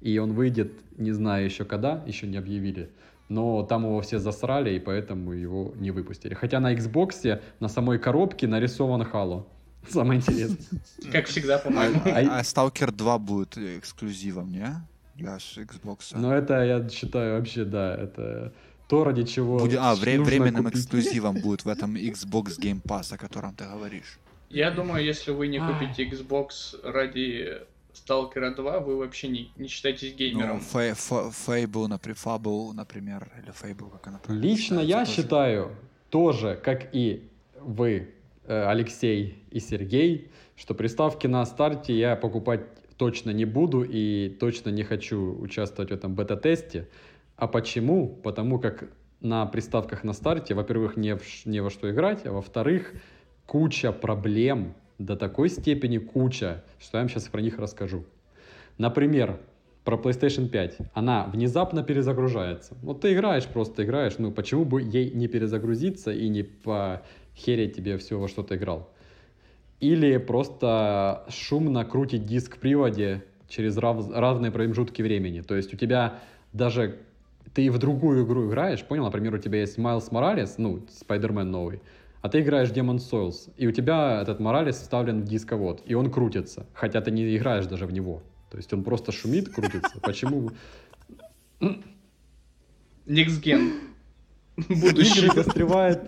и 0.00 0.18
он 0.18 0.32
выйдет, 0.32 0.72
не 0.96 1.12
знаю 1.12 1.44
еще 1.44 1.64
когда, 1.64 2.02
еще 2.06 2.26
не 2.26 2.38
объявили. 2.38 2.90
Но 3.28 3.62
там 3.62 3.84
его 3.84 4.00
все 4.00 4.18
засрали, 4.18 4.74
и 4.74 4.80
поэтому 4.80 5.32
его 5.32 5.72
не 5.76 5.92
выпустили. 5.92 6.34
Хотя 6.34 6.58
на 6.58 6.74
Xbox 6.74 7.40
на 7.60 7.68
самой 7.68 7.98
коробке 7.98 8.48
нарисован 8.48 9.02
Halo. 9.02 9.44
Самое 9.88 10.18
интересное. 10.20 10.80
Как 11.12 11.26
всегда, 11.26 11.58
по-моему. 11.58 12.00
а- 12.04 12.38
а 12.38 12.42
Stalker 12.42 12.90
2 12.90 13.18
будет 13.18 13.56
эксклюзивом, 13.56 14.50
не? 14.50 14.66
Для 15.14 15.36
Xbox. 15.36 16.12
Но 16.16 16.34
это, 16.34 16.64
я 16.64 16.88
считаю, 16.88 17.38
вообще, 17.38 17.64
да, 17.64 17.94
это 17.94 18.52
то, 18.90 19.04
ради 19.04 19.22
чего 19.22 19.58
Будет- 19.58 19.78
а, 19.80 19.94
вре- 19.94 20.18
нужно 20.18 20.24
временным 20.30 20.64
купить. 20.64 20.80
эксклюзивом 20.80 21.36
будет 21.40 21.64
в 21.64 21.68
этом 21.68 21.94
Xbox 21.94 22.58
Game 22.58 22.82
Pass, 22.82 23.14
о 23.14 23.16
котором 23.18 23.54
ты 23.54 23.64
говоришь. 23.64 24.18
Я 24.50 24.72
думаю, 24.72 25.04
если 25.04 25.30
вы 25.30 25.46
не 25.46 25.58
Ай. 25.58 25.72
купите 25.72 26.08
Xbox 26.08 26.74
ради 26.82 27.58
Stalker 27.94 28.52
2, 28.56 28.80
вы 28.80 28.96
вообще 28.98 29.28
не, 29.28 29.52
не 29.56 29.68
считаетесь 29.68 30.10
Ну, 30.12 30.18
геймером. 30.18 30.60
Фе- 30.60 30.94
Фе- 30.94 31.30
Fable, 31.46 31.86
например, 31.86 32.16
Fable, 32.24 32.72
например, 32.72 33.28
или 33.40 33.52
Fable, 33.52 33.90
как 33.92 34.08
она 34.08 34.18
правильно 34.18 34.44
Лично 34.44 34.80
я 34.80 35.04
тоже. 35.04 35.12
считаю, 35.16 35.70
тоже, 36.10 36.58
как 36.64 36.88
и 36.92 37.28
вы, 37.60 38.08
э, 38.48 38.64
Алексей 38.66 39.44
и 39.52 39.60
Сергей, 39.60 40.30
что 40.56 40.74
приставки 40.74 41.28
на 41.28 41.46
старте 41.46 41.96
я 41.96 42.16
покупать 42.16 42.62
точно 42.96 43.30
не 43.30 43.44
буду 43.44 43.82
и 43.84 44.30
точно 44.40 44.70
не 44.70 44.82
хочу 44.82 45.38
участвовать 45.40 45.90
в 45.92 45.94
этом 45.94 46.14
бета-тесте. 46.16 46.88
А 47.40 47.48
почему? 47.48 48.06
Потому 48.06 48.58
как 48.58 48.84
на 49.20 49.46
приставках 49.46 50.04
на 50.04 50.12
старте, 50.12 50.54
во-первых, 50.54 50.98
не, 50.98 51.16
в 51.16 51.46
не 51.46 51.60
во 51.60 51.70
что 51.70 51.90
играть, 51.90 52.26
а 52.26 52.32
во-вторых, 52.32 52.92
куча 53.46 53.92
проблем, 53.92 54.74
до 54.98 55.16
такой 55.16 55.48
степени 55.48 55.96
куча, 55.96 56.62
что 56.78 56.98
я 56.98 57.02
вам 57.02 57.08
сейчас 57.08 57.28
про 57.28 57.40
них 57.40 57.58
расскажу. 57.58 58.04
Например, 58.76 59.40
про 59.84 59.96
PlayStation 59.96 60.48
5. 60.48 60.76
Она 60.92 61.24
внезапно 61.32 61.82
перезагружается. 61.82 62.76
Вот 62.82 63.00
ты 63.00 63.14
играешь, 63.14 63.46
просто 63.46 63.84
играешь. 63.84 64.18
Ну, 64.18 64.30
почему 64.30 64.66
бы 64.66 64.82
ей 64.82 65.10
не 65.10 65.26
перезагрузиться 65.26 66.12
и 66.12 66.28
не 66.28 66.42
похерить 66.42 67.74
тебе 67.74 67.96
все, 67.96 68.18
во 68.18 68.28
что 68.28 68.42
ты 68.42 68.56
играл? 68.56 68.90
Или 69.80 70.18
просто 70.18 71.24
шумно 71.30 71.86
крутить 71.86 72.26
диск 72.26 72.56
в 72.56 72.58
приводе 72.58 73.24
через 73.48 73.78
рав- 73.78 74.10
равные 74.10 74.52
промежутки 74.52 75.00
времени. 75.00 75.40
То 75.40 75.56
есть 75.56 75.72
у 75.72 75.78
тебя 75.78 76.18
даже 76.52 76.98
ты 77.54 77.70
в 77.70 77.78
другую 77.78 78.24
игру 78.24 78.48
играешь, 78.48 78.84
понял? 78.84 79.04
Например, 79.04 79.34
у 79.34 79.38
тебя 79.38 79.60
есть 79.60 79.78
Майлз 79.78 80.10
Моралес, 80.10 80.58
ну, 80.58 80.86
Спайдермен 80.90 81.50
новый, 81.50 81.80
а 82.22 82.28
ты 82.28 82.40
играешь 82.40 82.70
Demon 82.70 82.96
Souls, 82.96 83.52
и 83.56 83.66
у 83.66 83.72
тебя 83.72 84.20
этот 84.22 84.40
Моралес 84.40 84.76
вставлен 84.76 85.22
в 85.22 85.24
дисковод, 85.24 85.82
и 85.86 85.94
он 85.94 86.10
крутится, 86.10 86.66
хотя 86.74 87.00
ты 87.00 87.10
не 87.10 87.36
играешь 87.36 87.66
даже 87.66 87.86
в 87.86 87.92
него. 87.92 88.22
То 88.50 88.56
есть 88.56 88.72
он 88.72 88.82
просто 88.84 89.12
шумит, 89.12 89.48
крутится. 89.48 90.00
Почему? 90.00 90.50
Игры 94.56 94.80
Будущее. 94.80 95.30
застревают, 95.32 96.00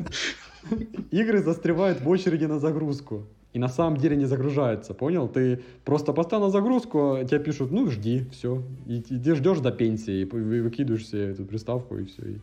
игры 1.11 1.43
застревают 1.43 2.01
в 2.01 2.09
очереди 2.09 2.45
на 2.45 2.59
загрузку. 2.59 3.27
И 3.53 3.59
на 3.59 3.69
самом 3.69 3.99
деле 3.99 4.17
не 4.17 4.25
загружаются, 4.25 4.95
понял? 4.95 5.29
Ты 5.29 5.61
просто 5.85 6.13
поставил 6.13 6.47
на 6.47 6.51
загрузку, 6.51 7.19
тебе 7.29 7.39
пишут, 7.39 7.71
ну 7.71 7.91
жди, 7.91 8.25
все. 8.33 8.63
И 8.87 8.99
иди 8.99 9.35
ждешь 9.35 9.61
до 9.61 9.71
пенсии, 9.71 10.23
и 10.23 10.25
вы- 10.25 10.63
выкидываешь 10.63 11.07
себе 11.07 11.31
эту 11.31 11.45
приставку, 11.45 11.99
и 11.99 12.05
все, 12.05 12.23
и, 12.23 12.39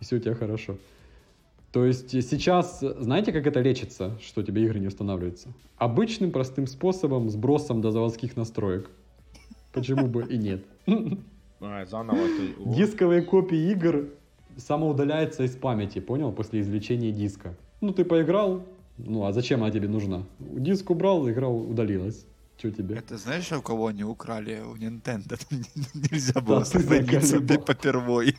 все 0.00 0.16
у 0.16 0.18
тебя 0.18 0.34
хорошо. 0.34 0.76
То 1.70 1.84
есть 1.84 2.10
сейчас, 2.10 2.80
знаете, 2.80 3.30
как 3.32 3.46
это 3.46 3.60
лечится, 3.60 4.18
что 4.20 4.40
у 4.40 4.44
тебя 4.44 4.62
игры 4.62 4.80
не 4.80 4.88
устанавливаются? 4.88 5.48
Обычным 5.76 6.32
простым 6.32 6.66
способом, 6.66 7.30
сбросом 7.30 7.80
до 7.80 7.90
заводских 7.92 8.36
настроек. 8.36 8.90
Почему 9.72 10.06
бы 10.06 10.24
и 10.24 10.38
нет? 10.38 10.64
А, 11.60 11.84
заново. 11.84 12.18
ты-. 12.18 12.54
Дисковые 12.74 13.22
копии 13.22 13.70
игр 13.70 14.06
самоудаляются 14.56 15.44
из 15.44 15.54
памяти, 15.54 16.00
понял, 16.00 16.32
после 16.32 16.60
извлечения 16.62 17.12
диска. 17.12 17.54
Ну, 17.80 17.92
ты 17.92 18.04
поиграл, 18.04 18.64
ну, 18.98 19.24
а 19.24 19.32
зачем 19.32 19.62
она 19.62 19.70
тебе 19.72 19.88
нужна? 19.88 20.24
Диск 20.38 20.90
убрал, 20.90 21.28
игра 21.30 21.48
удалилась. 21.48 22.24
Че 22.56 22.72
тебе? 22.72 22.96
Это 22.96 23.16
знаешь, 23.18 23.52
у 23.52 23.62
кого 23.62 23.86
они 23.86 24.02
украли? 24.02 24.60
У 24.60 24.74
Nintendo. 24.76 25.38
Там 25.48 25.60
нельзя 26.10 26.40
было 26.40 26.58
Да, 26.60 26.64
сохраниться 26.64 27.38
загали, 27.38 27.58
попервой. 27.58 28.36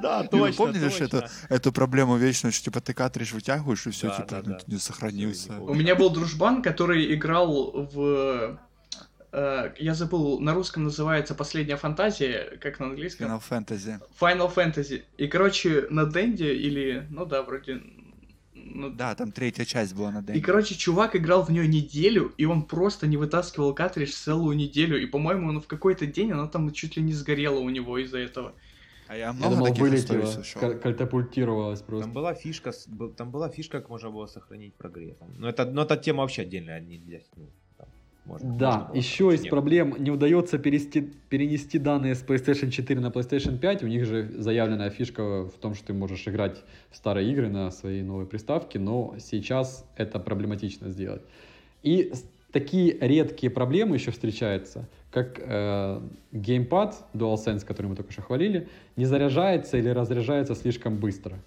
Да, 0.00 0.22
точно, 0.24 0.52
что 0.52 0.80
точно. 0.80 1.04
это, 1.04 1.30
эту 1.50 1.72
проблему 1.72 2.16
вечную, 2.16 2.52
что 2.52 2.64
типа 2.64 2.80
ты 2.80 2.94
картридж 2.94 3.34
вытягиваешь, 3.34 3.86
и 3.86 3.90
все, 3.90 4.08
Да, 4.08 4.16
типа, 4.16 4.28
да, 4.30 4.42
ну, 4.44 4.50
да. 4.52 4.60
не 4.66 4.78
сохранился. 4.78 5.52
У 5.60 5.74
меня 5.74 5.94
был 5.94 6.08
дружбан, 6.08 6.62
который 6.62 7.14
играл 7.14 7.86
в... 7.92 8.58
э, 9.32 9.72
Я 9.78 9.94
забыл, 9.94 10.40
на 10.40 10.54
русском 10.54 10.84
называется 10.84 11.34
«Последняя 11.34 11.76
фантазия», 11.76 12.56
как 12.62 12.80
на 12.80 12.86
английском? 12.86 13.26
Final 13.30 13.42
Fantasy. 13.50 14.00
Final 14.18 14.54
Fantasy. 14.54 15.02
И, 15.18 15.26
короче, 15.28 15.86
на 15.90 16.06
Денде 16.06 16.54
или... 16.54 17.06
Ну 17.10 17.26
да, 17.26 17.42
вроде... 17.42 17.82
ну, 18.74 18.90
Да, 18.90 19.14
там 19.14 19.32
третья 19.32 19.64
часть 19.64 19.94
была 19.94 20.10
на 20.10 20.20
И, 20.20 20.22
Денде. 20.22 20.40
короче, 20.40 20.74
чувак 20.74 21.16
играл 21.16 21.44
в 21.44 21.50
нее 21.50 21.66
неделю, 21.68 22.32
и 22.36 22.44
он 22.44 22.62
просто 22.62 23.06
не 23.06 23.16
вытаскивал 23.16 23.74
картридж 23.74 24.10
целую 24.12 24.56
неделю. 24.56 25.00
И, 25.00 25.06
по-моему, 25.06 25.48
он 25.48 25.60
в 25.60 25.66
какой-то 25.66 26.06
день, 26.06 26.32
оно 26.32 26.46
там 26.48 26.72
чуть 26.72 26.96
ли 26.96 27.02
не 27.02 27.12
сгорело 27.12 27.58
у 27.60 27.68
него 27.68 27.98
из-за 27.98 28.18
этого. 28.18 28.52
А 29.08 29.16
я 29.16 29.26
Я 29.26 29.32
много 29.32 29.54
думал, 29.56 29.66
таких 29.66 29.82
вылетела, 29.82 30.78
катапультировалась 30.80 31.82
просто. 31.82 32.04
Там 32.06 32.14
была 32.14 32.34
фишка, 32.34 32.72
там 33.16 33.30
была 33.30 33.48
фишка, 33.50 33.80
как 33.80 33.90
можно 33.90 34.10
было 34.10 34.26
сохранить 34.26 34.74
прогресс. 34.74 35.16
Но 35.38 35.48
это, 35.48 35.64
но 35.66 35.82
эта 35.82 35.96
тема 35.96 36.22
вообще 36.22 36.42
отдельная, 36.42 36.80
нельзя. 36.80 37.18
ну, 37.36 37.50
можно- 38.24 38.46
можно 38.46 38.58
Да, 38.58 38.78
было 38.88 38.96
еще 38.96 39.34
из 39.34 39.46
проблем 39.46 39.96
не 39.98 40.10
удается 40.10 40.58
перести, 40.58 41.00
перенести 41.28 41.78
данные 41.78 42.14
с 42.14 42.22
PlayStation 42.24 42.70
4 42.70 43.00
на 43.00 43.08
PlayStation 43.08 43.58
5. 43.58 43.82
У 43.82 43.86
них 43.86 44.04
же 44.04 44.30
заявленная 44.38 44.90
фишка 44.90 45.44
в 45.44 45.58
том, 45.60 45.74
что 45.74 45.88
ты 45.88 45.92
можешь 45.92 46.26
играть 46.28 46.62
в 46.90 46.96
старые 46.96 47.30
игры 47.32 47.48
на 47.48 47.70
своей 47.70 48.02
новой 48.02 48.26
приставке, 48.26 48.78
но 48.78 49.14
сейчас 49.18 49.84
это 49.96 50.18
проблематично 50.18 50.90
сделать. 50.90 51.22
И 51.82 52.12
такие 52.52 52.96
редкие 53.00 53.50
проблемы 53.50 53.96
еще 53.96 54.10
встречаются, 54.10 54.88
как 55.10 55.40
э, 55.40 56.00
геймпад 56.32 57.04
DualSense, 57.14 57.64
который 57.64 57.88
мы 57.88 57.96
только 57.96 58.12
что 58.12 58.22
хвалили, 58.22 58.68
не 58.96 59.04
заряжается 59.04 59.78
или 59.78 59.88
разряжается 59.88 60.54
слишком 60.54 60.96
быстро. 60.96 61.38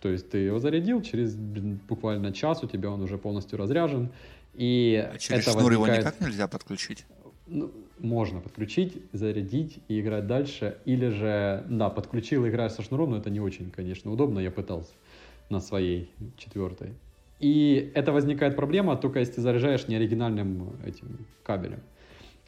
То 0.00 0.08
есть 0.08 0.30
ты 0.30 0.38
его 0.38 0.58
зарядил, 0.58 1.02
через 1.02 1.34
буквально 1.34 2.32
час 2.32 2.62
у 2.64 2.66
тебя 2.66 2.90
он 2.90 3.02
уже 3.02 3.18
полностью 3.18 3.58
разряжен. 3.58 4.10
И 4.54 5.08
А 5.12 5.18
через 5.18 5.42
это 5.46 5.52
шнур 5.58 5.72
его 5.72 5.82
возникает- 5.82 6.06
никак 6.06 6.20
нельзя 6.28 6.48
подключить? 6.48 7.06
ну, 7.46 7.70
можно 7.98 8.40
подключить, 8.40 8.96
зарядить 9.12 9.78
и 9.88 10.00
играть 10.00 10.26
дальше. 10.26 10.78
Или 10.84 11.08
же, 11.08 11.64
да, 11.68 11.90
подключил, 11.90 12.46
играешь 12.46 12.72
со 12.72 12.82
шнуром, 12.82 13.10
но 13.10 13.16
это 13.18 13.28
не 13.30 13.40
очень, 13.40 13.70
конечно, 13.70 14.10
удобно. 14.10 14.38
Я 14.38 14.50
пытался 14.50 14.92
на 15.50 15.60
своей 15.60 16.10
четвертой. 16.36 16.90
И 17.40 17.90
это 17.94 18.12
возникает 18.12 18.54
проблема 18.56 18.96
только 18.96 19.18
если 19.18 19.34
ты 19.34 19.40
заряжаешь 19.42 19.88
неоригинальным 19.88 20.74
этим 20.86 21.26
кабелем. 21.42 21.80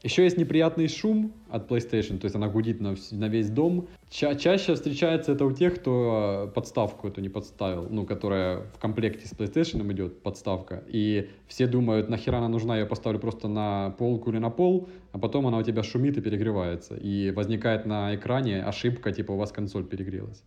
Еще 0.02 0.24
есть 0.24 0.36
неприятный 0.36 0.88
шум 0.88 1.32
от 1.48 1.70
PlayStation, 1.70 2.18
то 2.18 2.24
есть 2.24 2.34
она 2.34 2.48
гудит 2.48 2.80
на, 2.80 2.96
на 3.12 3.28
весь 3.28 3.50
дом. 3.50 3.88
Ча- 4.10 4.34
чаще 4.34 4.74
встречается 4.74 5.32
это 5.32 5.44
у 5.44 5.52
тех, 5.52 5.76
кто 5.76 6.48
э, 6.48 6.52
подставку 6.52 7.06
эту 7.06 7.20
не 7.20 7.28
подставил, 7.28 7.86
ну, 7.88 8.04
которая 8.04 8.62
в 8.74 8.78
комплекте 8.80 9.28
с 9.28 9.32
PlayStation 9.32 9.90
идет, 9.92 10.20
подставка. 10.20 10.82
И 10.88 11.30
все 11.46 11.68
думают, 11.68 12.08
нахера 12.08 12.38
она 12.38 12.48
нужна, 12.48 12.78
я 12.78 12.86
поставлю 12.86 13.20
просто 13.20 13.46
на 13.46 13.90
полку 13.90 14.30
или 14.30 14.38
на 14.38 14.50
пол, 14.50 14.88
а 15.12 15.18
потом 15.18 15.46
она 15.46 15.58
у 15.58 15.62
тебя 15.62 15.84
шумит 15.84 16.18
и 16.18 16.20
перегревается. 16.20 16.96
И 16.96 17.30
возникает 17.30 17.86
на 17.86 18.12
экране 18.16 18.64
ошибка, 18.64 19.12
типа 19.12 19.32
у 19.32 19.36
вас 19.36 19.52
консоль 19.52 19.84
перегрелась. 19.84 20.42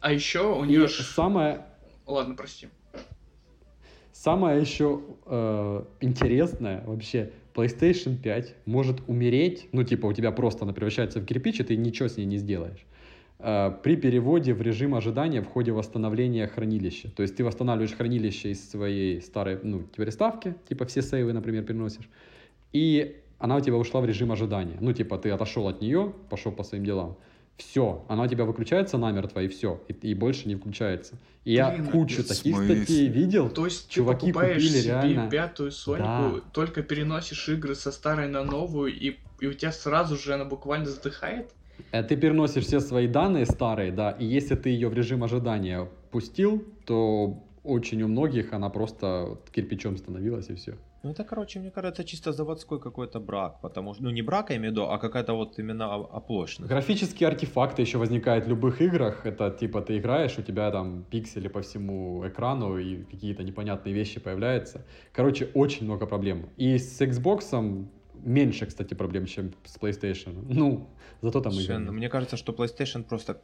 А 0.00 0.10
еще 0.10 0.58
у 0.58 0.64
И 0.64 0.68
нее... 0.68 0.88
самое, 0.88 1.66
Ладно, 2.06 2.34
прости. 2.34 2.68
Самое 4.12 4.60
еще 4.60 5.00
э, 5.26 5.84
интересное 6.00 6.82
вообще, 6.86 7.32
PlayStation 7.60 8.16
5 8.16 8.54
может 8.66 8.96
умереть, 9.06 9.68
ну 9.72 9.82
типа 9.82 10.06
у 10.06 10.12
тебя 10.12 10.32
просто 10.32 10.64
она 10.64 10.72
превращается 10.72 11.20
в 11.20 11.26
кирпич, 11.26 11.60
и 11.60 11.64
ты 11.64 11.76
ничего 11.76 12.08
с 12.08 12.16
ней 12.16 12.26
не 12.26 12.38
сделаешь, 12.38 12.84
э, 13.38 13.72
при 13.82 13.96
переводе 13.96 14.54
в 14.54 14.62
режим 14.62 14.94
ожидания 14.94 15.42
в 15.42 15.46
ходе 15.46 15.72
восстановления 15.72 16.46
хранилища. 16.46 17.10
То 17.10 17.22
есть 17.22 17.36
ты 17.36 17.44
восстанавливаешь 17.44 17.94
хранилище 17.94 18.50
из 18.50 18.70
своей 18.70 19.20
старой, 19.20 19.58
ну, 19.62 19.82
приставки, 19.96 20.54
типа 20.68 20.86
все 20.86 21.02
сейвы, 21.02 21.32
например, 21.32 21.64
переносишь, 21.64 22.08
и 22.72 23.16
она 23.38 23.56
у 23.56 23.60
тебя 23.60 23.76
ушла 23.76 24.00
в 24.00 24.06
режим 24.06 24.32
ожидания. 24.32 24.76
Ну, 24.80 24.92
типа, 24.92 25.16
ты 25.16 25.30
отошел 25.30 25.66
от 25.66 25.80
нее, 25.80 26.12
пошел 26.28 26.52
по 26.52 26.62
своим 26.62 26.84
делам. 26.84 27.16
Все, 27.60 28.06
она 28.08 28.22
у 28.22 28.26
тебя 28.26 28.46
выключается 28.46 28.96
намертво, 28.96 29.40
и 29.40 29.48
все, 29.48 29.82
и, 29.86 29.92
и 29.92 30.14
больше 30.14 30.48
не 30.48 30.54
включается. 30.54 31.18
И 31.44 31.52
я 31.52 31.70
Блин, 31.70 31.86
кучу 31.88 32.22
в 32.22 32.26
таких 32.26 32.56
смысле? 32.56 32.76
статей 32.84 33.08
видел. 33.08 33.50
То 33.50 33.66
есть 33.66 33.90
Чуваки 33.90 34.26
ты 34.28 34.32
покупаешь 34.32 34.54
купили 34.62 34.80
себе 34.80 34.88
реально- 34.92 35.30
пятую 35.30 35.70
Сонику, 35.70 36.02
Да. 36.06 36.40
только 36.54 36.82
переносишь 36.82 37.48
игры 37.50 37.74
со 37.74 37.92
старой 37.92 38.28
на 38.28 38.44
новую, 38.44 38.90
и, 38.94 39.16
и 39.40 39.46
у 39.46 39.52
тебя 39.52 39.72
сразу 39.72 40.16
же 40.16 40.32
она 40.34 40.46
буквально 40.46 40.86
задыхает? 40.86 41.50
Э, 41.92 42.02
Ты 42.02 42.16
переносишь 42.16 42.64
все 42.64 42.80
свои 42.80 43.06
данные 43.06 43.44
старые, 43.44 43.92
да, 43.92 44.10
и 44.12 44.24
если 44.24 44.54
ты 44.54 44.70
ее 44.70 44.88
в 44.88 44.94
режим 44.94 45.22
ожидания 45.22 45.86
пустил, 46.10 46.64
то 46.86 47.42
очень 47.62 48.02
у 48.02 48.08
многих 48.08 48.54
она 48.54 48.70
просто 48.70 49.38
кирпичом 49.52 49.98
становилась 49.98 50.48
и 50.48 50.54
все. 50.54 50.76
Ну 51.02 51.10
это, 51.10 51.24
короче, 51.24 51.60
мне 51.60 51.70
кажется, 51.70 52.04
чисто 52.04 52.32
заводской 52.32 52.78
какой-то 52.78 53.20
брак, 53.20 53.60
потому 53.62 53.94
что, 53.94 54.04
ну 54.04 54.10
не 54.10 54.22
брак, 54.22 54.50
я 54.50 54.56
имею 54.56 54.70
в 54.70 54.72
виду, 54.72 54.84
а 54.84 54.98
какая-то 54.98 55.32
вот 55.32 55.58
именно 55.58 55.94
оплошность. 55.94 56.68
Графические 56.68 57.28
артефакты 57.28 57.82
еще 57.82 57.98
возникают 57.98 58.44
в 58.44 58.48
любых 58.48 58.82
играх, 58.82 59.24
это 59.24 59.50
типа 59.50 59.80
ты 59.80 59.96
играешь, 59.96 60.38
у 60.38 60.42
тебя 60.42 60.70
там 60.70 61.04
пиксели 61.10 61.48
по 61.48 61.62
всему 61.62 62.22
экрану 62.28 62.76
и 62.76 63.04
какие-то 63.04 63.42
непонятные 63.42 63.94
вещи 63.94 64.20
появляются. 64.20 64.84
Короче, 65.12 65.48
очень 65.54 65.86
много 65.86 66.06
проблем. 66.06 66.50
И 66.58 66.76
с 66.76 67.00
Xbox 67.00 67.78
меньше, 68.24 68.66
кстати, 68.66 68.94
проблем, 68.94 69.26
чем 69.26 69.52
с 69.64 69.76
PlayStation. 69.78 70.44
Ну, 70.48 70.88
зато 71.22 71.40
там 71.40 71.52
игры. 71.52 71.78
Мне 71.78 72.08
кажется, 72.08 72.36
что 72.36 72.52
PlayStation 72.52 73.02
просто 73.02 73.40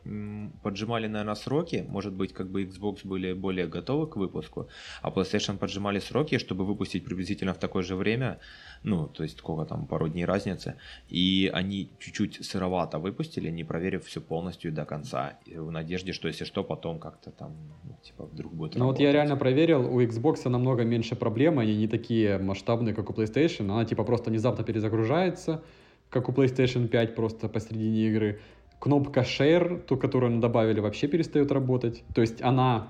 поджимали, 0.63 1.07
наверное, 1.09 1.35
сроки. 1.35 1.85
Может 1.89 2.13
быть, 2.13 2.33
как 2.33 2.51
бы 2.51 2.65
Xbox 2.65 3.01
были 3.05 3.33
более 3.33 3.67
готовы 3.67 4.07
к 4.07 4.17
выпуску, 4.17 4.69
а 5.03 5.11
PlayStation 5.11 5.59
поджимали 5.59 6.01
сроки, 6.01 6.39
чтобы 6.39 6.65
выпустить 6.65 7.05
приблизительно 7.05 7.53
в 7.53 7.59
такое 7.59 7.83
же 7.83 7.97
время 7.97 8.39
ну, 8.83 9.09
то 9.09 9.23
есть 9.23 9.39
сколько 9.39 9.65
там, 9.65 9.87
пару 9.87 10.09
дней 10.09 10.25
разницы, 10.25 10.75
и 11.09 11.51
они 11.53 11.91
чуть-чуть 11.99 12.45
сыровато 12.45 12.99
выпустили, 12.99 13.51
не 13.51 13.65
проверив 13.65 14.05
все 14.05 14.21
полностью 14.21 14.73
до 14.73 14.85
конца, 14.85 15.39
в 15.47 15.71
надежде, 15.71 16.13
что 16.13 16.29
если 16.29 16.45
что, 16.45 16.65
потом 16.65 16.99
как-то 16.99 17.31
там, 17.31 17.55
ну, 17.85 17.97
типа, 18.03 18.25
вдруг 18.25 18.53
будет 18.53 18.77
Ну 18.77 18.87
вот 18.87 19.01
я 19.01 19.13
реально 19.13 19.37
проверил, 19.37 19.93
у 19.93 20.01
Xbox 20.01 20.49
намного 20.49 20.85
меньше 20.85 21.17
проблем, 21.17 21.59
они 21.59 21.77
не 21.77 21.89
такие 21.89 22.39
масштабные, 22.39 22.95
как 22.95 23.11
у 23.11 23.13
PlayStation, 23.13 23.65
она 23.65 23.85
типа 23.85 24.05
просто 24.05 24.31
внезапно 24.31 24.65
перезагружается, 24.65 25.63
как 26.11 26.29
у 26.29 26.33
PlayStation 26.33 26.89
5 26.89 27.15
просто 27.15 27.49
посередине 27.49 28.09
игры. 28.09 28.41
Кнопка 28.79 29.21
Share, 29.21 29.81
ту, 29.81 29.97
которую 29.97 30.39
добавили, 30.41 30.81
вообще 30.81 31.09
перестает 31.09 31.51
работать. 31.51 32.05
То 32.15 32.21
есть 32.21 32.43
она 32.43 32.89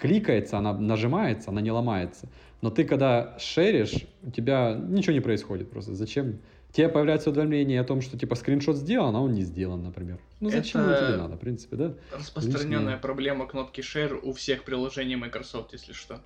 кликается, 0.00 0.58
она 0.58 0.72
нажимается, 0.72 1.50
она 1.50 1.60
не 1.60 1.70
ломается. 1.70 2.28
Но 2.60 2.70
ты 2.70 2.84
когда 2.84 3.38
шеришь, 3.38 4.06
у 4.22 4.30
тебя 4.30 4.74
ничего 4.74 5.12
не 5.12 5.20
происходит 5.20 5.70
просто. 5.70 5.94
Зачем? 5.94 6.40
Тебе 6.72 6.88
появляется 6.88 7.30
уведомление 7.30 7.80
о 7.80 7.84
том, 7.84 8.00
что 8.02 8.18
типа 8.18 8.34
скриншот 8.34 8.76
сделан, 8.76 9.14
а 9.16 9.20
он 9.20 9.32
не 9.32 9.42
сделан, 9.42 9.82
например. 9.82 10.18
Ну 10.40 10.50
зачем 10.50 10.82
это 10.82 11.06
тебе 11.06 11.16
надо, 11.16 11.36
в 11.36 11.40
принципе, 11.40 11.76
да? 11.76 11.94
Распространенная 12.12 12.78
Лишнее. 12.78 12.96
проблема 12.98 13.46
кнопки 13.46 13.80
Share 13.80 14.20
у 14.22 14.32
всех 14.32 14.64
приложений 14.64 15.16
Microsoft, 15.16 15.72
если 15.72 15.92
что. 15.92 16.20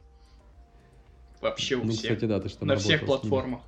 Вообще 1.40 1.76
у 1.76 1.84
ну, 1.84 1.92
всех. 1.92 2.14
Кстати, 2.14 2.24
да, 2.24 2.40
ты 2.40 2.48
что 2.48 2.64
На 2.64 2.76
всех 2.76 3.04
платформах. 3.04 3.60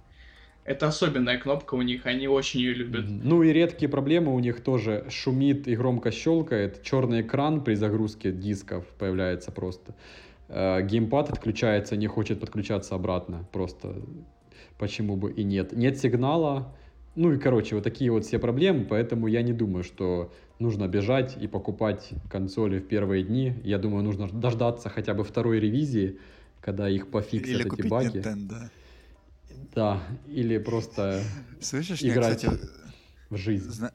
Это 0.65 0.89
особенная 0.89 1.39
кнопка 1.39 1.75
у 1.75 1.83
них, 1.83 2.07
они 2.07 2.27
очень 2.27 2.61
ее 2.61 2.73
любят. 2.73 3.05
Ну 3.07 3.43
и 3.43 3.53
редкие 3.53 3.91
проблемы 3.91 4.35
у 4.35 4.39
них 4.39 4.63
тоже. 4.63 5.05
Шумит 5.11 5.69
и 5.69 5.77
громко 5.77 6.11
щелкает, 6.11 6.83
черный 6.83 7.21
экран 7.21 7.63
при 7.63 7.75
загрузке 7.75 8.33
дисков 8.33 8.87
появляется 8.99 9.53
просто. 9.53 9.95
Э, 10.49 10.81
геймпад 10.83 11.31
отключается, 11.31 11.97
не 11.97 12.07
хочет 12.07 12.41
подключаться 12.41 12.95
обратно. 12.95 13.47
Просто 13.53 13.95
почему 14.79 15.17
бы 15.17 15.33
и 15.33 15.45
нет. 15.45 15.73
Нет 15.73 15.99
сигнала. 15.99 16.75
Ну 17.15 17.33
и, 17.33 17.39
короче, 17.39 17.75
вот 17.75 17.85
такие 17.85 18.11
вот 18.11 18.25
все 18.25 18.39
проблемы, 18.39 18.87
поэтому 18.87 19.27
я 19.29 19.43
не 19.43 19.53
думаю, 19.53 19.85
что 19.85 20.33
нужно 20.59 20.89
бежать 20.89 21.37
и 21.41 21.47
покупать 21.47 22.11
консоли 22.31 22.79
в 22.79 22.89
первые 22.89 23.23
дни. 23.23 23.55
Я 23.63 23.79
думаю, 23.79 24.03
нужно 24.03 24.29
дождаться 24.29 24.89
хотя 24.89 25.15
бы 25.15 25.25
второй 25.25 25.61
ревизии, 25.61 26.19
когда 26.61 26.89
их 26.89 27.09
пофиксят 27.09 27.61
Или 27.61 27.73
эти 27.73 27.87
баги. 27.87 28.19
Nintendo. 28.19 28.71
Да, 29.75 30.03
или 30.27 30.59
просто 30.59 31.23
Слышишь, 31.61 32.03
играть 32.03 32.37
кстати, 32.45 32.59
в 33.31 33.37
жизнь. 33.37 33.71
Зна- 33.71 33.93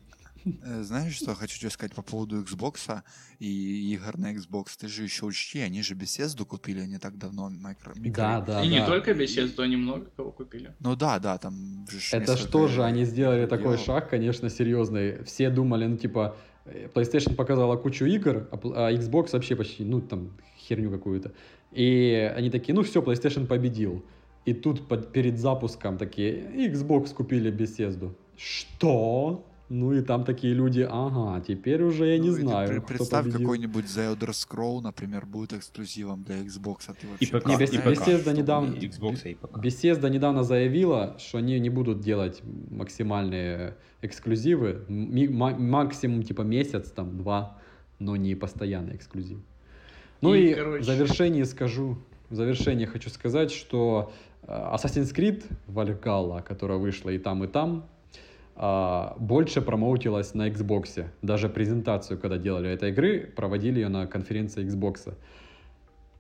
Э, 0.64 0.84
знаешь, 0.84 1.16
что 1.16 1.36
хочу 1.36 1.60
тебе 1.60 1.70
сказать 1.70 1.94
по 1.94 2.02
поводу 2.02 2.42
Xbox 2.42 3.02
и 3.40 3.94
игр 3.94 4.18
на 4.18 4.34
Xbox? 4.34 4.78
Ты 4.80 4.88
же 4.88 5.04
еще 5.04 5.26
учти, 5.26 5.60
они 5.60 5.82
же 5.82 5.96
Bethesda 5.96 6.46
купили 6.46 6.86
не 6.86 6.98
так 6.98 7.18
давно. 7.18 7.50
Micro... 7.50 7.94
Да, 8.12 8.42
да, 8.42 8.64
И 8.64 8.70
да. 8.70 8.80
не 8.80 8.86
только 8.86 9.12
Bethesda, 9.12 9.64
они 9.64 9.76
много 9.76 10.06
кого 10.16 10.32
купили. 10.32 10.74
Ну 10.80 10.96
да, 10.96 11.20
да, 11.20 11.38
там 11.38 11.86
же 11.90 12.00
Это 12.16 12.38
что 12.38 12.68
же, 12.68 12.84
они 12.84 13.06
сделали 13.06 13.46
делал. 13.46 13.50
такой 13.50 13.78
шаг, 13.78 14.10
конечно, 14.10 14.50
серьезный. 14.50 15.24
Все 15.24 15.50
думали, 15.50 15.86
ну 15.88 15.98
типа, 15.98 16.38
э, 16.66 16.88
PlayStation 16.94 17.36
показала 17.36 17.76
кучу 17.76 18.06
игр, 18.06 18.48
а, 18.52 18.88
а 18.88 18.94
Xbox 18.94 19.32
вообще 19.34 19.56
почти, 19.56 19.84
ну 19.84 20.02
там, 20.02 20.38
херню 20.58 20.90
какую-то. 20.90 21.34
И 21.72 22.32
они 22.36 22.50
такие, 22.50 22.74
ну 22.74 22.84
все, 22.84 23.02
PlayStation 23.02 23.46
победил. 23.46 24.04
И 24.46 24.54
тут 24.54 24.88
под, 24.88 25.12
перед 25.12 25.38
запуском 25.38 25.98
такие, 25.98 26.34
Xbox 26.72 27.14
купили 27.14 27.52
Bethesda. 27.52 28.12
Что? 28.38 29.46
Ну 29.70 29.94
и 29.94 30.02
там 30.02 30.24
такие 30.24 30.56
люди, 30.56 30.88
ага, 30.90 31.40
теперь 31.42 31.84
уже 31.84 32.08
я 32.08 32.18
не 32.18 32.30
ну, 32.30 32.36
знаю. 32.36 32.70
При, 32.70 32.80
представь, 32.80 33.32
какой-нибудь 33.32 33.86
The 33.86 34.16
Elder 34.16 34.30
Scroll, 34.30 34.82
например, 34.82 35.28
будет 35.28 35.54
эксклюзивом 35.54 36.24
для 36.24 36.38
Xbox. 36.40 36.78
А 36.88 36.94
ты 36.96 37.06
и 37.20 37.28
ПК. 37.28 37.46
Не, 37.46 37.58
Бес, 37.58 37.72
Bethesda, 37.74 38.36
недавно, 38.36 38.74
Xbox 38.74 39.30
и 39.30 39.36
ПК. 39.36 39.58
Bethesda 39.58 40.10
недавно 40.10 40.44
заявила, 40.44 41.18
что 41.20 41.38
они 41.38 41.60
не 41.60 41.70
будут 41.70 42.00
делать 42.00 42.42
максимальные 42.72 43.76
эксклюзивы, 44.02 44.86
максимум 44.90 46.24
типа 46.24 46.42
месяц, 46.42 46.90
там, 46.90 47.16
два, 47.18 47.60
но 48.00 48.16
не 48.16 48.34
постоянный 48.34 48.96
эксклюзив. 48.96 49.38
Ну 50.22 50.34
и, 50.34 50.50
и 50.50 50.54
короче... 50.56 50.82
в 50.82 50.86
завершении 50.86 51.44
скажу, 51.44 52.00
в 52.32 52.36
завершении 52.36 52.86
хочу 52.86 53.12
сказать, 53.12 53.52
что 53.52 54.12
Assassin's 54.44 55.14
Creed 55.14 55.44
Valhalla, 55.68 56.42
которая 56.42 56.78
вышла 56.78 57.10
и 57.10 57.18
там, 57.18 57.44
и 57.44 57.48
там, 57.48 57.86
а, 58.62 59.16
больше 59.20 59.62
промоутилась 59.62 60.34
на 60.34 60.50
Xbox. 60.50 61.06
Даже 61.22 61.48
презентацию, 61.48 62.20
когда 62.20 62.38
делали 62.38 62.70
этой 62.70 62.90
игры, 62.90 63.32
проводили 63.36 63.80
ее 63.80 63.88
на 63.88 64.06
конференции 64.06 64.66
Xbox. 64.66 65.14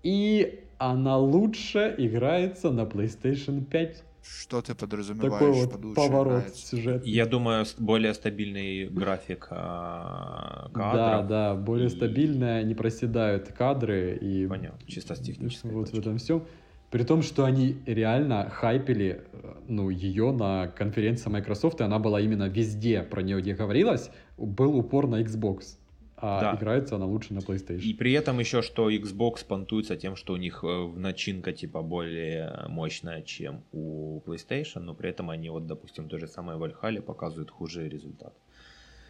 И 0.03 0.63
она 0.78 1.17
лучше 1.17 1.93
играется 1.97 2.72
на 2.72 2.82
PlayStation 2.82 3.65
5. 3.65 4.03
Что 4.22 4.61
ты 4.61 4.74
подразумеваешь 4.74 5.34
Такой 5.34 5.51
вот 5.51 5.95
поворот 5.95 6.55
сюжета. 6.55 7.03
Я 7.05 7.26
думаю, 7.26 7.65
более 7.78 8.13
стабильный 8.13 8.88
график 8.88 9.47
а, 9.49 10.70
кадров. 10.74 11.28
Да, 11.28 11.53
да, 11.53 11.55
более 11.55 11.88
и... 11.88 11.89
стабильная, 11.89 12.63
не 12.63 12.76
проседают 12.76 13.49
кадры. 13.49 14.17
И... 14.22 14.47
Понятно, 14.47 14.80
чисто 14.88 15.15
с 15.15 15.20
технической 15.20 15.72
Вот 15.72 15.89
в 15.89 15.99
этом 15.99 16.17
все. 16.17 16.45
При 16.92 17.04
том, 17.04 17.22
что 17.22 17.46
они 17.46 17.78
реально 17.86 18.50
хайпили 18.50 19.22
э, 19.32 19.54
ну, 19.68 19.90
ее 19.90 20.32
на 20.32 20.68
конференции 20.68 21.30
Microsoft, 21.30 21.82
и 21.82 21.84
она 21.84 22.00
была 22.00 22.20
именно 22.20 22.48
везде, 22.48 23.04
про 23.04 23.22
нее 23.22 23.42
где 23.42 23.54
говорилось, 23.54 24.10
был 24.38 24.76
упор 24.76 25.08
на 25.08 25.22
Xbox. 25.22 25.78
А 26.22 26.42
да. 26.42 26.58
играется 26.58 26.96
она 26.96 27.06
лучше 27.06 27.34
на 27.34 27.40
PlayStation. 27.40 27.80
И 27.80 27.94
при 27.94 28.12
этом 28.12 28.40
еще, 28.40 28.62
что 28.62 28.92
Xbox 28.92 29.46
понтуется 29.48 29.96
тем, 29.96 30.16
что 30.16 30.34
у 30.34 30.38
них 30.38 30.64
э, 30.64 30.92
начинка 30.96 31.54
типа 31.54 31.82
более 31.82 32.66
мощная, 32.68 33.22
чем 33.22 33.64
у 33.72 34.20
PlayStation, 34.26 34.80
но 34.80 34.94
при 34.94 35.12
этом 35.12 35.30
они 35.30 35.50
вот, 35.50 35.68
допустим, 35.68 36.10
то 36.10 36.18
же 36.18 36.28
самое 36.28 36.58
в 36.58 36.64
Valhalla 36.64 37.02
показывают 37.02 37.52
хуже 37.52 37.88
результат. 37.88 38.34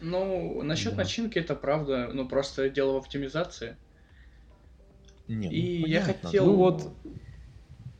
Ну, 0.00 0.62
насчет 0.62 0.92
да. 0.92 0.98
начинки 0.98 1.38
это 1.38 1.54
правда, 1.54 2.10
ну 2.12 2.28
просто 2.28 2.70
дело 2.70 2.92
в 2.92 2.96
оптимизации. 2.96 3.76
Не, 5.26 5.48
ну, 5.48 5.52
и 5.52 5.82
понятно. 5.82 5.92
я 5.92 6.02
хотел... 6.02 6.46
Ну 6.46 6.56
вот, 6.56 6.92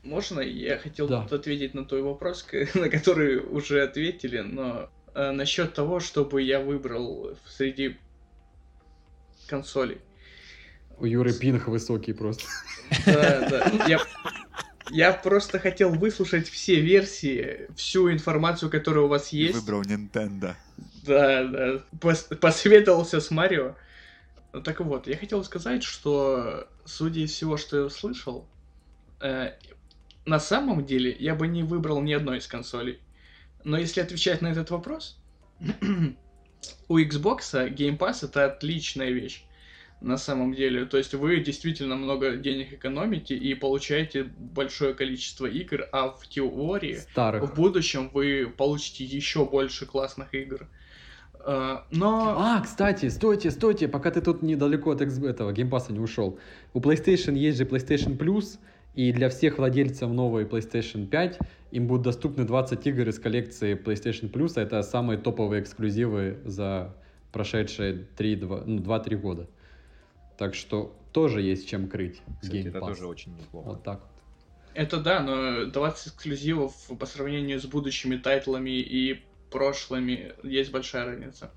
можно? 0.03 0.41
Я 0.41 0.79
хотел 0.79 1.09
да. 1.09 1.23
ответить 1.31 1.75
на 1.75 1.85
твой 1.85 2.03
вопрос, 2.03 2.47
на 2.75 2.89
который 2.89 3.39
уже 3.39 3.83
ответили, 3.83 4.41
но 4.41 4.91
э, 5.15 5.31
насчет 5.31 5.75
того, 5.75 6.01
чтобы 6.01 6.43
я 6.43 6.61
выбрал 6.61 7.37
среди 7.47 7.97
консолей. 9.47 9.99
У 10.99 11.07
Юры 11.07 11.33
пинг 11.33 11.67
высокий 11.67 12.13
просто. 12.13 12.45
Да, 13.07 13.49
да. 13.49 13.87
Я, 13.89 14.01
я 14.91 15.13
просто 15.13 15.59
хотел 15.59 15.91
выслушать 15.95 16.49
все 16.49 16.81
версии, 16.81 17.69
всю 17.75 18.13
информацию, 18.13 18.71
которая 18.71 19.05
у 19.05 19.09
вас 19.09 19.31
есть. 19.31 19.55
Выбрал 19.55 19.83
Nintendo. 19.83 20.55
Да, 21.07 21.45
да. 21.45 21.83
Пос 22.01 22.29
посоветовался 22.41 23.21
с 23.21 23.31
Марио. 23.31 23.77
Ну, 24.53 24.63
так 24.63 24.81
вот, 24.81 25.07
я 25.07 25.17
хотел 25.17 25.45
сказать, 25.45 25.83
что, 25.83 26.69
судя 26.85 27.21
из 27.21 27.31
всего, 27.31 27.57
что 27.57 27.79
я 27.79 27.85
услышал, 27.85 28.47
э, 29.21 29.53
на 30.27 30.39
самом 30.39 30.85
деле 30.85 31.15
я 31.19 31.35
бы 31.35 31.49
не 31.49 31.63
выбрал 31.63 32.01
ни 32.03 32.13
одной 32.13 32.39
из 32.39 32.47
консолей. 32.47 33.01
Но 33.65 33.79
если 33.79 34.01
отвечать 34.01 34.43
на 34.43 34.49
этот 34.49 34.71
вопрос, 34.71 35.19
у 36.89 36.99
Xbox 36.99 37.75
Game 37.75 37.99
Pass 37.99 38.25
это 38.25 38.47
отличная 38.47 39.11
вещь. 39.11 39.45
На 40.01 40.17
самом 40.17 40.55
деле, 40.55 40.87
то 40.87 40.97
есть 40.97 41.13
вы 41.13 41.41
действительно 41.41 41.95
много 41.95 42.37
денег 42.37 42.73
экономите 42.73 43.37
и 43.37 43.55
получаете 43.55 44.25
большое 44.25 44.95
количество 44.95 45.45
игр, 45.45 45.87
а 45.93 46.09
в 46.09 46.27
теории 46.27 46.97
Старых. 46.97 47.51
в 47.51 47.55
будущем 47.55 48.11
вы 48.15 48.51
получите 48.57 49.05
еще 49.05 49.45
больше 49.45 49.85
классных 49.85 50.35
игр. 50.35 50.67
Uh, 51.47 51.81
но... 51.91 52.37
А, 52.39 52.61
кстати, 52.61 53.09
стойте, 53.09 53.51
стойте, 53.51 53.89
пока 53.89 54.11
ты 54.11 54.21
тут 54.21 54.43
недалеко 54.43 54.91
от 54.91 55.01
этого 55.01 55.53
геймпаса 55.53 55.93
не 55.93 55.99
ушел. 55.99 56.39
У 56.75 56.81
PlayStation 56.81 57.35
есть 57.35 57.59
же 57.59 57.65
PlayStation 57.65 58.17
Plus, 58.19 58.59
и 59.01 59.13
для 59.13 59.31
всех 59.31 59.57
владельцев 59.57 60.11
новой 60.11 60.45
PlayStation 60.45 61.07
5 61.07 61.39
им 61.71 61.87
будут 61.87 62.03
доступны 62.03 62.45
20 62.45 62.87
игр 62.87 63.09
из 63.09 63.19
коллекции 63.19 63.75
PlayStation 63.75 64.31
Plus. 64.31 64.53
А 64.57 64.61
это 64.61 64.83
самые 64.83 65.17
топовые 65.17 65.63
эксклюзивы 65.63 66.39
за 66.45 66.95
прошедшие 67.33 68.07
3, 68.19 68.37
2, 68.37 68.63
ну, 68.67 68.79
2-3 68.83 69.17
года. 69.17 69.47
Так 70.37 70.55
что 70.55 70.95
тоже 71.13 71.41
есть 71.41 71.67
чем 71.67 71.89
крыть 71.89 72.21
Кстати, 72.43 72.57
Game 72.57 72.69
это 72.69 72.79
Pass. 72.81 72.89
тоже 72.89 73.07
очень 73.07 73.35
неплохо. 73.39 73.69
Вот 73.69 73.83
так 73.83 74.01
вот. 74.01 74.11
Это 74.75 75.01
да, 75.01 75.21
но 75.21 75.65
20 75.65 76.09
эксклюзивов 76.09 76.75
по 76.99 77.07
сравнению 77.07 77.59
с 77.59 77.65
будущими 77.65 78.17
тайтлами 78.17 78.81
и 78.81 79.25
прошлыми 79.51 80.35
есть 80.43 80.73
большая 80.73 81.07
разница. 81.07 81.51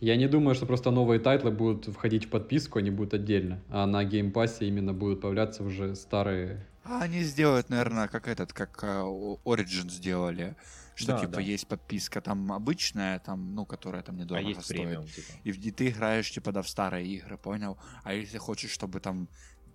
Я 0.00 0.16
не 0.16 0.28
думаю, 0.28 0.54
что 0.54 0.66
просто 0.66 0.90
новые 0.90 1.18
тайтлы 1.20 1.50
будут 1.50 1.86
входить 1.86 2.26
в 2.26 2.30
подписку, 2.30 2.78
они 2.78 2.90
будут 2.90 3.14
отдельно. 3.14 3.60
А 3.68 3.86
на 3.86 4.04
Game 4.04 4.32
Pass 4.32 4.58
именно 4.60 4.92
будут 4.92 5.20
появляться 5.20 5.64
уже 5.64 5.94
старые. 5.96 6.64
А 6.84 7.02
они 7.02 7.22
сделают, 7.22 7.68
наверное, 7.68 8.06
как 8.08 8.28
этот, 8.28 8.52
как 8.52 8.82
э, 8.84 8.86
Origin 9.44 9.90
сделали. 9.90 10.54
Что 10.94 11.12
Да, 11.12 11.18
типа 11.20 11.32
да. 11.34 11.40
есть 11.40 11.66
подписка 11.68 12.20
там 12.20 12.50
обычная, 12.52 13.18
там, 13.20 13.54
ну, 13.54 13.64
которая 13.66 14.02
там 14.02 14.16
А 14.16 14.18
недорого 14.18 14.48
есть 14.48 14.62
стоит. 14.64 14.80
премиум, 14.80 15.06
типа. 15.06 15.32
И, 15.44 15.52
в- 15.52 15.58
и 15.58 15.70
ты 15.70 15.88
играешь, 15.88 16.30
типа, 16.30 16.50
да, 16.52 16.62
в 16.62 16.68
старые 16.68 17.06
игры, 17.06 17.36
понял? 17.36 17.76
А 18.04 18.14
если 18.14 18.38
хочешь, 18.38 18.70
чтобы 18.70 19.00
там, 19.00 19.28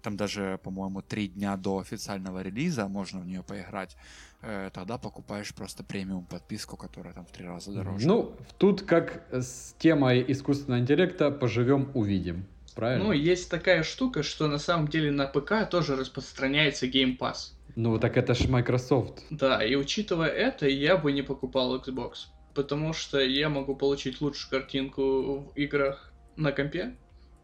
там 0.03 0.17
даже, 0.17 0.59
по-моему, 0.63 1.01
три 1.01 1.27
дня 1.27 1.57
до 1.57 1.79
официального 1.79 2.41
релиза 2.41 2.87
можно 2.87 3.19
в 3.21 3.25
нее 3.25 3.41
поиграть, 3.41 3.95
э, 4.41 4.69
тогда 4.73 4.97
покупаешь 4.97 5.53
просто 5.55 5.83
премиум 5.83 6.25
подписку, 6.25 6.77
которая 6.77 7.13
там 7.13 7.25
в 7.25 7.31
три 7.31 7.47
раза 7.47 7.71
дороже. 7.71 8.07
Ну, 8.07 8.35
тут 8.59 8.83
как 8.83 9.23
с 9.31 9.73
темой 9.79 10.23
искусственного 10.27 10.81
интеллекта 10.81 11.31
поживем, 11.31 11.89
увидим. 11.93 12.45
Правильно? 12.75 13.05
Ну, 13.05 13.11
есть 13.11 13.49
такая 13.49 13.83
штука, 13.83 14.23
что 14.23 14.47
на 14.47 14.57
самом 14.57 14.87
деле 14.87 15.11
на 15.11 15.27
п.к. 15.27 15.65
тоже 15.65 15.95
распространяется 15.95 16.87
Game 16.87 17.17
Pass. 17.17 17.53
Ну, 17.75 17.97
так 17.99 18.17
это 18.17 18.33
ж 18.33 18.47
Microsoft. 18.47 19.23
Да, 19.29 19.63
и 19.63 19.75
учитывая 19.75 20.29
это, 20.29 20.67
я 20.67 20.97
бы 20.97 21.11
не 21.11 21.21
покупал 21.21 21.77
Xbox. 21.77 22.27
Потому 22.53 22.93
что 22.93 23.19
я 23.19 23.49
могу 23.49 23.75
получить 23.75 24.21
лучшую 24.21 24.49
картинку 24.51 25.39
в 25.39 25.51
играх 25.55 26.13
на 26.35 26.51
компе, 26.51 26.95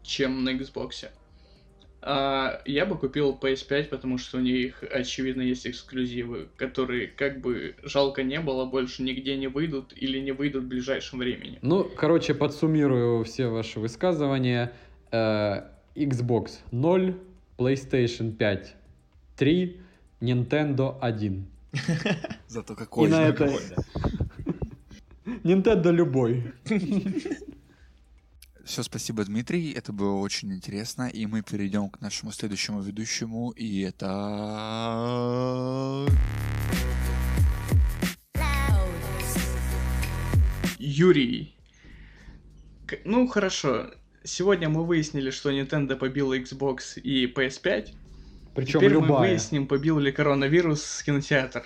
чем 0.02 0.44
на 0.44 0.50
Xbox. 0.50 1.08
А 2.02 2.62
я 2.64 2.86
бы 2.86 2.96
купил 2.96 3.38
PS5, 3.40 3.84
потому 3.88 4.16
что 4.16 4.38
у 4.38 4.40
них, 4.40 4.82
очевидно, 4.90 5.42
есть 5.42 5.66
эксклюзивы, 5.66 6.48
которые, 6.56 7.06
как 7.08 7.40
бы 7.42 7.74
жалко 7.82 8.22
не 8.22 8.40
было, 8.40 8.64
больше 8.64 9.02
нигде 9.02 9.36
не 9.36 9.48
выйдут 9.48 9.92
или 9.94 10.18
не 10.18 10.32
выйдут 10.32 10.64
в 10.64 10.68
ближайшем 10.68 11.18
времени. 11.18 11.58
Ну, 11.60 11.84
короче, 11.84 12.32
подсуммирую 12.34 13.22
все 13.24 13.48
ваши 13.48 13.80
высказывания. 13.80 14.72
Э, 15.12 15.64
Xbox 15.94 16.60
0, 16.70 17.14
PlayStation 17.58 18.32
5 18.32 18.74
3, 19.36 19.80
Nintendo 20.22 20.96
1. 21.02 21.46
Зато 22.48 22.74
какой 22.74 23.08
И 23.08 23.10
на 23.10 23.26
же. 23.26 23.32
это- 23.32 23.44
Прикольно. 23.44 23.76
Nintendo 25.44 25.92
любой. 25.92 26.42
Все, 28.70 28.84
спасибо, 28.84 29.24
Дмитрий. 29.24 29.72
Это 29.72 29.92
было 29.92 30.14
очень 30.14 30.52
интересно. 30.52 31.08
И 31.08 31.26
мы 31.26 31.42
перейдем 31.42 31.90
к 31.90 32.00
нашему 32.00 32.30
следующему 32.30 32.80
ведущему. 32.80 33.50
И 33.50 33.80
это... 33.80 34.06
Юрий. 40.78 41.56
Ну, 43.04 43.26
хорошо. 43.26 43.90
Сегодня 44.22 44.68
мы 44.68 44.86
выяснили, 44.86 45.30
что 45.30 45.50
Nintendo 45.50 45.96
побила 45.96 46.38
Xbox 46.38 46.96
и 47.00 47.26
PS5. 47.26 47.88
Причем 48.54 48.78
Теперь 48.78 48.94
мы 48.94 49.06
любая. 49.06 49.30
выясним, 49.30 49.66
побил 49.66 49.98
ли 49.98 50.12
коронавирус 50.12 51.02
кинотеатр. 51.02 51.64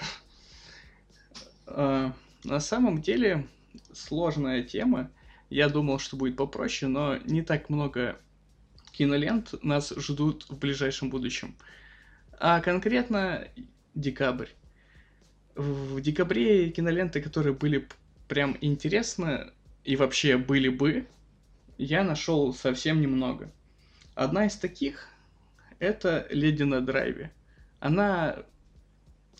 А, 1.66 2.14
На 2.44 2.60
самом 2.60 3.02
деле, 3.02 3.46
сложная 3.92 4.62
тема. 4.62 5.10
Я 5.54 5.68
думал, 5.68 6.00
что 6.00 6.16
будет 6.16 6.34
попроще, 6.34 6.90
но 6.90 7.16
не 7.18 7.40
так 7.40 7.70
много 7.70 8.18
кинолент 8.90 9.54
нас 9.62 9.92
ждут 9.96 10.46
в 10.48 10.58
ближайшем 10.58 11.10
будущем. 11.10 11.54
А 12.40 12.60
конкретно 12.60 13.46
декабрь. 13.94 14.48
В 15.54 16.00
декабре 16.00 16.70
киноленты, 16.70 17.22
которые 17.22 17.54
были 17.54 17.86
прям 18.26 18.58
интересны 18.62 19.52
и 19.84 19.94
вообще 19.94 20.38
были 20.38 20.68
бы, 20.68 21.06
я 21.78 22.02
нашел 22.02 22.52
совсем 22.52 23.00
немного. 23.00 23.48
Одна 24.16 24.46
из 24.46 24.56
таких 24.56 25.06
это 25.78 26.26
Леди 26.30 26.64
на 26.64 26.80
драйве. 26.80 27.30
Она 27.78 28.42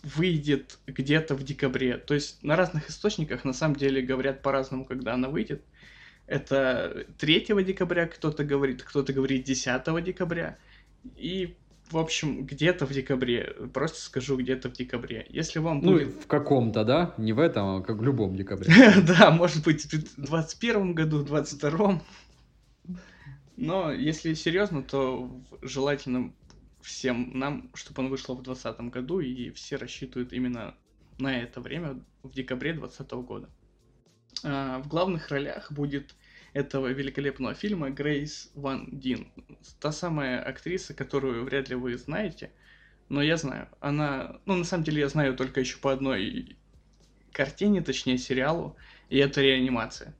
выйдет 0.05 0.77
где-то 0.87 1.35
в 1.35 1.43
декабре. 1.43 1.97
То 1.97 2.13
есть 2.13 2.41
на 2.41 2.55
разных 2.55 2.89
источниках 2.89 3.43
на 3.43 3.51
самом 3.51 3.75
деле 3.75 4.01
говорят 4.01 4.41
по-разному, 4.41 4.85
когда 4.85 5.15
она 5.15 5.27
выйдет. 5.27 5.61
Это 6.27 7.05
3 7.19 7.45
декабря 7.63 8.07
кто-то 8.07 8.43
говорит, 8.43 8.81
кто-то 8.83 9.13
говорит 9.13 9.43
10 9.43 10.03
декабря. 10.03 10.57
И, 11.15 11.55
в 11.91 11.97
общем, 11.97 12.45
где-то 12.45 12.87
в 12.87 12.91
декабре. 12.91 13.55
Просто 13.73 14.01
скажу, 14.01 14.37
где-то 14.37 14.69
в 14.69 14.73
декабре. 14.73 15.27
Если 15.29 15.59
вам 15.59 15.81
Ну, 15.81 15.93
будет... 15.93 16.13
в 16.23 16.27
каком-то, 16.27 16.83
да? 16.83 17.13
Не 17.17 17.33
в 17.33 17.39
этом, 17.39 17.77
а 17.77 17.81
как 17.81 17.97
в 17.97 18.03
любом 18.03 18.35
декабре. 18.35 18.73
Да, 19.07 19.29
может 19.29 19.63
быть, 19.63 19.85
в 19.85 20.21
21 20.21 20.93
году, 20.95 21.19
в 21.19 21.25
22 21.25 22.01
Но 23.57 23.91
если 23.91 24.33
серьезно, 24.33 24.81
то 24.81 25.29
желательно 25.61 26.33
всем 26.81 27.31
нам, 27.37 27.69
чтобы 27.75 28.03
он 28.03 28.09
вышел 28.09 28.35
в 28.35 28.41
2020 28.41 28.93
году, 28.93 29.19
и 29.19 29.51
все 29.51 29.75
рассчитывают 29.75 30.33
именно 30.33 30.75
на 31.19 31.37
это 31.39 31.61
время, 31.61 32.03
в 32.23 32.31
декабре 32.31 32.73
2020 32.73 33.11
года. 33.27 33.49
А, 34.43 34.79
В 34.79 34.87
главных 34.87 35.29
ролях 35.29 35.71
будет 35.71 36.15
этого 36.53 36.87
великолепного 36.87 37.53
фильма 37.53 37.89
Грейс 37.89 38.51
Ван 38.55 38.87
Дин. 38.91 39.31
Та 39.79 39.91
самая 39.91 40.41
актриса, 40.41 40.93
которую 40.93 41.43
вряд 41.43 41.69
ли 41.69 41.75
вы 41.75 41.97
знаете, 41.97 42.51
но 43.09 43.21
я 43.21 43.37
знаю. 43.37 43.67
Она, 43.81 44.39
ну, 44.45 44.55
на 44.55 44.63
самом 44.63 44.83
деле, 44.83 45.01
я 45.01 45.09
знаю 45.09 45.35
только 45.35 45.59
еще 45.59 45.77
по 45.77 45.91
одной 45.91 46.57
картине, 47.31 47.81
точнее, 47.81 48.17
сериалу, 48.17 48.77
и 49.09 49.17
это 49.17 49.41
реанимация. 49.41 50.15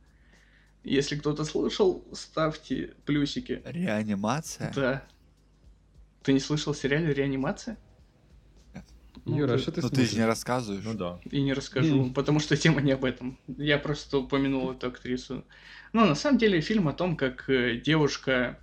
Если 0.83 1.15
кто-то 1.15 1.45
слышал, 1.45 2.05
ставьте 2.13 2.93
плюсики. 3.05 3.61
Реанимация? 3.65 4.71
Да. 4.75 5.07
Ты 6.21 6.33
не 6.33 6.39
слышал 6.39 6.73
сериале 6.73 7.13
«Реанимация»? 7.13 7.77
Ну, 9.25 9.37
Юра, 9.37 9.53
ты- 9.53 9.59
что 9.59 9.71
ты 9.71 9.81
Ну 9.81 9.89
ты 9.89 10.05
же 10.05 10.15
не 10.17 10.25
рассказываешь. 10.25 10.83
Ну 10.83 10.93
да. 10.93 11.19
И 11.31 11.41
не 11.41 11.53
расскажу, 11.53 12.11
потому 12.11 12.39
что 12.39 12.57
тема 12.57 12.81
не 12.81 12.91
об 12.91 13.05
этом. 13.05 13.37
Я 13.47 13.77
просто 13.77 14.19
упомянул 14.19 14.71
эту 14.71 14.87
актрису. 14.87 15.45
Ну, 15.93 16.05
на 16.05 16.15
самом 16.15 16.37
деле, 16.37 16.61
фильм 16.61 16.87
о 16.87 16.93
том, 16.93 17.15
как 17.15 17.49
э, 17.49 17.77
девушка 17.77 18.59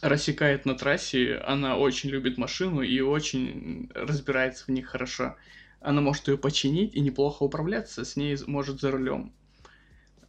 рассекает 0.00 0.64
на 0.64 0.74
трассе, 0.74 1.36
она 1.38 1.76
очень 1.76 2.10
любит 2.10 2.38
машину 2.38 2.82
и 2.82 3.00
очень 3.00 3.90
разбирается 3.94 4.64
в 4.66 4.68
них 4.68 4.86
хорошо. 4.86 5.36
Она 5.80 6.00
может 6.00 6.28
ее 6.28 6.38
починить 6.38 6.94
и 6.94 7.00
неплохо 7.00 7.42
управляться, 7.42 8.04
с 8.04 8.16
ней 8.16 8.36
может 8.46 8.80
за 8.80 8.90
рулем. 8.90 9.32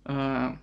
А, 0.06 0.58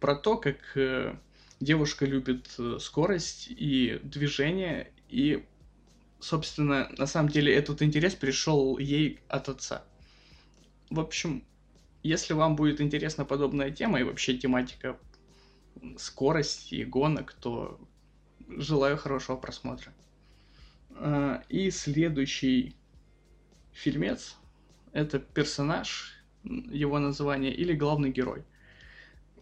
про 0.00 0.14
то, 0.14 0.36
как 0.36 0.58
э, 0.76 1.16
девушка 1.60 2.06
любит 2.06 2.48
э, 2.58 2.78
скорость 2.80 3.48
и 3.50 4.00
движение, 4.02 4.92
и 5.08 5.44
собственно, 6.22 6.88
на 6.96 7.06
самом 7.06 7.28
деле 7.28 7.52
этот 7.54 7.82
интерес 7.82 8.14
пришел 8.14 8.78
ей 8.78 9.18
от 9.28 9.48
отца. 9.48 9.84
В 10.88 11.00
общем, 11.00 11.44
если 12.02 12.32
вам 12.32 12.54
будет 12.56 12.80
интересна 12.80 13.24
подобная 13.24 13.70
тема 13.70 14.00
и 14.00 14.04
вообще 14.04 14.38
тематика 14.38 14.98
скорости 15.98 16.76
и 16.76 16.84
гонок, 16.84 17.32
то 17.32 17.80
желаю 18.48 18.96
хорошего 18.96 19.36
просмотра. 19.36 19.92
А, 20.90 21.42
И 21.48 21.70
следующий 21.70 22.76
фильмец 23.72 24.36
это 24.92 25.18
персонаж, 25.18 26.12
его 26.44 26.98
название, 26.98 27.52
или 27.54 27.72
главный 27.72 28.10
герой. 28.10 28.44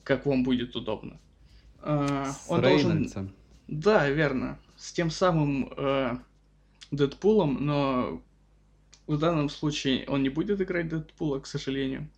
Как 0.05 0.24
вам 0.24 0.45
будет 0.45 0.76
удобно. 0.76 1.20
А, 1.83 2.33
С 2.33 2.47
Он 2.49 2.62
должен 2.62 2.91
Рейнольдсом. 2.93 3.35
да, 3.68 4.09
верно. 4.09 4.59
С 4.76 4.93
тем 4.93 5.11
самым 5.11 5.72
э, 5.76 6.16
Дэдпулом, 6.91 7.64
но 7.64 8.22
в 9.07 9.18
данном 9.18 9.49
случае 9.49 10.05
он 10.09 10.22
не 10.22 10.28
будет 10.28 10.61
играть 10.61 10.88
Дэдпула, 10.88 11.41
к 11.41 11.47
сожалению. 11.47 12.09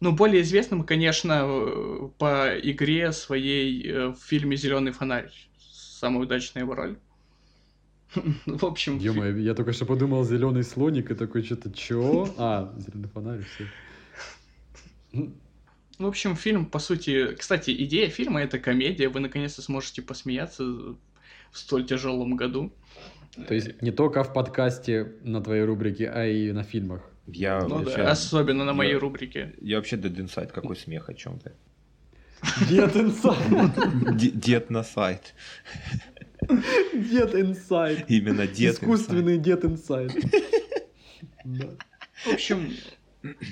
Ну, 0.00 0.12
более 0.12 0.42
известным, 0.42 0.84
конечно, 0.84 1.42
э, 1.44 2.08
по 2.18 2.56
игре 2.62 3.12
своей 3.12 3.84
э, 3.88 4.08
в 4.08 4.18
фильме 4.18 4.56
Зеленый 4.56 4.92
фонарь. 4.92 5.32
Самая 5.58 6.22
удачная 6.22 6.62
его 6.62 6.74
роль. 6.74 6.96
В 8.46 8.64
общем, 8.64 8.98
ё 8.98 9.36
я 9.36 9.54
только 9.54 9.72
что 9.72 9.84
подумал 9.86 10.24
зеленый 10.24 10.62
слоник 10.62 11.10
и 11.10 11.14
такой 11.14 11.42
что-то 11.42 11.72
чё? 11.72 12.32
А, 12.38 12.72
зеленый 12.78 13.08
фонарь, 13.08 13.42
все. 13.42 15.30
в 15.98 16.06
общем, 16.06 16.36
фильм, 16.36 16.66
по 16.66 16.78
сути... 16.78 17.34
Кстати, 17.34 17.70
идея 17.84 18.08
фильма— 18.08 18.40
это 18.42 18.58
комедия. 18.58 19.08
Вы 19.08 19.20
наконец-то 19.20 19.62
сможете 19.62 20.02
посмеяться 20.02 20.62
в 20.62 20.96
столь 21.58 21.84
тяжелом 21.84 22.36
году. 22.36 22.72
То 23.46 23.54
есть 23.54 23.82
не 23.82 23.90
только 23.92 24.22
в 24.24 24.32
подкасте 24.32 25.12
на 25.22 25.40
твоей 25.42 25.62
рубрике, 25.64 26.08
а 26.10 26.26
и 26.26 26.52
на 26.52 26.62
фильмах. 26.64 27.02
Я 27.26 27.60
Ну 27.60 27.78
вообще... 27.78 27.96
да, 27.98 28.10
особенно 28.10 28.64
на 28.64 28.72
моей 28.72 28.94
я- 28.94 28.98
рубрике. 28.98 29.54
Я 29.60 29.76
вообще 29.76 29.96
Dead 29.96 30.16
Inside, 30.16 30.50
какой 30.52 30.76
смех 30.76 31.08
о 31.10 31.14
чем-то. 31.14 31.52
Дед 32.70 32.96
inside. 32.96 33.38
Д- 34.16 34.30
Дед 34.30 34.70
на 34.70 34.82
сайт. 34.84 35.34
Дед 36.94 37.34
inside. 37.34 38.04
Именно 38.08 38.46
дед. 38.46 38.74
Искусственный 38.74 39.38
дед 39.38 39.64
inside. 39.64 40.12
В 41.44 42.32
общем, 42.32 42.72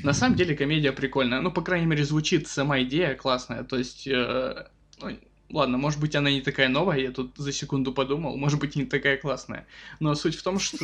на 0.05 0.13
самом 0.13 0.37
деле 0.37 0.55
комедия 0.57 0.93
прикольная. 0.93 1.41
Ну, 1.41 1.51
по 1.51 1.63
крайней 1.63 1.87
мере, 1.87 2.05
звучит 2.05 2.47
сама 2.49 2.81
идея 2.83 3.15
классная. 3.15 3.65
То 3.65 3.77
есть, 3.77 4.07
э, 4.07 4.67
ну, 5.01 5.09
ладно, 5.51 5.79
может 5.79 6.01
быть, 6.01 6.15
она 6.15 6.31
не 6.31 6.41
такая 6.41 6.69
новая, 6.69 6.99
я 6.99 7.13
тут 7.13 7.37
за 7.37 7.53
секунду 7.53 7.93
подумал, 7.93 8.37
может 8.37 8.59
быть, 8.61 8.77
не 8.77 8.85
такая 8.85 9.17
классная. 9.17 9.67
Но 10.01 10.15
суть 10.15 10.37
в 10.37 10.43
том, 10.43 10.59
что... 10.59 10.79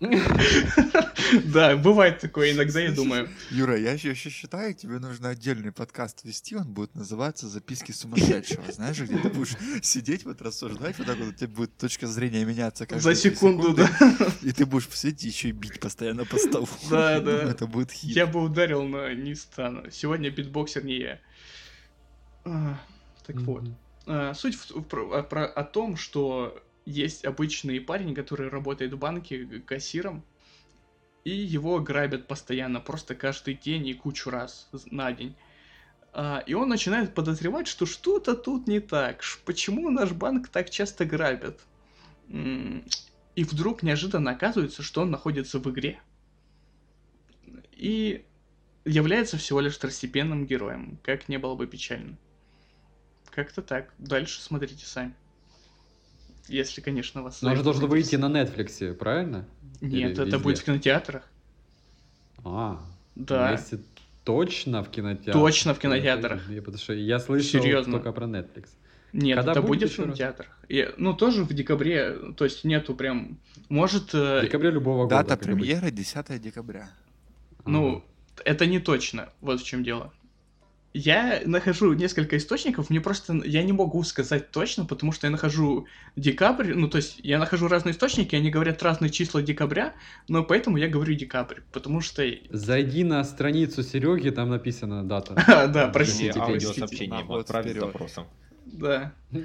Да, 1.44 1.76
бывает 1.76 2.20
такое 2.20 2.52
иногда, 2.52 2.80
я 2.80 2.92
думаю. 2.92 3.28
Юра, 3.50 3.78
я 3.78 3.92
еще 3.92 4.14
считаю, 4.14 4.74
тебе 4.74 4.98
нужно 4.98 5.30
отдельный 5.30 5.72
подкаст 5.72 6.24
вести, 6.24 6.54
он 6.54 6.72
будет 6.72 6.94
называться 6.94 7.48
«Записки 7.48 7.92
сумасшедшего». 7.92 8.70
Знаешь, 8.70 9.00
где 9.00 9.16
ты 9.16 9.28
будешь 9.30 9.56
сидеть, 9.82 10.24
вот 10.24 10.42
рассуждать, 10.42 10.98
вот 10.98 11.06
так 11.06 11.16
вот 11.16 11.28
у 11.28 11.32
тебя 11.32 11.48
будет 11.48 11.76
точка 11.76 12.06
зрения 12.06 12.44
меняться 12.44 12.86
За 12.90 13.14
секунду, 13.14 13.74
да. 13.74 13.88
И 14.42 14.52
ты 14.52 14.66
будешь 14.66 14.88
сидеть 14.92 15.24
и 15.24 15.28
еще 15.28 15.48
и 15.48 15.52
бить 15.52 15.80
постоянно 15.80 16.24
по 16.24 16.36
столу. 16.36 16.68
Да, 16.90 17.20
да. 17.20 17.42
Это 17.50 17.66
будет 17.66 17.90
хит. 17.90 18.14
Я 18.14 18.26
бы 18.26 18.42
ударил, 18.42 18.82
но 18.82 19.10
не 19.12 19.34
стану. 19.34 19.90
Сегодня 19.90 20.30
битбоксер 20.30 20.84
не 20.84 20.98
я. 20.98 21.20
Так 23.26 23.36
вот. 23.40 23.64
А, 24.06 24.34
Суть 24.34 24.54
в- 24.54 24.82
про- 24.82 25.22
про- 25.22 25.46
о 25.46 25.64
том, 25.64 25.96
что 25.96 26.62
есть 26.84 27.24
обычный 27.24 27.80
парень, 27.80 28.14
который 28.14 28.48
работает 28.48 28.92
в 28.92 28.98
банке 28.98 29.44
кассиром, 29.66 30.22
и 31.24 31.30
его 31.30 31.80
грабят 31.80 32.28
постоянно, 32.28 32.80
просто 32.80 33.16
каждый 33.16 33.54
день 33.54 33.88
и 33.88 33.94
кучу 33.94 34.30
раз 34.30 34.70
на 34.92 35.10
день. 35.12 35.34
А, 36.12 36.44
И 36.46 36.54
он 36.54 36.68
начинает 36.68 37.14
подозревать, 37.14 37.66
что 37.66 37.84
что-то 37.84 38.36
тут 38.36 38.68
не 38.68 38.78
так. 38.80 39.22
Почему 39.44 39.90
наш 39.90 40.12
банк 40.12 40.48
так 40.48 40.70
часто 40.70 41.04
грабят? 41.04 41.60
И 42.28 43.44
вдруг 43.44 43.82
неожиданно 43.82 44.30
оказывается, 44.30 44.82
что 44.82 45.02
он 45.02 45.10
находится 45.10 45.58
в 45.58 45.68
игре. 45.70 46.00
И 47.72 48.24
является 48.84 49.36
всего 49.36 49.60
лишь 49.60 49.74
второстепенным 49.74 50.46
героем, 50.46 50.98
как 51.02 51.28
не 51.28 51.38
было 51.38 51.54
бы 51.54 51.66
печально. 51.66 52.16
Как-то 53.36 53.60
так. 53.60 53.92
Дальше 53.98 54.40
смотрите 54.40 54.86
сами. 54.86 55.12
Если, 56.48 56.80
конечно, 56.80 57.22
вас... 57.22 57.42
Но 57.42 57.50
он 57.50 57.54
же 57.56 57.60
это 57.60 57.64
должен 57.70 57.86
выйти 57.86 58.16
на 58.16 58.26
Netflix, 58.26 58.94
правильно? 58.94 59.46
Нет, 59.82 59.92
Или 59.92 60.12
это 60.12 60.22
везде? 60.22 60.38
будет 60.38 60.58
в 60.58 60.64
кинотеатрах. 60.64 61.22
А, 62.44 62.80
Да. 63.14 63.52
Если 63.52 63.80
точно 64.24 64.82
в 64.82 64.88
кинотеатрах. 64.90 65.34
Точно 65.34 65.74
в 65.74 65.78
кинотеатрах. 65.78 66.48
Я, 66.48 66.62
потому 66.62 66.78
что 66.78 66.94
я 66.94 67.18
слышал 67.18 67.60
Серьезно. 67.60 67.92
только 67.92 68.10
про 68.12 68.24
Netflix. 68.24 68.68
Нет, 69.12 69.36
Когда 69.36 69.52
это 69.52 69.60
будет 69.60 69.80
будет 69.80 69.92
в 69.92 69.96
кинотеатрах. 69.96 70.58
И, 70.68 70.88
ну, 70.96 71.12
тоже 71.12 71.44
в 71.44 71.52
декабре, 71.52 72.32
то 72.38 72.44
есть 72.44 72.64
нету 72.64 72.94
прям... 72.94 73.38
Может, 73.68 74.14
э, 74.14 74.40
В 74.40 74.44
декабре 74.44 74.70
любого 74.70 75.02
года. 75.04 75.16
Дата 75.16 75.36
как 75.36 75.42
обычно. 75.42 75.56
премьеры 75.56 75.90
10 75.90 76.40
декабря. 76.40 76.88
ну, 77.66 78.02
это 78.44 78.64
не 78.64 78.80
точно, 78.80 79.28
вот 79.42 79.60
в 79.60 79.64
чем 79.64 79.84
дело. 79.84 80.12
Я 80.96 81.42
нахожу 81.44 81.92
несколько 81.92 82.38
источников, 82.38 82.88
мне 82.88 83.02
просто... 83.02 83.34
Я 83.44 83.62
не 83.62 83.72
могу 83.72 84.02
сказать 84.02 84.50
точно, 84.50 84.86
потому 84.86 85.12
что 85.12 85.26
я 85.26 85.30
нахожу 85.30 85.86
декабрь, 86.16 86.72
ну, 86.72 86.88
то 86.88 86.96
есть 86.96 87.20
я 87.22 87.38
нахожу 87.38 87.68
разные 87.68 87.92
источники, 87.92 88.34
они 88.34 88.50
говорят 88.50 88.82
разные 88.82 89.10
числа 89.10 89.42
декабря, 89.42 89.92
но 90.26 90.42
поэтому 90.42 90.78
я 90.78 90.88
говорю 90.88 91.12
декабрь, 91.12 91.60
потому 91.70 92.00
что... 92.00 92.26
Зайди 92.48 93.04
на 93.04 93.22
страницу 93.24 93.82
Сереги, 93.82 94.30
там 94.30 94.48
написана 94.48 95.04
дата. 95.06 95.34
Да, 95.46 95.88
ему 97.20 97.26
Вот 97.26 97.40
отправить 97.42 97.78
запросом. 97.78 98.26
Да. 98.64 99.12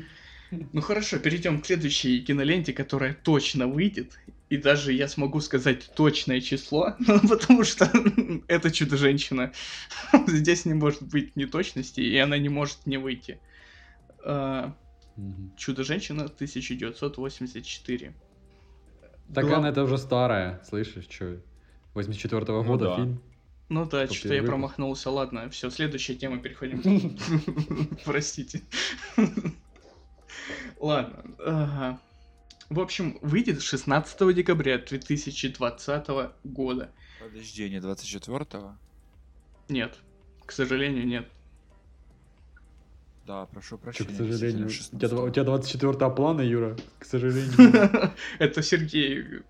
Ну 0.74 0.82
хорошо, 0.82 1.18
перейдем 1.18 1.62
к 1.62 1.66
следующей 1.66 2.20
киноленте, 2.20 2.74
которая 2.74 3.14
точно 3.14 3.68
выйдет. 3.68 4.20
И 4.52 4.58
даже 4.58 4.92
я 4.92 5.08
смогу 5.08 5.40
сказать 5.40 5.90
точное 5.96 6.42
число, 6.42 6.98
потому 7.30 7.64
что 7.64 7.90
это 8.50 8.70
чудо-женщина. 8.70 9.54
Здесь 10.28 10.66
не 10.66 10.74
может 10.74 11.04
быть 11.04 11.38
неточности, 11.38 12.02
и 12.02 12.18
она 12.18 12.38
не 12.38 12.50
может 12.50 12.86
не 12.86 12.98
выйти. 12.98 13.40
А. 14.26 14.76
Чудо-женщина 15.56 16.26
1984. 16.26 18.14
Так 19.34 19.46
Глав- 19.46 19.60
она 19.60 19.70
это 19.70 19.84
уже 19.84 19.98
старая, 19.98 20.62
слышишь, 20.68 21.08
что? 21.10 21.38
84 21.94 22.46
Ну 22.48 22.64
года 22.66 22.86
да. 22.86 22.96
фильм. 22.98 23.22
Ну 23.70 23.86
да, 23.86 24.06
что-то 24.08 24.34
я 24.34 24.44
промахнулся. 24.44 25.12
Ладно, 25.12 25.50
все, 25.50 25.70
следующая 25.70 26.16
тема, 26.16 26.40
переходим. 26.40 27.18
Простите. 28.04 28.64
Ладно. 30.78 32.02
В 32.72 32.80
общем, 32.80 33.20
выйдет 33.22 33.62
16 33.62 34.34
декабря 34.34 34.78
2020 34.78 36.08
года. 36.46 36.90
Подожди, 37.20 37.70
не 37.70 37.80
24-го? 37.80 38.78
Нет, 39.68 39.98
к 40.46 40.54
сожалению, 40.54 41.06
нет. 41.06 41.28
Да, 43.28 43.46
прошу 43.48 43.78
прощения. 43.78 44.12
к 44.12 44.16
сожалению. 44.16 44.68
У 44.68 44.70
тебя, 44.70 45.10
у 45.10 45.28
16-го. 45.28 45.30
тебя 45.32 45.44
24 45.44 46.12
плана, 46.12 46.40
Юра, 46.40 46.78
к 46.98 47.04
сожалению. 47.04 48.14
Это 48.40 48.64
Сергей, 48.64 49.42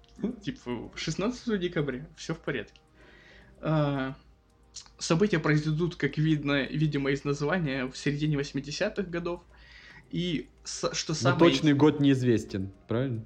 типа, 0.44 0.90
16 0.96 1.60
декабря, 1.60 2.04
все 2.16 2.34
в 2.34 2.40
порядке. 2.40 2.82
А, 3.60 4.16
События 4.98 5.38
произойдут, 5.38 5.96
как 5.96 6.18
видно, 6.18 6.64
видимо, 6.64 7.12
из 7.12 7.24
названия, 7.24 7.86
в 7.86 7.96
середине 7.96 8.38
80-х 8.38 9.04
годов. 9.04 9.44
И 10.12 10.48
с- 10.64 10.94
что 10.94 11.12
Но 11.14 11.16
самое... 11.16 11.40
точный 11.40 11.74
год 11.74 12.00
неизвестен, 12.00 12.72
правильно? 12.88 13.26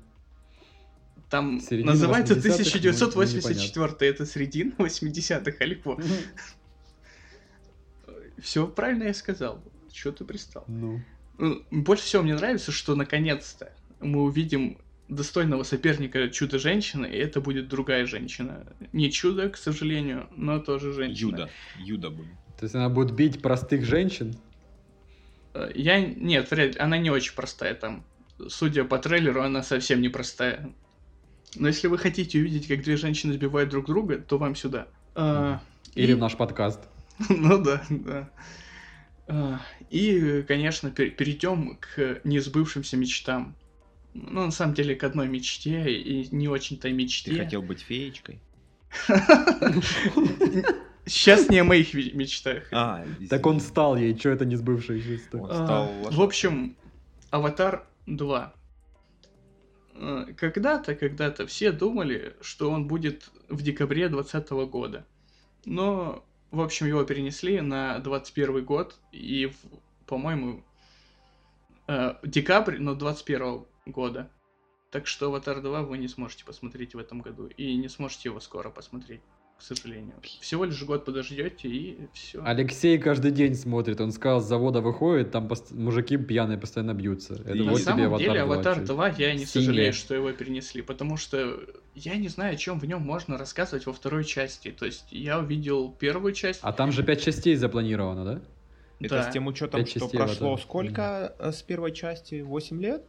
Там 1.30 1.60
Середина 1.60 1.92
называется 1.94 2.36
80-х, 2.36 2.50
ну, 2.50 3.10
1984, 3.10 4.12
это 4.12 4.26
средина 4.26 4.72
80-х, 4.78 5.58
Алифо. 5.60 6.00
Все 8.38 8.68
правильно 8.68 9.04
я 9.06 9.14
сказал. 9.14 9.64
Что 9.92 10.12
ты 10.12 10.24
пристал? 10.24 10.66
Ну, 10.68 11.02
Больше 11.72 12.04
всего 12.04 12.22
мне 12.22 12.36
нравится, 12.36 12.72
что 12.72 12.96
наконец-то 12.96 13.72
мы 14.00 14.24
увидим 14.24 14.78
достойного 15.08 15.64
соперника 15.64 16.30
Чудо-женщины, 16.30 17.06
и 17.06 17.18
это 17.18 17.42
будет 17.42 17.68
другая 17.70 18.06
женщина. 18.06 18.66
Не 18.92 19.12
чудо, 19.12 19.50
к 19.50 19.58
сожалению, 19.58 20.28
но 20.36 20.60
тоже 20.60 20.94
женщина. 20.94 21.30
Юда. 21.30 21.50
Юда 21.80 22.10
будет. 22.10 22.32
То 22.60 22.66
есть 22.66 22.76
она 22.76 22.90
будет 22.90 23.12
бить 23.12 23.42
простых 23.42 23.84
женщин? 23.86 24.36
Э, 25.56 25.72
Я... 25.74 26.00
Нет, 26.06 26.52
вряд 26.52 26.76
ли. 26.76 26.80
Она 26.80 26.98
не 26.98 27.10
очень 27.10 27.34
простая 27.34 27.74
там. 27.74 28.04
Судя 28.50 28.84
по 28.84 28.98
трейлеру, 29.00 29.42
она 29.42 29.64
совсем 29.64 30.02
не 30.02 30.10
простая. 30.10 30.74
Но 31.56 31.68
если 31.70 31.88
вы 31.88 31.98
хотите 31.98 32.38
увидеть, 32.40 32.68
как 32.68 32.84
две 32.84 32.98
женщины 32.98 33.34
сбивают 33.34 33.70
друг 33.70 33.86
друга, 33.86 34.18
то 34.18 34.38
вам 34.38 34.56
сюда. 34.56 34.88
А, 35.16 35.62
Или 35.96 36.12
и- 36.12 36.16
в 36.16 36.20
наш 36.20 36.36
подкаст? 36.36 36.82
Ну 37.30 37.64
да, 37.64 37.82
да. 37.90 38.30
А, 39.28 39.62
И, 39.90 40.44
конечно, 40.48 40.90
пер- 40.90 41.12
перейдем 41.12 41.78
к 41.80 42.20
несбывшимся 42.26 42.98
мечтам. 42.98 43.56
Ну, 44.14 44.46
на 44.46 44.52
самом 44.52 44.74
деле, 44.76 44.96
к 44.96 45.04
одной 45.04 45.28
мечте 45.30 45.90
и 45.94 46.28
не 46.36 46.48
очень-то 46.50 46.84
Ты 46.90 46.94
мечте. 46.94 47.36
хотел 47.38 47.62
быть 47.62 47.80
феечкой? 47.82 48.40
Сейчас 51.06 51.50
не 51.50 51.60
о 51.60 51.64
моих 51.64 51.94
мечтах. 51.94 52.64
А, 52.72 53.06
Так 53.30 53.46
он 53.46 53.60
стал 53.60 53.96
ей, 53.96 54.18
что 54.18 54.30
это 54.30 54.46
не 54.46 54.56
сбывшаяся? 54.56 55.20
Он 55.34 55.50
А, 55.52 55.88
В 56.12 56.22
общем, 56.22 56.76
Аватар 57.30 57.88
2. 58.08 58.54
А, 59.96 60.26
Когда-то, 60.34 60.96
когда-то 60.96 61.46
все 61.46 61.72
думали, 61.72 62.36
что 62.42 62.72
он 62.72 62.88
будет 62.88 63.30
в 63.50 63.62
декабре 63.62 64.10
2020 64.10 64.52
года. 64.70 65.06
Но, 65.66 66.26
в 66.52 66.62
общем, 66.62 66.88
его 66.88 67.04
перенесли 67.04 67.62
на 67.62 68.00
21 68.00 68.64
год. 68.66 68.98
И, 69.12 69.52
по-моему, 70.08 70.64
э, 71.88 72.16
декабрь, 72.24 72.78
но 72.80 72.96
21 72.96 73.66
года. 73.86 74.30
Так 74.92 75.08
что 75.08 75.28
Аватар 75.28 75.62
2 75.62 75.82
вы 75.84 75.98
не 75.98 76.08
сможете 76.08 76.46
посмотреть 76.46 76.96
в 76.96 77.00
этом 77.00 77.22
году. 77.22 77.48
И 77.48 77.76
не 77.76 77.90
сможете 77.90 78.30
его 78.30 78.40
скоро 78.40 78.70
посмотреть, 78.70 79.22
к 79.58 79.62
сожалению. 79.62 80.14
Всего 80.42 80.66
лишь 80.66 80.84
год 80.84 81.06
подождете 81.06 81.68
и 81.70 81.98
все. 82.14 82.42
Алексей 82.44 82.98
каждый 82.98 83.32
день 83.32 83.56
смотрит, 83.56 84.02
он 84.02 84.12
сказал, 84.12 84.42
с 84.42 84.46
завода 84.46 84.82
выходит, 84.82 85.32
там 85.32 85.48
пост- 85.48 85.72
мужики 85.72 86.18
пьяные 86.18 86.58
постоянно 86.58 86.94
бьются. 86.94 87.36
Это 87.36 87.54
И 87.54 87.60
На 87.64 87.72
вот 87.72 87.76
тебе 87.78 87.86
самом 87.86 88.06
Аватар 88.08 88.28
деле, 88.28 88.44
2, 88.46 88.54
Аватар 88.54 88.76
чё. 88.80 88.86
2, 88.86 89.08
я 89.18 89.34
не 89.34 89.40
Синий. 89.40 89.46
сожалею, 89.66 89.94
что 89.94 90.14
его 90.14 90.32
перенесли, 90.34 90.82
потому 90.82 91.18
что 91.18 91.60
я 91.96 92.16
не 92.16 92.28
знаю, 92.28 92.54
о 92.54 92.58
чем 92.58 92.80
в 92.80 92.86
нем 92.86 93.02
можно 93.02 93.38
рассказывать 93.38 93.86
во 93.86 93.94
второй 93.94 94.26
части. 94.26 94.72
То 94.72 94.86
есть 94.86 95.06
я 95.12 95.40
увидел 95.40 95.92
первую 95.92 96.34
часть. 96.34 96.60
А 96.62 96.74
там 96.74 96.92
же 96.92 97.04
пять 97.04 97.24
частей 97.24 97.56
запланировано, 97.56 98.26
да? 98.26 98.42
Это 99.00 99.16
да. 99.16 99.30
с 99.30 99.34
тем 99.34 99.48
учетом, 99.48 99.86
что 99.86 100.00
частей 100.02 100.18
прошло 100.18 100.48
Аватара. 100.50 100.64
сколько 100.68 101.36
э, 101.40 101.52
с 101.52 101.62
первой 101.62 101.92
части? 101.94 102.42
8 102.42 102.82
лет? 102.82 103.04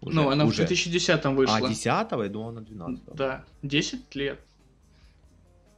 Уже? 0.00 0.16
ну, 0.16 0.30
она 0.30 0.44
Уже. 0.44 0.54
в 0.64 0.66
2010 0.66 1.24
вышла. 1.26 1.56
А, 1.56 1.68
10 1.68 1.84
я 1.84 2.28
думал, 2.28 2.52
на 2.52 2.62
12 2.62 3.04
Да, 3.14 3.44
10 3.62 4.14
лет. 4.14 4.40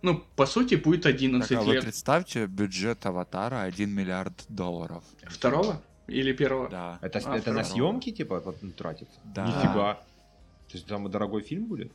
Ну, 0.02 0.20
по 0.36 0.46
сути, 0.46 0.74
будет 0.74 1.06
11 1.06 1.48
Так, 1.48 1.58
а 1.58 1.62
вы 1.62 1.74
лет. 1.74 1.82
представьте, 1.84 2.46
бюджет 2.46 3.06
Аватара 3.06 3.62
1 3.62 3.90
миллиард 3.90 4.44
долларов. 4.48 5.04
Второго? 5.24 5.80
Или 6.08 6.32
первого? 6.32 6.68
Да. 6.68 6.98
Это, 7.00 7.20
А, 7.24 7.36
это 7.36 7.52
на 7.52 7.62
съемки, 7.64 8.10
типа, 8.10 8.40
вот, 8.40 8.56
тратится? 8.76 9.20
Да. 9.24 9.46
Нифига. 9.46 9.94
То 9.94 10.72
есть 10.78 10.86
и 11.06 11.10
дорогой 11.10 11.42
фильм 11.42 11.66
будет? 11.66 11.92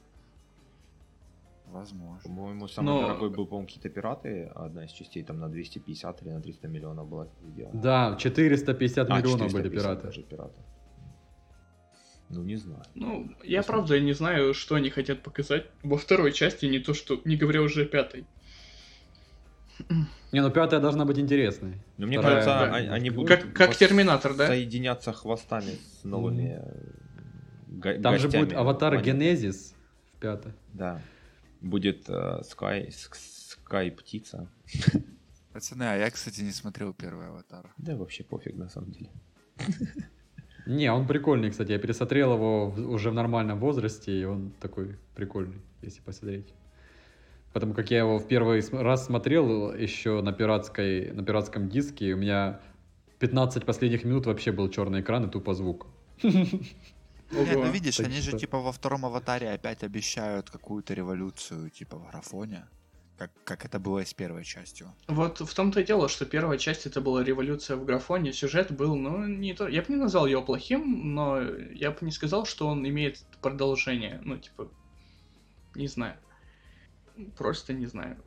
Возможно. 1.66 2.22
По-моему, 2.24 2.68
самый 2.70 2.86
Но- 2.88 3.02
дорогой 3.02 3.30
был, 3.30 3.46
по-моему, 3.46 3.68
какие-то 3.68 3.90
пираты. 3.90 4.50
Одна 4.56 4.86
из 4.86 4.92
частей 4.92 5.24
там 5.24 5.40
на 5.40 5.50
250 5.50 6.22
или 6.22 6.30
на 6.30 6.42
300 6.42 6.68
миллионов 6.70 7.08
была 7.10 7.28
сделана. 7.52 7.82
Да, 7.82 8.16
450 8.18 9.10
А, 9.10 9.18
миллионов 9.18 9.52
были 9.52 9.64
450 9.64 9.72
пираты. 9.72 10.04
даже 10.08 10.24
пираты. 10.24 10.62
Ну, 12.30 12.44
не 12.44 12.56
знаю. 12.58 12.84
Ну, 12.96 13.32
я 13.44 13.60
Посмотрим. 13.60 13.64
правда 13.64 14.00
не 14.00 14.14
знаю, 14.14 14.54
что 14.54 14.76
они 14.76 14.90
хотят 14.90 15.24
показать 15.24 15.66
во 15.84 15.98
второй 15.98 16.34
части, 16.34 16.66
не 16.66 16.80
то 16.80 16.94
что, 16.94 17.22
не 17.26 17.38
говоря 17.38 17.62
уже 17.62 17.84
о 17.84 17.86
пятой. 17.86 18.26
Не, 20.32 20.42
ну 20.42 20.50
пятая 20.52 20.80
должна 20.80 21.06
быть 21.06 21.20
интересной. 21.20 21.76
Но 21.98 22.08
мне 22.08 22.20
Вторая, 22.20 22.44
кажется, 22.44 22.66
да, 22.70 22.76
они, 22.76 22.88
они 22.90 23.10
будут 23.12 23.30
Как, 23.30 23.54
как 23.54 23.76
Терминатор, 23.76 24.34
да? 24.36 24.48
соединяться 24.48 25.14
хвостами 25.14 25.78
с 26.02 26.04
новыми 26.04 26.60
э, 26.60 26.92
го- 27.68 28.02
Там 28.02 28.18
же 28.18 28.24
гостями 28.24 28.44
будет 28.46 28.58
аватар 28.58 28.94
планеты. 28.94 29.12
Генезис 29.12 29.74
в 30.16 30.20
пятой. 30.20 30.54
Да. 30.74 31.02
Будет 31.62 32.10
э, 32.10 32.42
Sky, 32.42 32.90
Sky 32.90 33.92
птица. 33.92 34.50
Пацаны, 35.54 35.84
а 35.84 35.96
я, 35.96 36.10
кстати, 36.12 36.42
не 36.42 36.52
смотрел 36.52 36.94
первый 36.94 37.28
аватар. 37.28 37.72
Да 37.78 37.96
вообще 37.96 38.24
пофиг 38.24 38.56
на 38.56 38.68
самом 38.70 38.92
деле. 38.92 39.10
Не, 40.68 40.92
он 40.92 41.08
прикольный, 41.08 41.50
кстати. 41.50 41.72
Я 41.72 41.80
пересмотрел 41.80 42.34
его 42.34 42.66
уже 42.94 43.10
в 43.10 43.14
нормальном 43.14 43.58
возрасте, 43.60 44.12
и 44.12 44.26
он 44.26 44.52
такой 44.60 44.98
прикольный, 45.16 45.62
если 45.82 46.02
посмотреть. 46.02 46.54
Потому 47.54 47.74
как 47.74 47.90
я 47.90 48.00
его 48.00 48.20
в 48.20 48.28
первый 48.28 48.62
раз 48.72 49.06
смотрел 49.06 49.74
еще 49.74 50.22
на, 50.22 50.34
пиратской, 50.34 51.12
на 51.14 51.24
пиратском 51.24 51.70
диске, 51.70 52.10
и 52.10 52.14
у 52.14 52.18
меня 52.18 52.60
15 53.20 53.66
последних 53.66 54.04
минут 54.04 54.26
вообще 54.26 54.52
был 54.52 54.70
черный 54.70 55.00
экран 55.00 55.26
и 55.26 55.32
тупо 55.32 55.54
звук. 55.54 55.88
Нет, 56.24 57.56
ну 57.56 57.72
видишь, 57.72 58.00
они 58.00 58.20
же 58.20 58.38
типа 58.38 58.60
во 58.60 58.72
втором 58.72 59.06
аватаре 59.06 59.50
опять 59.50 59.84
обещают 59.84 60.50
какую-то 60.50 60.94
революцию, 60.94 61.70
типа 61.70 61.98
в 61.98 62.10
графоне. 62.10 62.66
Как, 63.18 63.32
как 63.44 63.66
это 63.66 63.80
было 63.80 64.06
с 64.06 64.14
первой 64.14 64.44
частью. 64.44 64.94
Вот 65.08 65.40
в 65.40 65.54
том-то 65.54 65.82
и 65.82 65.84
дело, 65.84 66.08
что 66.08 66.26
первая 66.26 66.60
часть 66.60 66.86
это 66.86 67.02
была 67.02 67.24
революция 67.24 67.76
в 67.76 67.84
графоне, 67.84 68.32
сюжет 68.32 68.72
был, 68.72 68.96
ну, 68.96 69.26
не 69.26 69.54
то... 69.54 69.68
Я 69.68 69.82
бы 69.82 69.88
не 69.90 69.96
назвал 69.96 70.28
его 70.28 70.44
плохим, 70.44 71.16
но 71.16 71.42
я 71.42 71.90
бы 71.92 71.98
не 72.02 72.12
сказал, 72.12 72.46
что 72.46 72.68
он 72.68 72.88
имеет 72.88 73.26
продолжение. 73.42 74.22
Ну, 74.24 74.38
типа, 74.38 74.70
не 75.74 75.88
знаю. 75.88 76.18
Просто 77.36 77.74
не 77.74 77.88
знаю. 77.88 78.24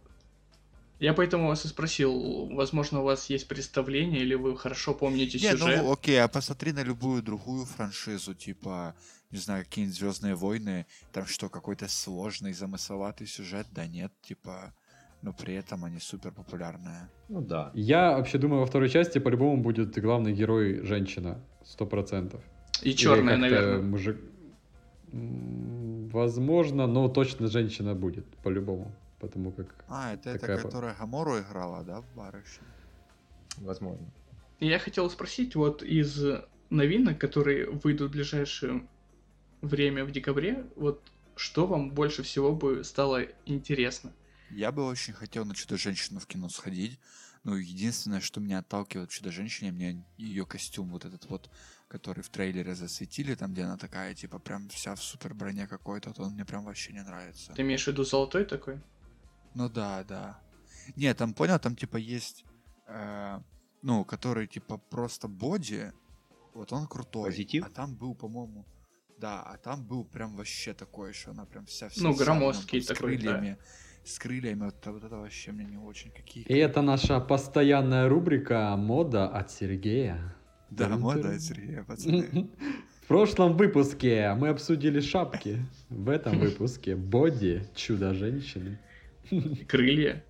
Я 1.00 1.14
поэтому 1.14 1.48
вас 1.48 1.64
и 1.64 1.68
спросил, 1.68 2.48
возможно, 2.54 3.00
у 3.00 3.04
вас 3.04 3.30
есть 3.30 3.48
представление, 3.48 4.20
или 4.20 4.34
вы 4.34 4.54
хорошо 4.56 4.92
помните 4.92 5.38
Не, 5.38 5.52
сюжет. 5.52 5.82
ну 5.82 5.92
окей, 5.92 6.22
а 6.22 6.28
посмотри 6.28 6.72
на 6.72 6.82
любую 6.82 7.22
другую 7.22 7.64
франшизу, 7.64 8.34
типа, 8.34 8.94
не 9.30 9.38
знаю, 9.38 9.64
какие-нибудь 9.64 9.96
Звездные 9.96 10.34
войны, 10.34 10.86
там 11.12 11.24
что, 11.24 11.48
какой-то 11.48 11.88
сложный, 11.88 12.52
замысловатый 12.52 13.26
сюжет, 13.26 13.66
да 13.70 13.86
нет, 13.86 14.12
типа, 14.20 14.74
но 15.22 15.32
при 15.32 15.54
этом 15.54 15.84
они 15.84 16.00
супер 16.00 16.32
популярные. 16.32 17.08
Ну 17.28 17.40
да. 17.40 17.70
Я 17.74 18.16
вообще 18.16 18.38
думаю, 18.38 18.60
во 18.60 18.66
второй 18.66 18.88
части 18.88 19.18
по-любому 19.18 19.62
будет 19.62 19.98
главный 19.98 20.32
герой 20.32 20.84
женщина, 20.84 21.38
сто 21.64 21.86
процентов. 21.86 22.40
И 22.82 22.94
черная, 22.94 23.36
наверное. 23.36 23.82
Мужик... 23.82 24.16
Возможно, 25.12 26.86
но 26.86 27.08
точно 27.08 27.48
женщина 27.48 27.94
будет, 27.94 28.24
по-любому. 28.42 28.92
Потому 29.18 29.52
как... 29.52 29.66
А, 29.88 30.14
это 30.14 30.32
Такая 30.32 30.56
эта, 30.56 30.62
по- 30.62 30.68
которая 30.68 30.94
Гамору 30.98 31.38
играла, 31.38 31.84
да, 31.84 32.00
в 32.00 32.16
барыше? 32.16 32.60
Возможно. 33.58 34.06
Я 34.60 34.78
хотел 34.78 35.10
спросить, 35.10 35.54
вот 35.56 35.82
из 35.82 36.24
новинок, 36.70 37.18
которые 37.18 37.66
выйдут 37.66 38.10
в 38.10 38.12
ближайшее 38.12 38.86
время 39.60 40.04
в 40.04 40.10
декабре, 40.10 40.64
вот 40.76 41.02
что 41.36 41.66
вам 41.66 41.90
больше 41.90 42.22
всего 42.22 42.52
бы 42.52 42.84
стало 42.84 43.22
интересно? 43.46 44.12
Я 44.50 44.72
бы 44.72 44.84
очень 44.84 45.12
хотел 45.12 45.44
на 45.44 45.54
Чудо-женщину 45.54 46.20
в 46.20 46.26
кино 46.26 46.48
сходить. 46.48 46.98
Ну, 47.42 47.54
единственное, 47.54 48.20
что 48.20 48.40
меня 48.40 48.58
отталкивает 48.58 49.10
в 49.10 49.14
Чудо-женщине, 49.14 49.72
мне 49.72 50.04
ее 50.18 50.44
костюм 50.44 50.90
вот 50.90 51.04
этот 51.06 51.24
вот, 51.30 51.50
который 51.88 52.22
в 52.22 52.28
трейлере 52.28 52.74
засветили, 52.74 53.34
там, 53.34 53.52
где 53.52 53.62
она 53.62 53.78
такая, 53.78 54.14
типа, 54.14 54.38
прям 54.38 54.68
вся 54.68 54.94
в 54.94 55.02
супер 55.02 55.32
броне 55.32 55.66
какой-то, 55.66 56.10
вот 56.10 56.20
он 56.20 56.34
мне 56.34 56.44
прям 56.44 56.64
вообще 56.64 56.92
не 56.92 57.02
нравится. 57.02 57.52
Ты 57.54 57.62
имеешь 57.62 57.84
в 57.84 57.86
виду 57.86 58.04
золотой 58.04 58.44
такой? 58.44 58.80
Ну 59.54 59.70
да, 59.70 60.04
да. 60.04 60.38
Не, 60.96 61.14
там, 61.14 61.32
понял, 61.32 61.58
там, 61.58 61.76
типа, 61.76 61.96
есть, 61.96 62.44
э, 62.86 63.40
ну, 63.80 64.04
который, 64.04 64.46
типа, 64.46 64.76
просто 64.76 65.26
боди, 65.26 65.92
вот 66.52 66.72
он 66.72 66.86
крутой. 66.86 67.30
Позитив? 67.30 67.64
А 67.64 67.70
там 67.70 67.94
был, 67.94 68.14
по-моему, 68.14 68.66
да, 69.18 69.42
а 69.42 69.56
там 69.56 69.84
был 69.84 70.04
прям 70.04 70.36
вообще 70.36 70.74
такой, 70.74 71.12
что 71.12 71.30
она 71.30 71.46
прям 71.46 71.66
вся... 71.66 71.88
вся 71.88 72.02
Ну, 72.02 72.14
громоздкий 72.14 72.80
там, 72.80 72.96
с 72.96 72.98
такой, 72.98 73.16
да. 73.16 73.56
С 74.10 74.18
крыльями, 74.18 74.64
вот, 74.64 74.74
вот 74.86 75.04
это 75.04 75.16
вообще 75.18 75.52
мне 75.52 75.64
не 75.64 75.76
очень. 75.76 76.10
Какие 76.10 76.42
И 76.42 76.54
это 76.54 76.82
наша 76.82 77.20
постоянная 77.20 78.08
рубрика 78.08 78.74
«Мода 78.76 79.28
от 79.28 79.52
Сергея». 79.52 80.34
Да, 80.68 80.86
Тырын-тырын. 80.86 80.98
мода, 80.98 81.38
Сергей, 81.38 81.84
пацаны. 81.84 82.50
В 83.04 83.06
прошлом 83.06 83.56
выпуске 83.56 84.34
мы 84.34 84.48
обсудили 84.48 84.98
шапки. 84.98 85.64
В 85.90 86.08
этом 86.08 86.40
выпуске 86.40 86.96
боди 86.96 87.62
чудо-женщины. 87.76 88.80
Крылья. 89.68 90.24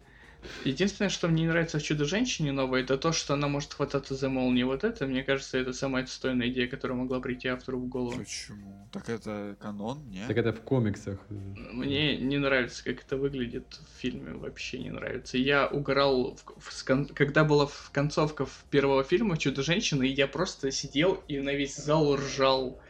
Единственное, 0.65 1.09
что 1.11 1.29
мне 1.29 1.43
не 1.43 1.49
нравится 1.49 1.79
в 1.79 1.83
Чудо-женщине 1.83 2.53
новой, 2.53 2.83
это 2.83 2.97
то, 2.99 3.13
что 3.13 3.35
она 3.35 3.49
может 3.49 3.73
хвататься 3.75 4.15
за 4.15 4.29
молнии. 4.29 4.63
Вот 4.63 4.85
это, 4.85 5.07
мне 5.07 5.23
кажется, 5.23 5.59
это 5.59 5.73
самая 5.73 6.05
отстойная 6.05 6.49
идея, 6.49 6.67
которая 6.69 6.97
могла 6.99 7.21
прийти 7.21 7.49
автору 7.49 7.79
в 7.79 7.89
голову. 7.89 8.19
Почему? 8.19 8.89
Так 8.93 9.09
это 9.09 9.57
канон, 9.61 10.09
не? 10.11 10.27
Так 10.27 10.37
это 10.37 10.53
в 10.53 10.61
комиксах. 10.61 11.19
Мне 11.29 12.17
не 12.17 12.39
нравится, 12.39 12.85
как 12.85 13.03
это 13.03 13.17
выглядит 13.17 13.67
в 13.97 14.01
фильме, 14.01 14.33
вообще 14.33 14.79
не 14.79 14.91
нравится. 14.91 15.39
Я 15.39 15.67
угорал, 15.67 16.37
в- 16.37 16.61
в- 16.61 16.73
с 16.73 16.83
кон- 16.83 17.07
когда 17.07 17.45
была 17.45 17.67
в 17.67 17.91
концовка 17.93 18.47
в 18.47 18.65
первого 18.71 19.05
фильма 19.05 19.37
«Чудо-женщина», 19.37 20.03
и 20.03 20.09
я 20.09 20.27
просто 20.27 20.71
сидел 20.71 21.23
и 21.29 21.39
на 21.39 21.55
весь 21.55 21.77
зал 21.77 22.17
ржал. 22.17 22.81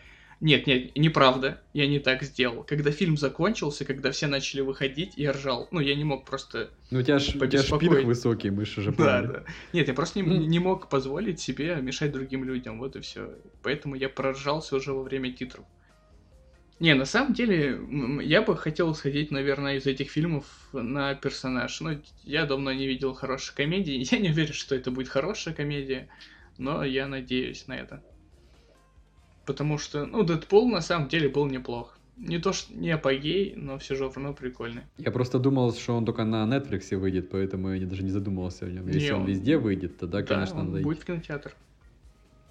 Нет, 0.41 0.67
нет, 0.67 0.97
неправда, 0.97 1.61
я 1.75 1.87
не 1.87 1.99
так 1.99 2.23
сделал. 2.23 2.65
Когда 2.65 2.91
фильм 2.91 3.19
закончился, 3.19 3.85
когда 3.85 4.11
все 4.11 4.27
начали 4.27 4.63
выходить, 4.63 5.13
я 5.17 5.33
ржал. 5.33 5.69
Ну, 5.71 5.81
я 5.81 5.95
не 5.95 6.05
мог 6.05 6.25
просто... 6.25 6.71
Ну 6.91 7.01
у 7.01 7.03
тебя, 7.03 7.19
ж, 7.19 7.29
у 7.29 7.33
тебя 7.33 7.41
Побеспокоить. 7.41 8.07
высокий, 8.07 8.49
мы 8.49 8.65
ж 8.65 8.79
уже 8.79 8.93
Да, 8.93 9.23
да. 9.23 9.45
Нет, 9.75 9.89
я 9.89 9.95
просто 9.95 10.21
не, 10.21 10.47
не 10.47 10.59
мог 10.59 10.89
позволить 10.89 11.41
себе 11.41 11.77
мешать 11.83 12.13
другим 12.13 12.45
людям, 12.45 12.79
вот 12.79 12.97
и 12.97 13.01
все. 13.01 13.35
Поэтому 13.63 13.97
я 13.97 14.09
проржался 14.09 14.77
уже 14.77 14.95
во 14.95 15.03
время 15.03 15.31
титров. 15.31 15.67
Не, 16.79 16.95
на 16.95 17.05
самом 17.05 17.35
деле, 17.35 17.79
я 18.23 18.41
бы 18.41 18.57
хотел 18.57 18.95
сходить, 18.95 19.31
наверное, 19.31 19.77
из 19.77 19.85
этих 19.85 20.11
фильмов 20.11 20.47
на 20.73 21.15
персонаж. 21.15 21.79
Ну, 21.83 22.01
я 22.25 22.47
давно 22.47 22.73
не 22.73 22.87
видел 22.87 23.13
хорошей 23.13 23.55
комедии. 23.55 24.03
Я 24.11 24.19
не 24.19 24.31
уверен, 24.31 24.55
что 24.55 24.75
это 24.75 24.91
будет 24.91 25.09
хорошая 25.09 25.53
комедия, 25.53 26.09
но 26.57 26.83
я 26.83 27.07
надеюсь 27.07 27.67
на 27.67 27.77
это. 27.77 28.03
Потому 29.53 29.79
что, 29.79 30.07
ну, 30.07 30.23
Дэдпул 30.23 30.69
на 30.71 30.81
самом 30.81 31.09
деле 31.09 31.29
был 31.29 31.47
неплох. 31.47 31.97
Не 32.17 32.39
то, 32.39 32.53
что 32.53 32.73
не 32.75 32.91
апогей, 32.91 33.55
но 33.57 33.79
все 33.79 33.95
же 33.97 34.05
равно 34.05 34.35
прикольный. 34.35 34.83
Я 34.99 35.11
просто 35.11 35.39
думал, 35.39 35.73
что 35.75 35.97
он 35.97 36.05
только 36.05 36.25
на 36.25 36.45
Netflix 36.47 36.97
выйдет, 36.97 37.31
поэтому 37.31 37.71
я 37.73 37.79
не- 37.79 37.87
даже 37.87 38.03
не 38.03 38.11
задумывался 38.11 38.67
о 38.67 38.71
нем. 38.71 38.87
Если 38.87 39.01
Не, 39.09 39.15
он 39.15 39.21
он- 39.23 39.27
везде 39.29 39.57
выйдет, 39.57 39.99
тогда, 39.99 40.19
Да, 40.21 40.25
конечно, 40.35 40.61
он 40.61 40.67
надо 40.71 40.83
будет 40.83 40.99
идти. 40.99 41.03
в 41.03 41.07
кинотеатр. 41.07 41.57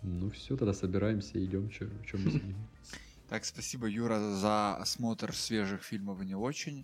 Ну 0.02 0.30
все, 0.32 0.58
тогда 0.58 0.74
собираемся 0.74 1.38
и 1.40 1.46
идем, 1.46 1.70
что 1.72 1.86
мы 2.18 2.32
сидим. 2.32 2.56
Так, 3.30 3.46
спасибо, 3.46 3.86
Юра, 3.86 4.20
за 4.20 4.76
осмотр 4.78 5.34
свежих 5.36 5.84
фильмов 5.84 6.20
не 6.24 6.34
очень. 6.36 6.84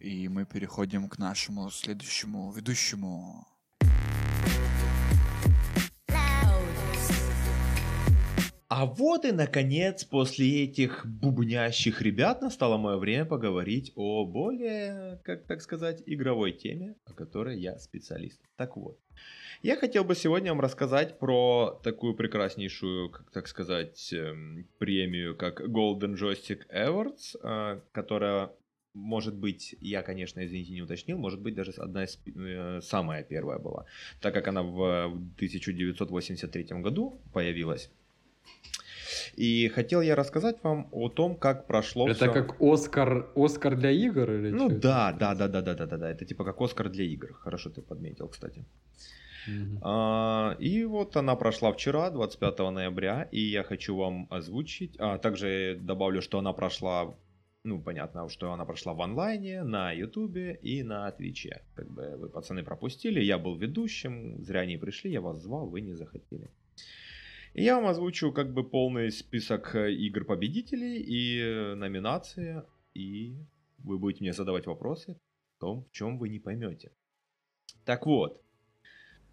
И 0.00 0.26
мы 0.28 0.46
переходим 0.46 1.06
к 1.08 1.18
нашему 1.18 1.70
следующему 1.70 2.50
ведущему. 2.52 3.46
А 8.74 8.86
вот 8.86 9.26
и, 9.26 9.32
наконец, 9.32 10.02
после 10.02 10.64
этих 10.64 11.04
бубнящих 11.04 12.00
ребят 12.00 12.40
настало 12.40 12.78
мое 12.78 12.96
время 12.96 13.26
поговорить 13.26 13.92
о 13.96 14.24
более, 14.24 15.20
как 15.24 15.44
так 15.44 15.60
сказать, 15.60 16.02
игровой 16.06 16.52
теме, 16.52 16.94
о 17.04 17.12
которой 17.12 17.60
я 17.60 17.78
специалист. 17.78 18.40
Так 18.56 18.78
вот, 18.78 18.98
я 19.62 19.76
хотел 19.76 20.04
бы 20.04 20.14
сегодня 20.14 20.52
вам 20.52 20.62
рассказать 20.62 21.18
про 21.18 21.78
такую 21.84 22.14
прекраснейшую, 22.14 23.10
как 23.10 23.30
так 23.30 23.46
сказать, 23.46 24.10
эм, 24.14 24.66
премию, 24.78 25.36
как 25.36 25.60
Golden 25.60 26.14
Joystick 26.14 26.62
Awards, 26.74 27.36
э, 27.42 27.80
которая 27.92 28.52
может 28.94 29.34
быть, 29.34 29.74
я, 29.80 30.02
конечно, 30.02 30.44
извините, 30.44 30.72
не 30.72 30.82
уточнил, 30.82 31.18
может 31.18 31.40
быть, 31.40 31.54
даже 31.54 31.72
одна 31.72 32.04
из, 32.04 32.18
э, 32.26 32.80
самая 32.82 33.22
первая 33.22 33.58
была, 33.58 33.84
так 34.20 34.32
как 34.34 34.48
она 34.48 34.62
в, 34.62 35.08
в 35.08 35.34
1983 35.36 36.80
году 36.80 37.20
появилась. 37.32 37.90
И 39.36 39.68
хотел 39.68 40.02
я 40.02 40.14
рассказать 40.14 40.62
вам 40.62 40.88
о 40.92 41.08
том, 41.08 41.36
как 41.36 41.66
прошло 41.66 42.08
Это 42.08 42.14
всё. 42.14 42.32
как 42.32 42.60
Оскар, 42.60 43.30
Оскар 43.34 43.76
для 43.76 43.90
игр 43.90 44.30
или 44.30 44.50
Ну 44.50 44.68
да, 44.68 45.12
да, 45.12 45.34
да, 45.34 45.48
да, 45.48 45.62
да, 45.62 45.74
да, 45.74 45.86
да, 45.86 45.96
да. 45.96 46.10
Это 46.10 46.24
типа 46.24 46.44
как 46.44 46.60
Оскар 46.60 46.88
для 46.90 47.04
игр. 47.04 47.32
Хорошо 47.32 47.70
ты 47.70 47.80
подметил, 47.82 48.28
кстати. 48.28 48.64
Мгм. 49.48 49.78
А, 49.82 50.56
и 50.60 50.84
вот 50.84 51.16
она 51.16 51.34
прошла 51.34 51.72
вчера, 51.72 52.10
25 52.10 52.70
ноября, 52.70 53.28
и 53.32 53.40
я 53.40 53.62
хочу 53.62 53.96
вам 53.96 54.26
озвучить. 54.30 54.96
А 54.98 55.18
также 55.18 55.78
добавлю, 55.80 56.22
что 56.22 56.38
она 56.38 56.52
прошла, 56.52 57.14
ну 57.64 57.82
понятно, 57.82 58.28
что 58.28 58.52
она 58.52 58.64
прошла 58.64 58.92
в 58.92 59.00
онлайне, 59.00 59.64
на 59.64 59.92
Ютубе 59.92 60.58
и 60.62 60.82
на 60.82 61.10
Твиче. 61.10 61.62
Как 61.74 61.90
бы 61.90 62.16
вы, 62.16 62.28
пацаны, 62.28 62.62
пропустили, 62.62 63.20
я 63.20 63.38
был 63.38 63.56
ведущим, 63.56 64.44
зря 64.44 64.66
не 64.66 64.76
пришли, 64.76 65.10
я 65.10 65.20
вас 65.20 65.42
звал, 65.42 65.66
вы 65.66 65.80
не 65.80 65.94
захотели. 65.94 66.48
И 67.54 67.62
я 67.64 67.76
вам 67.76 67.86
озвучу 67.86 68.32
как 68.32 68.52
бы 68.52 68.64
полный 68.68 69.10
список 69.12 69.74
э, 69.74 69.92
игр 69.92 70.24
победителей 70.24 70.98
и 71.00 71.38
э, 71.40 71.74
номинации, 71.74 72.62
и 72.94 73.36
вы 73.78 73.98
будете 73.98 74.24
мне 74.24 74.32
задавать 74.32 74.66
вопросы 74.66 75.16
в 75.56 75.60
том, 75.60 75.84
в 75.84 75.90
чем 75.92 76.18
вы 76.18 76.28
не 76.30 76.38
поймете. 76.38 76.90
Так 77.84 78.06
вот, 78.06 78.40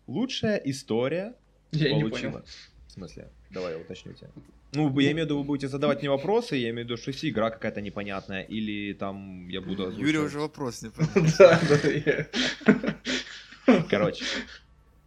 лучшая 0.07 0.57
история 0.65 1.33
Я 1.71 1.93
не 1.93 2.01
получила. 2.01 2.31
понял. 2.31 2.45
В 2.87 2.91
смысле? 2.91 3.29
Давай 3.51 3.73
я 3.73 3.79
уточню 3.79 4.13
тебя. 4.13 4.29
Ну, 4.73 4.99
я 4.99 5.11
имею 5.11 5.25
в 5.25 5.29
виду, 5.29 5.37
вы 5.39 5.43
будете 5.45 5.67
задавать 5.67 5.99
мне 6.01 6.09
вопросы, 6.09 6.55
я 6.57 6.69
имею 6.71 6.85
в 6.85 6.89
виду, 6.89 6.97
что 6.97 7.09
если 7.11 7.29
игра 7.29 7.49
какая-то 7.49 7.81
непонятная, 7.81 8.41
или 8.43 8.93
там 8.93 9.47
я 9.47 9.61
буду 9.61 9.83
Юрий 9.91 10.17
озвучивать- 10.19 10.25
уже 10.25 10.39
вопрос 10.39 10.81
не 10.83 10.89
понял. 13.65 13.83
Короче, 13.89 14.25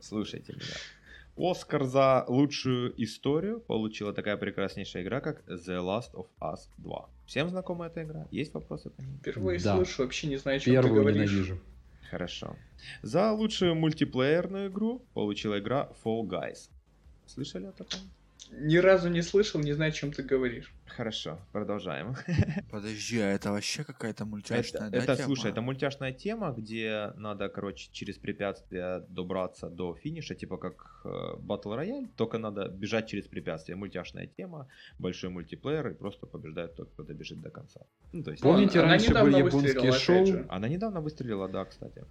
слушайте 0.00 0.52
меня. 0.54 0.64
Оскар 1.44 1.82
за 1.84 2.24
лучшую 2.28 2.94
историю 3.02 3.58
получила 3.60 4.12
такая 4.12 4.36
прекраснейшая 4.36 5.02
игра, 5.02 5.20
как 5.20 5.42
The 5.48 5.80
Last 5.80 6.12
of 6.14 6.26
Us 6.40 6.68
2. 6.78 7.08
Всем 7.26 7.48
знакома 7.48 7.86
эта 7.86 8.04
игра? 8.04 8.28
Есть 8.30 8.54
вопросы 8.54 8.90
по 8.90 9.00
ней? 9.02 9.16
Впервые 9.18 9.58
Да. 9.58 9.74
слышу, 9.74 10.02
вообще 10.04 10.28
не 10.28 10.36
знаю, 10.36 10.58
о 10.58 10.60
чем 10.60 10.74
ты 10.76 10.80
Первую 10.82 11.00
говоришь. 11.02 11.30
ненавижу. 11.32 11.58
Хорошо. 12.10 12.56
За 13.02 13.32
лучшую 13.32 13.74
мультиплеерную 13.74 14.68
игру 14.70 15.02
получила 15.14 15.58
игра 15.58 15.88
Fall 16.04 16.22
Guys. 16.28 16.70
Слышали 17.26 17.66
о 17.66 17.72
таком? 17.72 17.98
Ни 18.54 18.76
разу 18.76 19.08
не 19.08 19.22
слышал, 19.22 19.60
не 19.60 19.72
знаю, 19.72 19.88
о 19.88 19.92
чем 19.92 20.12
ты 20.12 20.22
говоришь. 20.22 20.74
Хорошо, 20.86 21.38
продолжаем. 21.52 22.14
Подожди, 22.70 23.18
а 23.18 23.30
это 23.30 23.50
вообще 23.50 23.82
какая-то 23.82 24.26
мультяшная, 24.26 24.88
Это, 24.88 24.90
да, 24.90 24.98
это, 24.98 25.16
тема? 25.16 25.26
слушай, 25.26 25.50
это 25.50 25.62
мультяшная 25.62 26.12
тема, 26.12 26.52
где 26.52 27.12
надо, 27.16 27.48
короче, 27.48 27.88
через 27.92 28.18
препятствия 28.18 29.04
добраться 29.08 29.70
до 29.70 29.94
финиша, 29.94 30.34
типа 30.34 30.58
как 30.58 31.00
э, 31.04 31.08
Battle 31.38 31.78
Royale, 31.78 32.08
только 32.16 32.38
надо 32.38 32.68
бежать 32.68 33.08
через 33.08 33.26
препятствия. 33.26 33.74
Мультяшная 33.74 34.26
тема, 34.26 34.68
большой 34.98 35.30
мультиплеер, 35.30 35.88
и 35.88 35.94
просто 35.94 36.26
побеждает 36.26 36.76
тот, 36.76 36.90
кто 36.90 37.04
добежит 37.04 37.40
до 37.40 37.50
конца. 37.50 37.80
Ну, 38.12 38.22
то 38.22 38.32
есть... 38.32 38.42
Помните, 38.42 38.80
Она 38.80 38.88
раньше 38.88 39.10
недавно 39.10 39.32
были 39.32 39.46
японские 39.46 39.92
шоу? 39.92 40.26
Она 40.50 40.68
недавно 40.68 41.00
выстрелила, 41.00 41.48
да, 41.48 41.64
кстати. 41.64 42.04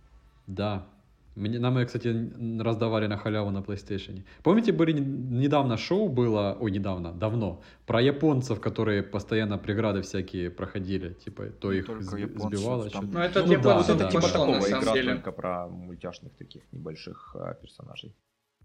Да. 0.48 0.88
Мне, 1.36 1.60
нам 1.60 1.78
ее, 1.78 1.86
кстати, 1.86 2.32
раздавали 2.62 3.08
на 3.08 3.18
халяву 3.18 3.52
на 3.52 3.60
PlayStation. 3.60 4.24
Помните, 4.44 4.74
были 4.74 4.92
недавно 4.92 5.78
шоу 5.78 6.10
было, 6.10 6.58
ой, 6.60 6.72
недавно, 6.72 7.14
давно, 7.14 7.62
про 7.86 8.02
японцев, 8.02 8.60
которые 8.60 9.02
постоянно 9.02 9.58
преграды 9.58 10.02
всякие 10.02 10.50
проходили, 10.50 11.14
типа, 11.14 11.46
то 11.46 11.72
их 11.72 11.86
только 11.86 12.18
японцев, 12.18 12.60
сбивало. 12.60 12.90
там- 12.90 13.04
что-то. 13.04 13.08
Ну, 13.18 13.20
это 13.20 13.40
Ну 13.42 13.48
для 13.48 13.58
да, 13.60 13.64
да, 13.76 13.80
это 13.82 13.94
типа 13.94 14.04
да. 14.04 14.10
типа 14.10 14.22
такого 14.34 14.56
на 14.56 14.62
самом 14.62 14.84
игра 14.84 14.94
деле. 14.94 15.14
только 15.14 15.32
про 15.32 15.68
мультяшных 15.68 16.34
таких 16.36 16.64
небольших 16.74 17.36
а, 17.40 17.54
персонажей. 17.54 18.14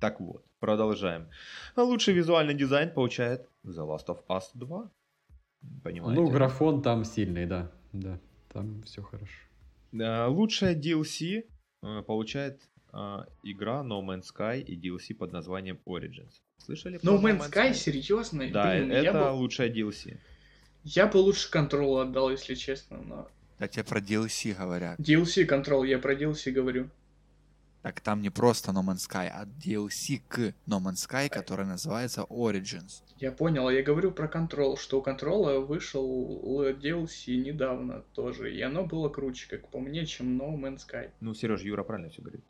Так 0.00 0.20
вот, 0.20 0.44
продолжаем. 0.58 1.28
А 1.76 1.82
Лучший 1.82 2.14
визуальный 2.14 2.54
дизайн 2.54 2.90
получает 2.92 3.48
The 3.64 3.86
Last 3.86 4.06
of 4.08 4.18
Us 4.28 4.42
2. 4.54 4.90
Понимаете? 5.84 6.20
Ну, 6.20 6.28
графон 6.30 6.82
там 6.82 7.04
сильный, 7.04 7.46
да, 7.46 7.70
да, 7.92 8.18
там 8.52 8.82
все 8.82 9.02
хорошо. 9.02 9.32
Да, 9.92 10.28
Лучшая 10.28 10.74
DLC 10.74 11.44
получает 12.06 12.60
а, 12.92 13.26
игра 13.42 13.82
No 13.82 14.00
Man's 14.02 14.24
Sky 14.34 14.62
и 14.62 14.76
DLC 14.76 15.14
под 15.14 15.32
названием 15.32 15.78
Origins. 15.86 16.40
Слышали? 16.58 16.98
про 16.98 17.12
No 17.12 17.20
Man's 17.20 17.50
Sky, 17.50 17.74
серьезно? 17.74 18.50
Да, 18.50 18.72
Блин, 18.72 18.92
это 18.92 19.02
я, 19.02 19.12
бы, 19.12 19.32
лучшая 19.32 19.70
DLC. 19.72 20.16
я 20.84 21.06
бы 21.06 21.18
лучше 21.18 21.50
контрол 21.50 21.98
отдал, 21.98 22.30
если 22.30 22.54
честно, 22.54 22.98
но... 22.98 23.28
Да 23.58 23.68
тебе 23.68 23.84
про 23.84 24.00
DLC 24.00 24.54
говорят. 24.54 24.98
DLC 25.00 25.44
контрол, 25.44 25.84
я 25.84 25.98
про 25.98 26.14
DLC 26.14 26.50
говорю. 26.52 26.90
Так 27.86 28.00
там 28.00 28.20
не 28.20 28.30
просто 28.30 28.72
No 28.72 28.82
Man's 28.82 29.08
Sky, 29.08 29.28
а 29.32 29.44
DLC 29.44 30.20
к 30.26 30.38
No 30.66 30.80
Man's 30.82 31.06
Sky, 31.08 31.28
который 31.28 31.66
называется 31.66 32.22
Origins. 32.22 33.04
Я 33.20 33.30
понял, 33.30 33.68
а 33.68 33.72
я 33.72 33.84
говорю 33.84 34.10
про 34.10 34.26
контрол, 34.26 34.76
что 34.76 34.98
у 34.98 35.02
контрола 35.02 35.60
вышел 35.60 36.42
DLC 36.82 37.36
недавно 37.36 38.02
тоже, 38.12 38.52
и 38.52 38.60
оно 38.60 38.84
было 38.86 39.08
круче, 39.08 39.46
как 39.48 39.68
по 39.68 39.78
мне, 39.78 40.04
чем 40.04 40.36
No 40.36 40.56
Man's 40.58 40.78
Sky. 40.78 41.10
Ну, 41.20 41.32
Сереж, 41.32 41.60
Юра 41.62 41.84
правильно 41.84 42.10
все 42.10 42.22
говорит, 42.22 42.44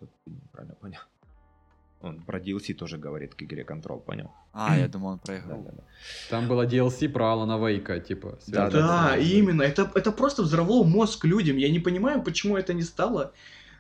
правильно 0.53 0.75
понял. 0.75 1.01
Он 2.01 2.23
про 2.23 2.39
DLC 2.41 2.73
тоже 2.73 2.97
говорит 2.97 3.35
к 3.35 3.43
игре 3.43 3.63
Control, 3.63 4.01
понял? 4.01 4.31
А, 4.55 4.79
я 4.79 4.89
думал, 4.89 5.11
он 5.11 5.19
про 5.19 5.35
Да, 5.35 5.39
игру. 5.41 5.63
да, 5.67 5.73
да. 5.73 5.83
Там 6.31 6.49
было 6.49 6.67
DLC 6.67 7.11
про 7.11 7.33
Алана 7.33 7.59
Вейка, 7.59 8.01
типа. 8.01 8.39
Да, 8.47 8.71
Да, 8.71 9.11
да. 9.11 9.17
именно, 9.19 9.61
это, 9.61 9.91
это 9.95 10.13
просто 10.13 10.43
взорвало 10.45 10.85
мозг 10.85 11.27
людям, 11.27 11.59
я 11.59 11.71
не 11.71 11.79
понимаю, 11.79 12.23
почему 12.23 12.57
это 12.57 12.73
не 12.73 12.85
стало... 12.85 13.35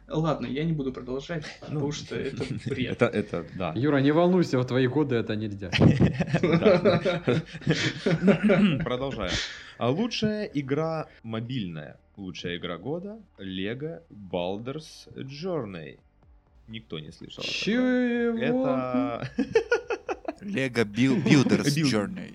Ладно, 0.08 0.46
я 0.46 0.64
не 0.64 0.72
буду 0.72 0.92
продолжать, 0.92 1.44
потому 1.60 1.90
что 1.92 2.14
это 2.14 2.44
бред. 2.66 2.92
Это, 2.92 3.06
это, 3.06 3.44
да. 3.56 3.72
Юра, 3.74 3.98
не 3.98 4.12
волнуйся, 4.12 4.58
в 4.58 4.64
твои 4.64 4.86
годы 4.86 5.16
это 5.16 5.34
нельзя. 5.36 5.70
Продолжаем. 8.84 9.32
А 9.78 9.90
лучшая 9.90 10.44
игра 10.54 11.06
мобильная. 11.22 11.96
Лучшая 12.16 12.56
игра 12.56 12.78
года 12.78 13.18
Lego 13.38 14.00
Baldur's 14.10 15.08
Journey. 15.14 15.98
Никто 16.68 16.98
не 16.98 17.12
слышал. 17.12 17.44
о. 17.44 17.46
Чего? 17.46 18.38
Это... 18.38 19.30
Lego 20.40 20.84
Buil- 20.84 21.22
Builders 21.24 21.76
Build- 21.76 21.92
Journey. 21.92 22.34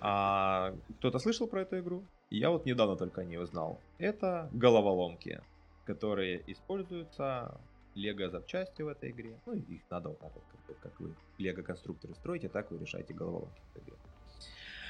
А, 0.00 0.74
кто-то 0.98 1.18
слышал 1.18 1.46
про 1.46 1.62
эту 1.62 1.78
игру? 1.78 2.04
Я 2.30 2.50
вот 2.50 2.66
недавно 2.66 2.96
только 2.96 3.24
не 3.24 3.38
узнал. 3.38 3.80
Это 3.98 4.48
головоломки, 4.52 5.40
которые 5.86 6.42
используются 6.46 7.58
лего 7.94 8.28
запчасти 8.28 8.82
в 8.82 8.88
этой 8.88 9.10
игре. 9.10 9.38
Ну, 9.46 9.54
их 9.54 9.80
надо 9.90 10.10
вот 10.10 10.18
так 10.18 10.32
вот, 10.34 10.44
как, 10.66 10.78
как 10.80 11.00
вы 11.00 11.14
лего 11.38 11.62
конструкторы 11.62 12.14
строите, 12.14 12.48
так 12.48 12.70
вы 12.70 12.78
решаете 12.78 13.14
головоломки 13.14 13.60
в 13.72 13.76
этой 13.76 13.84
игре. 13.84 13.96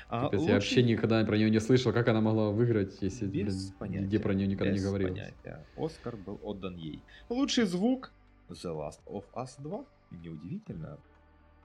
А 0.08 0.22
Капец, 0.26 0.38
лучший- 0.40 0.48
Я 0.48 0.54
вообще 0.54 0.82
никогда 0.84 1.24
про 1.24 1.36
нее 1.36 1.50
не 1.50 1.60
слышал, 1.60 1.92
как 1.92 2.06
она 2.08 2.20
могла 2.20 2.50
выиграть, 2.50 2.96
если 3.02 3.26
Без 3.26 3.66
блин, 3.66 3.74
понятия. 3.78 4.02
нигде 4.04 4.20
про 4.20 4.34
нее 4.34 4.46
никогда 4.46 4.70
не 4.72 4.76
Без 4.78 4.84
говорилось. 4.84 5.14
понятия. 5.18 5.66
Оскар 5.76 6.16
был 6.16 6.38
отдан 6.42 6.76
ей. 6.76 7.00
Лучший 7.28 7.64
звук 7.64 8.12
The 8.48 8.72
Last 8.72 9.00
of 9.06 9.24
Us 9.34 9.60
2. 9.60 9.84
Неудивительно. 10.12 10.98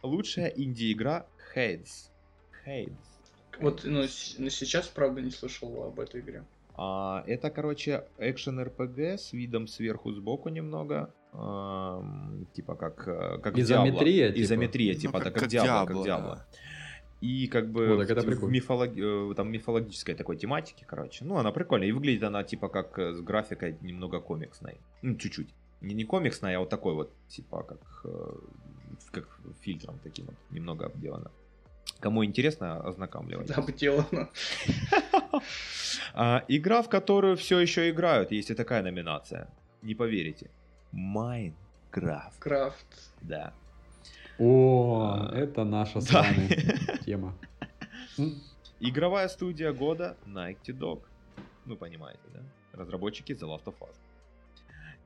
Лучшая 0.01 0.47
инди-игра 0.47 1.27
Hades. 1.55 2.09
Hades. 2.65 2.95
Вот, 3.59 3.83
ну, 3.83 4.01
с- 4.07 4.35
ну, 4.39 4.49
сейчас, 4.49 4.87
правда, 4.87 5.21
не 5.21 5.29
слышал 5.29 5.83
об 5.83 5.99
этой 5.99 6.21
игре. 6.21 6.43
А, 6.75 7.23
это, 7.27 7.49
короче, 7.49 8.05
экшен 8.17 8.59
РПГ 8.61 8.99
с 9.19 9.33
видом 9.33 9.67
сверху 9.67 10.11
сбоку 10.13 10.49
немного. 10.49 11.13
Ам, 11.33 12.45
типа 12.53 12.75
как, 12.75 13.07
э, 13.07 13.37
как 13.39 13.55
в 13.55 13.59
Изометрия, 13.59 14.29
Diablo. 14.29 14.33
типа? 14.33 14.43
Изометрия, 14.43 14.93
Ну, 14.93 14.99
типа, 14.99 15.13
как- 15.19 15.23
так 15.25 15.33
как 15.33 15.43
как 15.43 15.51
Diablo, 15.51 15.87
как 15.87 15.95
Diablo, 15.97 16.05
Diablo. 16.05 16.35
да. 16.35 16.45
И 17.21 17.47
как 17.47 17.71
бы 17.71 17.87
О, 17.93 17.97
так 17.97 18.09
это 18.09 18.21
в- 18.21 18.23
в 18.23 18.27
прикольно. 18.27 18.53
мифолог- 18.53 18.97
э, 19.31 19.33
там 19.35 19.51
мифологической 19.51 20.15
такой 20.15 20.37
тематики, 20.37 20.83
короче. 20.87 21.23
Ну, 21.25 21.37
она 21.37 21.51
прикольная. 21.51 21.87
И 21.87 21.91
выглядит 21.91 22.23
она 22.23 22.43
типа 22.43 22.67
как 22.67 22.97
э, 22.99 23.13
с 23.13 23.21
графикой 23.21 23.77
немного 23.81 24.19
комиксной. 24.19 24.77
Ну, 25.03 25.15
чуть-чуть. 25.15 25.53
Не, 25.81 25.93
не 25.95 26.03
комиксная, 26.03 26.57
а 26.57 26.59
вот 26.59 26.69
такой 26.69 26.93
вот, 26.95 27.11
типа 27.27 27.63
как, 27.63 28.05
как 29.11 29.27
фильтром 29.61 29.99
таким 30.03 30.25
вот, 30.25 30.35
немного 30.51 30.85
обделана. 30.87 31.31
Кому 31.99 32.23
интересно, 32.25 32.81
ознакомливайтесь. 32.81 33.55
Обделано. 33.57 34.29
А, 36.13 36.43
игра, 36.47 36.81
в 36.81 36.89
которую 36.89 37.35
все 37.37 37.59
еще 37.59 37.89
играют, 37.89 38.31
есть 38.31 38.49
и 38.51 38.55
такая 38.55 38.83
номинация. 38.83 39.47
Не 39.81 39.95
поверите. 39.95 40.49
Майнкрафт. 40.91 42.39
Крафт. 42.39 42.85
Да. 43.21 43.53
О, 44.39 45.29
А, 45.31 45.35
это 45.35 45.63
наша 45.63 46.01
с 46.01 46.11
вами 46.11 46.49
тема. 47.05 47.33
Игровая 48.79 49.27
студия 49.29 49.71
года 49.73 50.15
Naughty 50.25 50.73
Dog. 50.77 51.01
Ну, 51.65 51.75
понимаете, 51.75 52.19
да? 52.33 52.39
Разработчики 52.73 53.33
The 53.33 53.47
Last 53.47 53.65
of 53.65 53.75
Us. 53.81 53.95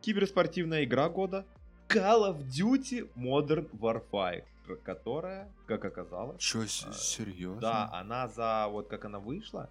Киберспортивная 0.02 0.84
игра 0.86 1.10
года 1.10 1.46
Call 1.90 2.32
of 2.32 2.48
Duty 2.48 3.10
Modern 3.16 3.70
Warfare, 3.80 4.44
которая, 4.84 5.48
как 5.68 5.84
оказалось, 5.86 6.42
Чё, 6.42 6.62
А, 6.62 6.94
серьезно? 6.94 7.62
Да, 7.62 7.90
она 7.94 8.28
за 8.28 8.68
вот 8.70 8.88
как 8.88 9.06
она 9.06 9.20
вышла, 9.20 9.70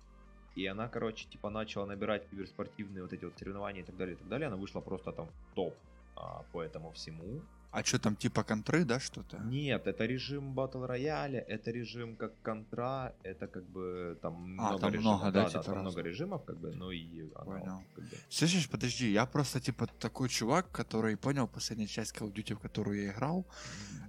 и 0.55 0.67
она, 0.67 0.89
короче, 0.89 1.27
типа 1.29 1.51
начала 1.51 1.87
набирать 1.87 2.29
киберспортивные 2.31 3.03
вот 3.03 3.13
эти 3.13 3.25
вот 3.25 3.35
соревнования 3.39 3.83
и 3.83 3.85
так 3.85 3.97
далее, 3.97 4.15
и 4.15 4.19
так 4.19 4.29
далее. 4.29 4.47
Она 4.49 4.57
вышла 4.57 4.81
просто 4.81 5.13
там 5.13 5.27
в 5.27 5.55
топ 5.55 5.75
а, 6.17 6.43
по 6.53 6.63
этому 6.63 6.91
всему. 6.93 7.41
А 7.77 7.83
что 7.83 7.99
там, 7.99 8.15
типа 8.15 8.45
контры, 8.45 8.85
да, 8.85 9.01
что-то? 9.01 9.37
Нет, 9.39 9.89
это 9.89 10.07
режим 10.07 10.55
батл 10.55 10.85
рояля, 10.87 11.41
это 11.41 11.73
режим 11.73 12.15
как 12.15 12.31
контра, 12.45 13.13
это 13.25 13.49
как 13.49 13.65
бы 13.65 14.17
там 14.23 14.35
А, 14.61 14.69
много 14.69 14.79
там 14.79 14.93
режимов. 14.93 15.17
много, 15.21 15.33
да, 15.33 15.43
да, 15.43 15.49
типа 15.51 15.63
там 15.65 15.73
много 15.81 15.87
разных. 15.97 16.05
режимов, 16.07 16.45
как 16.45 16.57
бы, 16.57 16.71
ну 16.77 16.93
и 16.93 17.23
оно, 17.35 17.45
Понял. 17.59 17.83
как 17.97 18.05
бы, 18.05 18.17
Слышишь, 18.31 18.69
подожди, 18.71 19.11
я 19.11 19.27
просто, 19.27 19.61
типа, 19.61 19.89
такой 19.99 20.29
чувак, 20.29 20.71
который 20.71 21.17
понял 21.17 21.49
последняя 21.49 21.89
часть 21.89 22.15
Call 22.15 22.29
of 22.29 22.33
Duty, 22.33 22.55
в 22.55 22.61
которую 22.61 23.03
я 23.03 23.11
играл, 23.11 23.45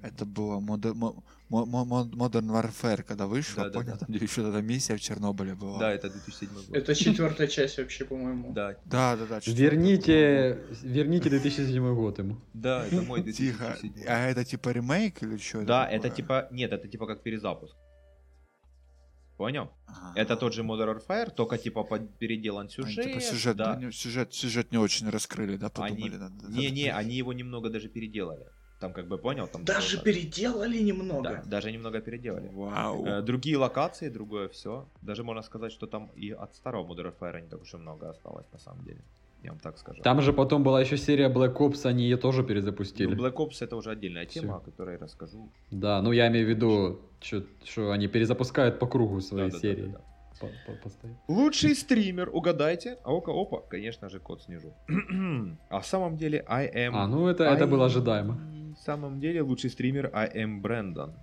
это 0.08 0.26
было 0.26 0.60
Moder- 0.60 0.94
Mo- 0.94 1.24
Mo- 1.50 1.66
Mo- 1.66 1.86
Mo- 1.86 2.10
Modern 2.12 2.50
Warfare, 2.50 3.04
когда 3.04 3.28
вышло, 3.28 3.64
Да-да-да. 3.64 3.80
понял, 3.80 3.98
там 3.98 4.10
где 4.10 4.26
еще 4.26 4.42
эта 4.50 4.62
миссия 4.62 4.96
в 4.96 5.00
Чернобыле 5.02 5.54
была. 5.56 5.80
Да, 5.80 5.92
это 5.92 6.10
2007 6.10 6.50
год. 6.54 6.76
Это 6.76 6.96
четвертая 6.96 7.48
часть 7.48 7.78
вообще, 7.78 8.06
по-моему. 8.06 8.52
Да, 8.54 8.76
Да, 8.86 9.16
да, 9.16 9.26
да. 9.26 9.40
Верните, 9.46 10.60
верните 10.84 11.30
2007 11.30 11.94
год 11.96 12.20
ему. 12.20 12.38
да, 12.54 12.86
это 12.86 12.96
мой 12.96 13.06
по-моему. 13.06 13.32
Тихо. 13.32 13.78
2007. 13.82 14.06
А 14.08 14.28
это 14.30 14.44
типа 14.44 14.70
ремейк 14.70 15.22
или 15.24 15.38
что? 15.38 15.64
Да, 15.64 15.88
это 15.88 16.10
типа, 16.10 16.48
нет, 16.52 16.72
это 16.74 16.88
типа 16.88 17.06
как 17.08 17.22
перезапуск. 17.24 17.76
Понял? 19.38 19.70
Это 20.16 20.38
тот 20.38 20.54
же 20.54 20.64
Modern 20.64 20.96
Warfare, 20.98 21.30
только 21.30 21.58
типа 21.58 21.84
под- 21.84 22.18
переделан 22.18 22.70
сюжет. 22.70 23.04
Типа 23.06 23.20
сюжет, 23.20 23.58
да. 23.58 23.76
не- 23.76 23.92
сюжет, 23.92 24.34
сюжет 24.34 24.72
не 24.72 24.78
очень 24.78 25.10
раскрыли, 25.10 25.58
да, 25.58 25.70
Они, 25.76 25.96
подумали. 25.96 26.16
надо- 26.18 26.48
не-не, 26.48 26.90
они 26.94 27.16
его 27.18 27.34
немного 27.34 27.70
даже 27.70 27.90
переделали. 27.90 28.46
Там 28.86 28.94
как 28.94 29.08
бы 29.08 29.18
понял, 29.18 29.48
там 29.48 29.64
Даже 29.66 29.98
было- 29.98 30.04
переделали 30.06 30.78
да, 30.78 30.84
немного. 30.84 31.44
даже 31.46 31.72
немного 31.72 32.00
переделали. 32.02 32.50
Вау. 32.54 33.06
Э, 33.06 33.22
Другие 33.22 33.58
локации, 33.58 34.10
другое 34.10 34.48
все. 34.48 34.86
Даже 35.02 35.24
можно 35.24 35.42
сказать, 35.44 35.72
что 35.72 35.88
там 35.88 36.10
и 36.16 36.32
от 36.32 36.54
старого 36.56 36.84
Modern 36.94 37.12
Warfare 37.20 37.42
не 37.42 37.48
так 37.48 37.62
уж 37.62 37.74
и 37.74 37.78
много 37.78 38.10
осталось 38.10 38.46
на 38.54 38.60
самом 38.60 38.84
деле. 38.86 39.00
Я 39.44 39.52
вам 39.52 39.60
так 39.60 39.78
скажу. 39.78 40.02
Там 40.04 40.22
же 40.22 40.34
потом 40.34 40.64
была 40.64 40.82
еще 40.82 40.98
серия 40.98 41.30
Black 41.30 41.56
Ops, 41.58 41.86
они 41.90 42.04
ее 42.04 42.18
тоже 42.18 42.42
Ну, 42.42 42.48
перезапустили. 42.48 43.16
Black 43.16 43.34
Ops 43.36 43.58
это 43.62 43.76
уже 43.76 43.90
отдельная 43.92 44.26
тема, 44.26 44.48
Всё. 44.48 44.56
о 44.58 44.60
которой 44.60 44.94
я 44.94 45.00
расскажу. 45.00 45.50
Да, 45.72 46.02
ну 46.02 46.12
я 46.14 46.28
имею 46.28 46.46
в 46.46 46.50
виду, 46.50 47.00
что 47.64 47.92
они 47.92 48.08
перезапускают 48.08 48.80
по 48.80 48.88
кругу 48.88 49.22
свои 49.22 49.50
Да-да-да-да-да. 49.50 49.76
серии. 49.82 49.96
По- 50.40 50.48
по- 50.72 50.78
постоянно. 50.84 51.20
Лучший 51.28 51.76
стример, 51.76 52.30
угадайте. 52.34 52.98
А 53.04 53.12
ока, 53.14 53.32
опа, 53.32 53.62
конечно 53.70 54.10
же, 54.10 54.20
кот 54.20 54.42
снижу. 54.42 54.74
а 55.70 55.80
в 55.80 55.86
самом 55.86 56.18
деле 56.18 56.44
I 56.48 56.68
am... 56.88 56.92
А, 56.94 57.08
ну 57.08 57.28
это, 57.28 57.44
это 57.46 57.64
I- 57.66 57.70
было 57.70 57.86
ожидаемо. 57.86 58.38
В 58.86 58.92
самом 58.94 59.20
деле 59.20 59.42
лучший 59.42 59.72
стример 59.72 60.12
am 60.14 60.62
Брэндон. 60.62 61.16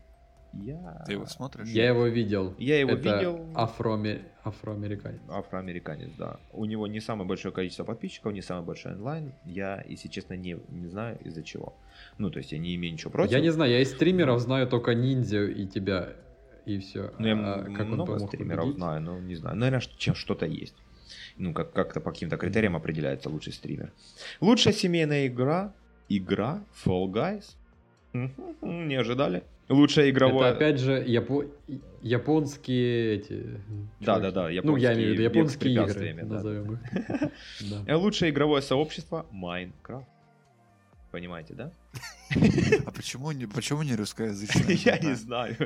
Я... 0.52 1.05
Ты 1.06 1.12
его 1.12 1.26
смотришь? 1.26 1.68
Я 1.68 1.86
его 1.90 2.09
видел. 2.09 2.56
Я 2.59 2.80
его 2.80 2.90
это 2.90 3.14
видел. 3.14 3.36
Афроаме- 3.55 4.22
Афроамериканец. 4.43 5.20
Афроамериканец, 5.28 6.10
да. 6.18 6.40
У 6.52 6.64
него 6.64 6.89
не 6.89 6.98
самое 6.98 7.28
большое 7.28 7.55
количество 7.55 7.84
подписчиков, 7.84 8.32
не 8.32 8.43
самый 8.43 8.64
большой 8.64 8.94
онлайн. 8.94 9.32
Я, 9.44 9.84
если 9.89 10.09
честно, 10.09 10.34
не, 10.34 10.56
не 10.70 10.89
знаю 10.89 11.20
из-за 11.22 11.44
чего. 11.44 11.76
Ну, 12.18 12.30
то 12.30 12.39
есть 12.40 12.51
я 12.51 12.59
не 12.59 12.74
имею 12.74 12.94
ничего 12.94 13.12
против. 13.12 13.30
Я 13.32 13.39
не 13.39 13.51
знаю, 13.51 13.70
я 13.70 13.78
из 13.80 13.93
стримеров 13.93 14.40
знаю 14.40 14.66
только 14.66 14.94
ниндзя 14.97 15.44
и 15.44 15.64
тебя, 15.68 16.09
и 16.66 16.80
все. 16.80 17.12
Ну, 17.20 17.28
я 17.28 17.34
А 17.36 17.62
как 17.76 17.86
много 17.86 18.18
стримеров 18.18 18.62
победить? 18.64 18.78
знаю, 18.78 19.01
но 19.02 19.20
не 19.20 19.36
знаю. 19.36 19.56
Наверное, 19.56 19.78
что- 19.80 19.97
чем 19.97 20.16
что-то 20.16 20.47
есть. 20.47 20.74
Ну, 21.36 21.55
как- 21.55 21.72
как-то 21.72 22.01
по 22.01 22.10
каким-то 22.10 22.36
критериям 22.39 22.74
определяется 22.74 23.30
лучший 23.30 23.52
стример. 23.52 23.93
Лучшая 24.40 24.74
семейная 24.74 25.28
игра. 25.28 25.72
Игра 26.08 26.62
Fall 26.84 27.06
Guys. 27.06 27.56
Не 28.62 28.94
ожидали. 28.96 29.44
Лучшая 29.68 30.10
игровая... 30.10 30.50
Это 30.50 30.56
опять 30.56 30.80
же 30.80 31.02
япо- 31.02 31.50
японские 32.02 33.14
эти... 33.16 33.60
Да, 34.00 34.16
чуваки. 34.16 34.22
да, 34.22 34.30
да, 34.30 34.42
Ну, 34.42 34.76
я 34.76 34.92
японские 34.92 34.94
имею 34.94 35.08
в 35.08 35.12
виду 35.12 35.22
японские 35.22 35.72
игры, 35.72 36.14
да. 36.14 36.26
назовем 36.26 36.72
их. 36.74 37.88
Лучшее 37.96 38.30
игровое 38.32 38.60
сообщество 38.60 39.24
Minecraft. 39.32 40.04
Понимаете, 41.10 41.54
да? 41.54 41.72
А 42.86 42.90
почему 42.90 43.32
не, 43.32 43.46
почему 43.46 43.82
не 43.82 43.94
русскоязычная? 43.94 44.76
Я 44.84 44.98
не 44.98 45.14
знаю. 45.14 45.56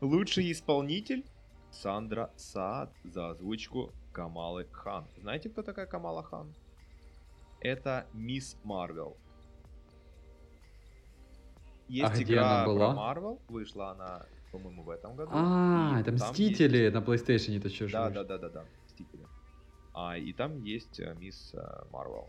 Лучший 0.00 0.50
исполнитель 0.52 1.24
Сандра 1.70 2.30
Саад 2.36 2.90
за 3.04 3.30
озвучку 3.30 3.92
Камалы 4.12 4.66
Хан. 4.72 5.06
Знаете, 5.20 5.48
кто 5.50 5.62
такая 5.62 5.86
Камала 5.86 6.22
Хан? 6.22 6.52
Это 7.66 8.06
Мисс 8.12 8.56
Марвел. 8.62 9.16
Есть 11.88 12.12
А 12.12 12.14
где 12.14 12.34
игра 12.34 12.62
она 12.62 12.66
была? 12.66 12.86
про 12.90 12.94
Марвел, 12.96 13.40
вышла 13.48 13.90
она, 13.90 14.26
по-моему, 14.52 14.84
в 14.84 14.90
этом 14.90 15.16
году. 15.16 15.30
А, 15.34 15.98
это 16.00 16.12
Мстители 16.12 16.78
есть- 16.78 16.94
на 16.94 16.98
PlayStation, 16.98 17.58
это 17.58 17.68
что 17.68 17.88
Да, 17.88 18.10
да, 18.10 18.22
да, 18.22 18.38
да, 18.38 18.48
да, 18.50 18.64
Мстители. 18.86 19.26
А, 19.94 20.16
и 20.16 20.32
там 20.32 20.62
есть 20.62 21.00
э, 21.00 21.12
Мисс 21.18 21.54
э, 21.54 21.58
Марвел. 21.90 22.28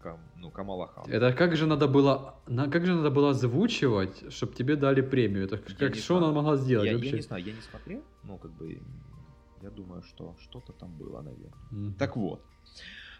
Кам- 0.00 0.28
ну, 0.36 0.50
Камала 0.50 0.86
Хан. 0.88 1.04
Это 1.08 1.32
как 1.32 1.54
же 1.56 1.66
надо 1.66 1.86
было, 1.86 2.34
на, 2.48 2.68
как 2.68 2.84
же 2.86 2.94
надо 2.94 3.10
было 3.10 3.30
озвучивать, 3.30 4.32
чтобы 4.32 4.54
тебе 4.54 4.76
дали 4.76 5.02
премию? 5.02 5.44
Это 5.44 5.56
Я 5.56 5.74
как 5.76 5.94
что 5.94 6.16
она 6.16 6.32
могла 6.32 6.56
сделать 6.56 6.88
я, 6.88 6.94
вообще? 6.94 7.10
я 7.10 7.16
не 7.16 7.22
знаю, 7.22 7.44
я 7.44 7.52
не 7.52 7.60
смотрел, 7.60 8.02
но 8.24 8.38
как 8.38 8.50
бы 8.52 8.80
я 9.62 9.70
думаю, 9.70 10.02
что 10.02 10.34
что-то 10.40 10.72
там 10.72 10.96
было, 10.96 11.22
наверное. 11.22 11.52
Мгм. 11.70 11.94
Так 11.94 12.16
вот. 12.16 12.40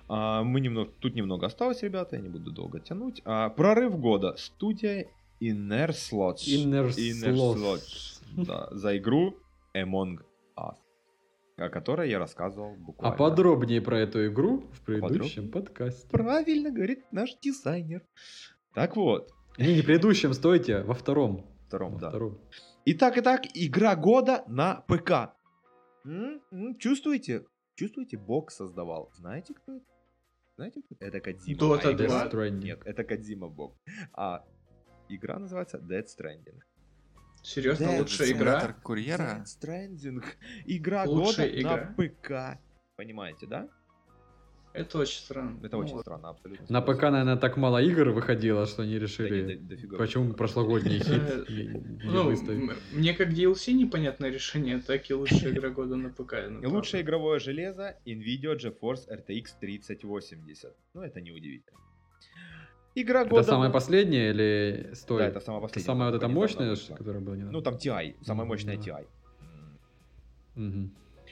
А, 0.09 0.43
мы 0.43 0.61
немного, 0.61 0.91
тут 1.01 1.15
немного 1.15 1.47
осталось, 1.47 1.83
ребята, 1.83 2.17
я 2.17 2.23
не 2.23 2.29
буду 2.29 2.51
долго 2.51 2.81
тянуть. 2.81 3.21
А, 3.25 3.51
прорыв 3.51 3.99
года. 3.99 4.35
Студия 4.37 5.07
Inner 5.41 5.91
Slots. 5.91 6.47
Inner 6.47 6.89
Inner 6.89 7.35
Slots. 7.35 7.57
Slots, 7.57 8.45
Да, 8.47 8.69
за 8.73 8.97
игру 8.99 9.37
Among 9.77 10.19
Us. 10.59 10.77
О 11.57 11.69
которой 11.71 12.09
я 12.09 12.19
рассказывал 12.19 12.73
А 12.73 12.77
буквально. 12.77 13.17
подробнее 13.17 13.81
про 13.83 13.99
эту 14.01 14.27
игру 14.29 14.65
в 14.73 14.81
предыдущем 14.85 15.51
подкасте. 15.51 16.09
Правильно 16.11 16.71
говорит 16.71 17.05
наш 17.13 17.37
дизайнер. 17.43 18.03
Так 18.75 18.97
вот, 18.97 19.31
Не, 19.59 19.75
не 19.75 19.83
предыдущем, 19.83 20.33
стойте, 20.35 20.83
во 20.83 20.95
втором. 20.95 21.45
втором, 21.67 21.95
Во 21.95 21.99
да. 22.01 22.09
втором. 22.11 22.39
Итак, 22.87 23.19
итак, 23.19 23.43
игра 23.55 23.97
года 23.97 24.45
на 24.47 24.85
ПК. 24.87 25.35
М? 26.07 26.41
М? 26.53 26.77
Чувствуете? 26.79 27.45
Чувствуете, 27.75 28.17
Бог 28.17 28.51
создавал. 28.53 29.11
Знаете, 29.15 29.53
кто 29.55 29.77
это? 29.77 29.85
Знаете, 30.59 30.83
кто 30.83 30.97
это? 31.07 31.21
Кадзима. 31.21 31.57
Dota 31.61 31.81
А 31.85 31.93
игра- 31.93 32.07
Death 32.09 32.33
Stranding. 32.33 32.65
Нет, 32.65 32.81
это 32.85 33.05
Кадзима 33.05 33.49
Бог. 33.49 33.77
А 34.13 34.45
игра 35.09 35.39
называется 35.39 35.79
Dead 35.79 36.05
Stranding. 36.05 36.59
Серьезно, 37.45 37.87
Да, 37.87 37.99
лучшая 38.01 38.33
игра? 38.33 38.73
курьера? 38.83 39.45
Dead 39.45 39.45
Stranding. 39.45 40.25
Игра 40.67 41.05
Лучшая 41.05 41.47
года 41.49 41.61
игра. 41.61 41.77
на 41.77 41.95
ПК. 42.57 42.61
Понимаете, 42.97 43.47
да? 43.47 43.69
Это 44.75 44.99
очень 44.99 45.19
странно. 45.19 45.59
Это 45.63 45.77
Ну 45.77 45.83
очень 45.83 45.95
вот. 45.95 46.03
странно, 46.03 46.29
абсолютно. 46.29 46.67
На 46.69 46.81
ПК, 46.83 47.03
наверное, 47.03 47.37
так 47.37 47.57
мало 47.57 47.83
игр 47.83 48.11
выходило, 48.11 48.67
что 48.67 48.83
они 48.83 48.93
Да 48.93 48.99
не, 48.99 49.03
решили, 49.03 49.55
до- 49.57 49.63
дофига 49.75 49.97
почему 49.99 50.25
вышло. 50.25 50.37
прошлогодний 50.37 50.99
хит 50.99 51.09
Э, 51.09 51.45
не, 51.49 51.63
не 51.67 52.05
Ну, 52.05 52.25
выставить. 52.25 52.71
мне 52.93 53.15
как 53.15 53.31
DLC 53.31 53.73
непонятное 53.73 54.31
решение, 54.31 54.79
так 54.79 55.11
и 55.11 55.15
лучшая 55.15 55.53
игра 55.53 55.71
года 55.71 55.97
на 55.97 56.11
ПК. 56.11 56.35
ну, 56.49 56.61
И 56.63 56.67
Лучшее 56.67 57.03
игровое 57.03 57.41
железо 57.41 57.97
NVIDIA 58.07 58.57
GeForce 58.57 59.09
RTX 59.11 59.45
3080. 59.61 60.77
Ну, 60.95 61.01
это 61.03 61.21
неудивительно. 61.21 61.79
Игра 62.95 63.25
года... 63.25 63.41
Это 63.43 63.51
самое 63.51 63.69
на- 63.69 63.73
последнее 63.75 64.31
или 64.31 64.91
стой? 64.95 65.19
Да, 65.23 65.29
это 65.29 65.41
самое 65.41 65.59
Это 65.65 65.69
последнее. 65.69 65.87
самая 65.87 66.11
вот 66.11 66.17
эта 66.17 66.29
мощная, 66.29 66.77
которая 66.97 67.21
была 67.23 67.37
недавно? 67.37 67.53
Ну, 67.53 67.63
там 67.63 67.75
TI, 67.75 68.17
самая 68.23 68.47
мощная 68.47 68.77
да. 68.77 68.83
TI. 68.83 69.07
М. 70.57 70.91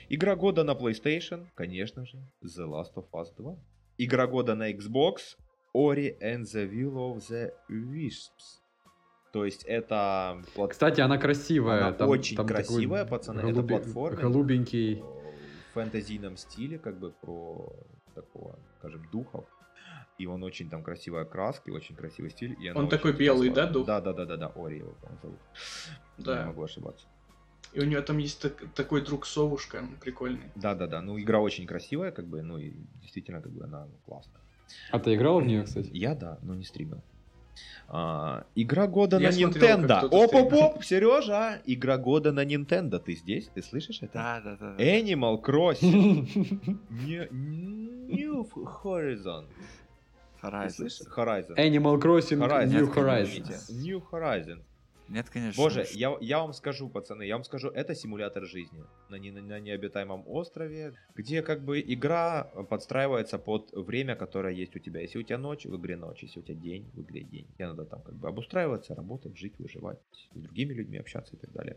Игра 0.09 0.37
года 0.37 0.63
на 0.63 0.73
PlayStation, 0.73 1.47
конечно 1.55 2.07
же, 2.07 2.19
The 2.45 2.65
Last 2.67 2.95
of 2.95 3.07
Us 3.13 3.35
2. 3.37 3.57
Игра 3.99 4.27
года 4.27 4.55
на 4.55 4.71
Xbox, 4.71 5.37
Ori 5.75 6.17
and 6.21 6.43
the 6.43 6.71
Will 6.71 6.95
of 6.95 7.19
the 7.29 7.51
Wisps. 7.69 8.61
То 9.33 9.45
есть 9.45 9.65
это... 9.65 10.43
Кстати, 10.71 11.01
она 11.01 11.19
красивая. 11.19 11.89
Она 11.89 11.93
там, 11.93 12.09
очень 12.09 12.37
там 12.37 12.47
такой 12.47 12.65
красивая, 12.65 13.05
пацаны, 13.05 13.41
это 13.41 13.63
платформер. 13.63 14.21
Голубенький. 14.21 15.03
в 15.71 15.75
фэнтезийном 15.75 16.37
стиле, 16.37 16.79
как 16.79 16.99
бы 16.99 17.11
про 17.11 17.73
такого, 18.15 18.59
скажем, 18.79 19.07
духов. 19.11 19.45
И 20.19 20.27
он 20.27 20.43
очень 20.43 20.71
там 20.71 20.83
красивая 20.83 21.25
краска, 21.25 21.71
и 21.71 21.75
очень 21.75 21.95
красивый 21.95 22.31
стиль. 22.31 22.57
И 22.61 22.71
Он 22.71 22.89
такой 22.89 23.13
белый, 23.13 23.51
да, 23.51 23.67
дух? 23.67 23.87
Да, 23.87 24.01
да, 24.01 24.13
да, 24.13 24.25
да, 24.25 24.37
да, 24.37 24.53
Ори 24.55 24.79
его, 24.79 24.93
по-моему, 24.93 25.21
зовут. 25.21 25.41
Да. 26.17 26.41
Не 26.41 26.47
могу 26.47 26.63
ошибаться. 26.63 27.07
И 27.73 27.81
у 27.81 27.85
него 27.85 28.01
там 28.03 28.19
есть 28.19 28.41
так- 28.41 28.65
такой 28.75 29.03
друг 29.03 29.27
совушка, 29.27 29.85
прикольный. 30.01 30.51
Да, 30.55 30.75
да, 30.75 30.87
да. 30.87 31.03
Ну, 31.03 31.19
игра 31.21 31.41
очень 31.41 31.67
красивая, 31.67 32.11
как 32.11 32.27
бы, 32.27 32.43
ну 32.43 32.59
и 32.59 32.73
действительно, 33.03 33.41
как 33.41 33.53
бы 33.53 33.65
она 33.65 33.87
ну, 33.87 33.95
классная. 34.07 34.41
А 34.91 34.99
ты 34.99 35.15
играл 35.15 35.41
в 35.41 35.45
нее, 35.45 35.65
кстати? 35.65 35.91
Я 35.93 36.15
да, 36.15 36.39
но 36.43 36.55
не 36.55 36.65
стримил. 36.65 37.03
А, 37.89 38.45
игра 38.55 38.87
года 38.87 39.19
Я 39.19 39.31
на 39.31 39.35
Nintendo. 39.35 40.09
Оп-оп-оп, 40.11 40.85
Сережа! 40.85 41.61
Игра 41.67 41.99
года 41.99 42.33
на 42.33 42.45
Nintendo. 42.45 42.99
Ты 42.99 43.15
здесь? 43.15 43.49
Ты 43.55 43.63
слышишь 43.63 44.03
это? 44.03 44.15
Да, 44.15 44.41
да, 44.45 44.57
да. 44.57 44.75
да. 44.77 44.85
Animal 44.85 45.43
Crossing. 45.43 46.79
New 46.91 48.49
Horizon. 48.83 49.47
Horizon. 50.43 50.71
слышишь? 50.71 51.07
Horizon. 51.17 51.57
Animal 51.57 52.01
Crossing 52.01 52.39
Horizon. 52.39 52.67
New 52.67 52.87
думаете? 52.93 53.59
New 53.71 54.03
Horizon. 54.11 54.63
Нет, 55.09 55.31
конечно. 55.31 55.63
Боже, 55.63 55.87
я, 55.93 56.17
я 56.21 56.41
вам 56.41 56.53
скажу, 56.53 56.89
пацаны, 56.89 57.23
я 57.23 57.35
вам 57.37 57.45
скажу, 57.45 57.69
это 57.69 57.95
симулятор 57.95 58.45
жизни 58.45 58.85
на, 59.09 59.17
не, 59.17 59.31
на 59.31 59.61
необитаемом 59.61 60.25
острове, 60.27 60.95
где 61.15 61.43
как 61.43 61.65
бы 61.65 61.81
игра 61.81 62.45
подстраивается 62.69 63.39
под 63.39 63.71
время, 63.73 64.17
которое 64.17 64.53
есть 64.53 64.75
у 64.75 64.79
тебя. 64.81 65.01
Если 65.01 65.19
у 65.19 65.23
тебя 65.23 65.39
ночь, 65.39 65.65
в 65.65 65.77
игре 65.77 65.97
ночь, 65.97 66.23
если 66.23 66.41
у 66.41 66.43
тебя 66.43 66.57
день, 66.57 66.91
в 66.95 67.03
игре 67.03 67.23
день. 67.23 67.47
Тебе 67.55 67.69
надо 67.69 67.85
там 67.85 68.03
как 68.03 68.17
бы 68.17 68.29
обустраиваться, 68.29 68.95
работать, 68.95 69.37
жить, 69.37 69.55
выживать, 69.59 69.99
с 70.35 70.39
другими 70.39 70.75
людьми 70.75 70.99
общаться 70.99 71.37
и 71.37 71.39
так 71.39 71.53
далее. 71.53 71.77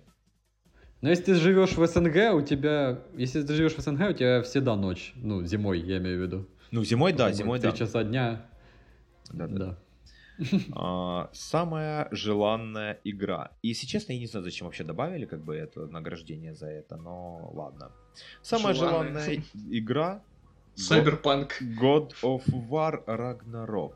Но 1.02 1.10
если 1.10 1.26
ты 1.26 1.36
живешь 1.36 1.78
в 1.78 1.86
СНГ, 1.86 2.34
у 2.34 2.42
тебя... 2.42 3.02
Если 3.16 3.42
ты 3.44 3.54
живешь 3.54 3.76
в 3.76 3.80
СНГ, 3.80 4.10
у 4.10 4.14
тебя 4.14 4.42
всегда 4.42 4.76
ночь. 4.76 5.14
Ну, 5.16 5.46
зимой, 5.46 5.80
я 5.80 5.98
имею 6.00 6.20
в 6.20 6.22
виду. 6.24 6.48
Ну, 6.72 6.84
зимой, 6.84 7.14
да, 7.14 7.32
зимой, 7.32 7.60
Три 7.60 7.72
да. 7.72 7.78
часа 7.78 8.04
дня. 8.04 8.50
Да, 9.32 9.48
да. 9.48 9.58
Да. 9.58 9.80
А, 10.76 11.30
самая 11.34 12.08
желанная 12.12 13.00
игра. 13.04 13.52
И, 13.62 13.70
если 13.70 13.86
честно, 13.88 14.14
я 14.14 14.20
не 14.20 14.26
знаю, 14.28 14.44
зачем 14.44 14.68
вообще 14.68 14.84
добавили 14.84 15.26
как 15.26 15.42
бы 15.44 15.56
это 15.56 15.86
награждение 15.88 16.54
за 16.54 16.68
это, 16.68 16.96
но 16.98 17.50
ладно. 17.54 17.92
Самая 18.42 18.74
Желанная. 18.74 19.22
желанная 19.24 19.44
игра 19.70 20.22
Сайберпанк. 20.76 21.62
God 21.82 22.14
of 22.24 22.44
War 22.70 23.04
Ragnarok. 23.06 23.96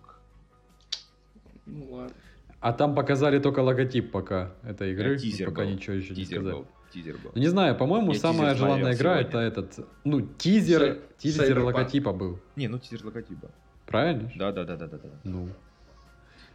Ну 1.66 1.92
ладно. 1.92 2.16
А 2.60 2.72
там 2.74 2.96
показали 2.96 3.40
только 3.40 3.60
логотип 3.60 4.12
пока 4.12 4.54
этой 4.64 4.94
игры. 4.94 5.16
Э, 5.16 5.18
тизер 5.18 5.50
пока 5.50 5.64
был. 5.64 5.72
ничего 5.72 5.96
еще 5.96 6.10
не 6.10 6.16
Тизер 6.16 6.40
сказали. 6.40 6.54
был. 6.56 6.68
Тизер 6.94 7.18
был. 7.18 7.32
Ну, 7.36 7.42
не 7.42 7.48
знаю, 7.48 7.76
по-моему, 7.78 8.14
Я 8.14 8.20
самая 8.20 8.56
желанная 8.56 8.94
игра 8.96 9.16
сегодня. 9.22 9.28
это 9.30 9.40
этот, 9.40 9.88
ну, 10.06 10.22
тизер, 10.22 10.82
Сай- 10.82 11.02
тизер 11.18 11.58
Cyberpunk. 11.58 11.64
логотипа 11.64 12.14
был. 12.14 12.40
Не, 12.56 12.68
ну 12.68 12.80
тизер 12.80 13.06
логотипа. 13.06 13.50
Правильно? 13.86 14.32
Да, 14.36 14.52
да, 14.52 14.64
да, 14.64 14.78
да, 14.78 14.88
да, 14.88 14.98
да. 14.98 15.10
Ну. 15.24 15.50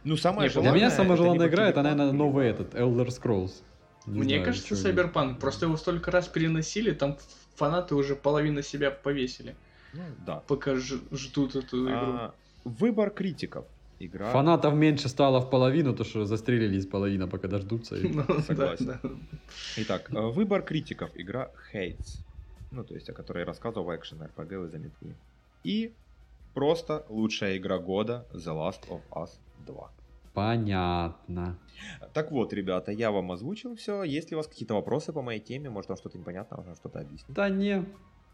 Ну, 0.03 0.17
самая 0.17 0.47
Не, 0.47 0.53
для 0.53 0.61
Для 0.61 0.71
меня 0.71 0.91
самая 0.91 1.17
желанная 1.17 1.47
игра 1.47 1.69
это, 1.69 1.81
наверное, 1.81 2.11
новый 2.11 2.47
этот, 2.47 2.73
Elder 2.75 3.07
Scrolls. 3.07 3.51
Не 4.05 4.19
Мне 4.19 4.29
знаю, 4.35 4.45
кажется, 4.45 4.75
Cyberpunk. 4.75 5.39
Просто 5.39 5.65
его 5.65 5.77
столько 5.77 6.09
раз 6.11 6.27
переносили, 6.27 6.91
там 6.93 7.17
фанаты 7.55 7.95
уже 7.95 8.15
половину 8.15 8.61
себя 8.61 8.91
повесили, 8.91 9.55
Ну, 9.93 10.01
да. 10.25 10.35
пока 10.47 10.75
ж- 10.75 10.99
ждут 11.11 11.55
эту 11.55 11.83
игру. 11.85 11.95
А, 11.95 12.33
выбор 12.63 13.09
критиков. 13.11 13.65
Игра... 14.01 14.31
Фанатов 14.31 14.73
меньше 14.75 15.09
стало 15.09 15.39
в 15.41 15.49
половину, 15.49 15.93
то 15.93 16.05
что 16.05 16.25
застрелились 16.25 16.85
половина, 16.85 17.27
пока 17.27 17.49
дождутся. 17.49 17.95
и- 17.97 18.07
Ну, 18.13 18.23
да, 18.25 18.41
согласен. 18.41 18.85
да. 18.85 18.99
Итак, 19.77 20.09
э, 20.13 20.21
выбор 20.21 20.61
критиков. 20.61 21.09
Игра 21.15 21.51
Hates. 21.73 22.19
Ну, 22.71 22.83
то 22.85 22.93
есть, 22.95 23.09
о 23.09 23.13
которой 23.13 23.39
я 23.39 23.45
рассказывал 23.45 23.85
в 23.87 23.95
экшен 23.95 24.21
RPG 24.21 24.57
вы 24.57 24.69
заметили. 24.69 25.15
И 25.65 25.91
просто 26.53 27.05
лучшая 27.09 27.57
игра 27.57 27.77
года 27.77 28.25
The 28.33 28.53
Last 28.55 28.87
of 28.89 29.01
Us 29.11 29.31
2. 29.65 29.91
Понятно. 30.33 31.57
Так 32.13 32.31
вот, 32.31 32.53
ребята, 32.53 32.91
я 32.91 33.11
вам 33.11 33.31
озвучил 33.31 33.75
все. 33.75 34.03
Есть 34.03 34.31
ли 34.31 34.35
у 34.35 34.39
вас 34.39 34.47
какие-то 34.47 34.75
вопросы 34.75 35.11
по 35.11 35.21
моей 35.21 35.39
теме? 35.39 35.69
Может, 35.69 35.89
вам 35.89 35.97
что-то 35.97 36.17
непонятно, 36.17 36.57
можно 36.57 36.75
что-то 36.75 36.99
объяснить? 36.99 37.35
Да 37.35 37.49
не, 37.49 37.85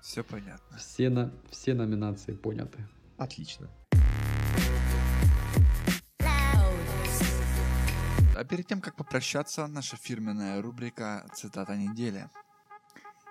Все 0.01 0.23
понятно. 0.23 0.77
все, 0.77 1.09
на, 1.09 1.31
все 1.49 1.73
номинации 1.73 2.33
поняты. 2.33 2.85
Отлично. 3.17 3.69
А 8.37 8.43
перед 8.43 8.67
тем, 8.67 8.81
как 8.81 8.95
попрощаться, 8.97 9.65
наша 9.67 9.95
фирменная 9.95 10.61
рубрика 10.61 11.25
«Цитата 11.33 11.77
недели». 11.77 12.29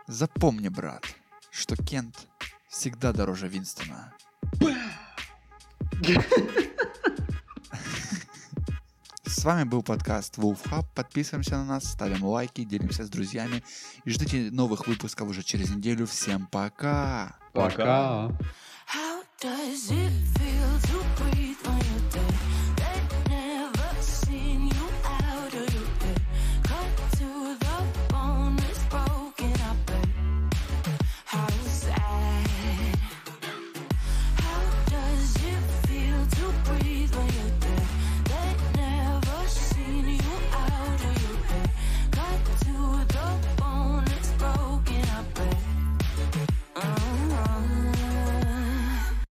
Запомни, 0.06 0.68
брат, 0.68 1.04
что 1.50 1.76
Кент 1.76 2.26
всегда 2.68 3.12
дороже 3.12 3.48
Винстона. 3.48 4.14
С 9.36 9.44
вами 9.44 9.65
был 9.65 9.82
подкаст 9.82 10.39
Wolf 10.39 10.62
Hub. 10.70 10.85
Подписываемся 10.94 11.56
на 11.56 11.65
нас, 11.65 11.85
ставим 11.90 12.24
лайки, 12.24 12.62
делимся 12.62 13.05
с 13.05 13.11
друзьями 13.11 13.65
и 14.05 14.11
ждите 14.11 14.48
новых 14.52 14.86
выпусков 14.86 15.28
уже 15.28 15.43
через 15.43 15.70
неделю. 15.70 16.06
Всем 16.06 16.47
пока! 16.47 17.36
Пока. 17.52 18.31
How 18.86 19.24
does 19.43 19.90
it 19.90 20.12
feel? 20.36 20.43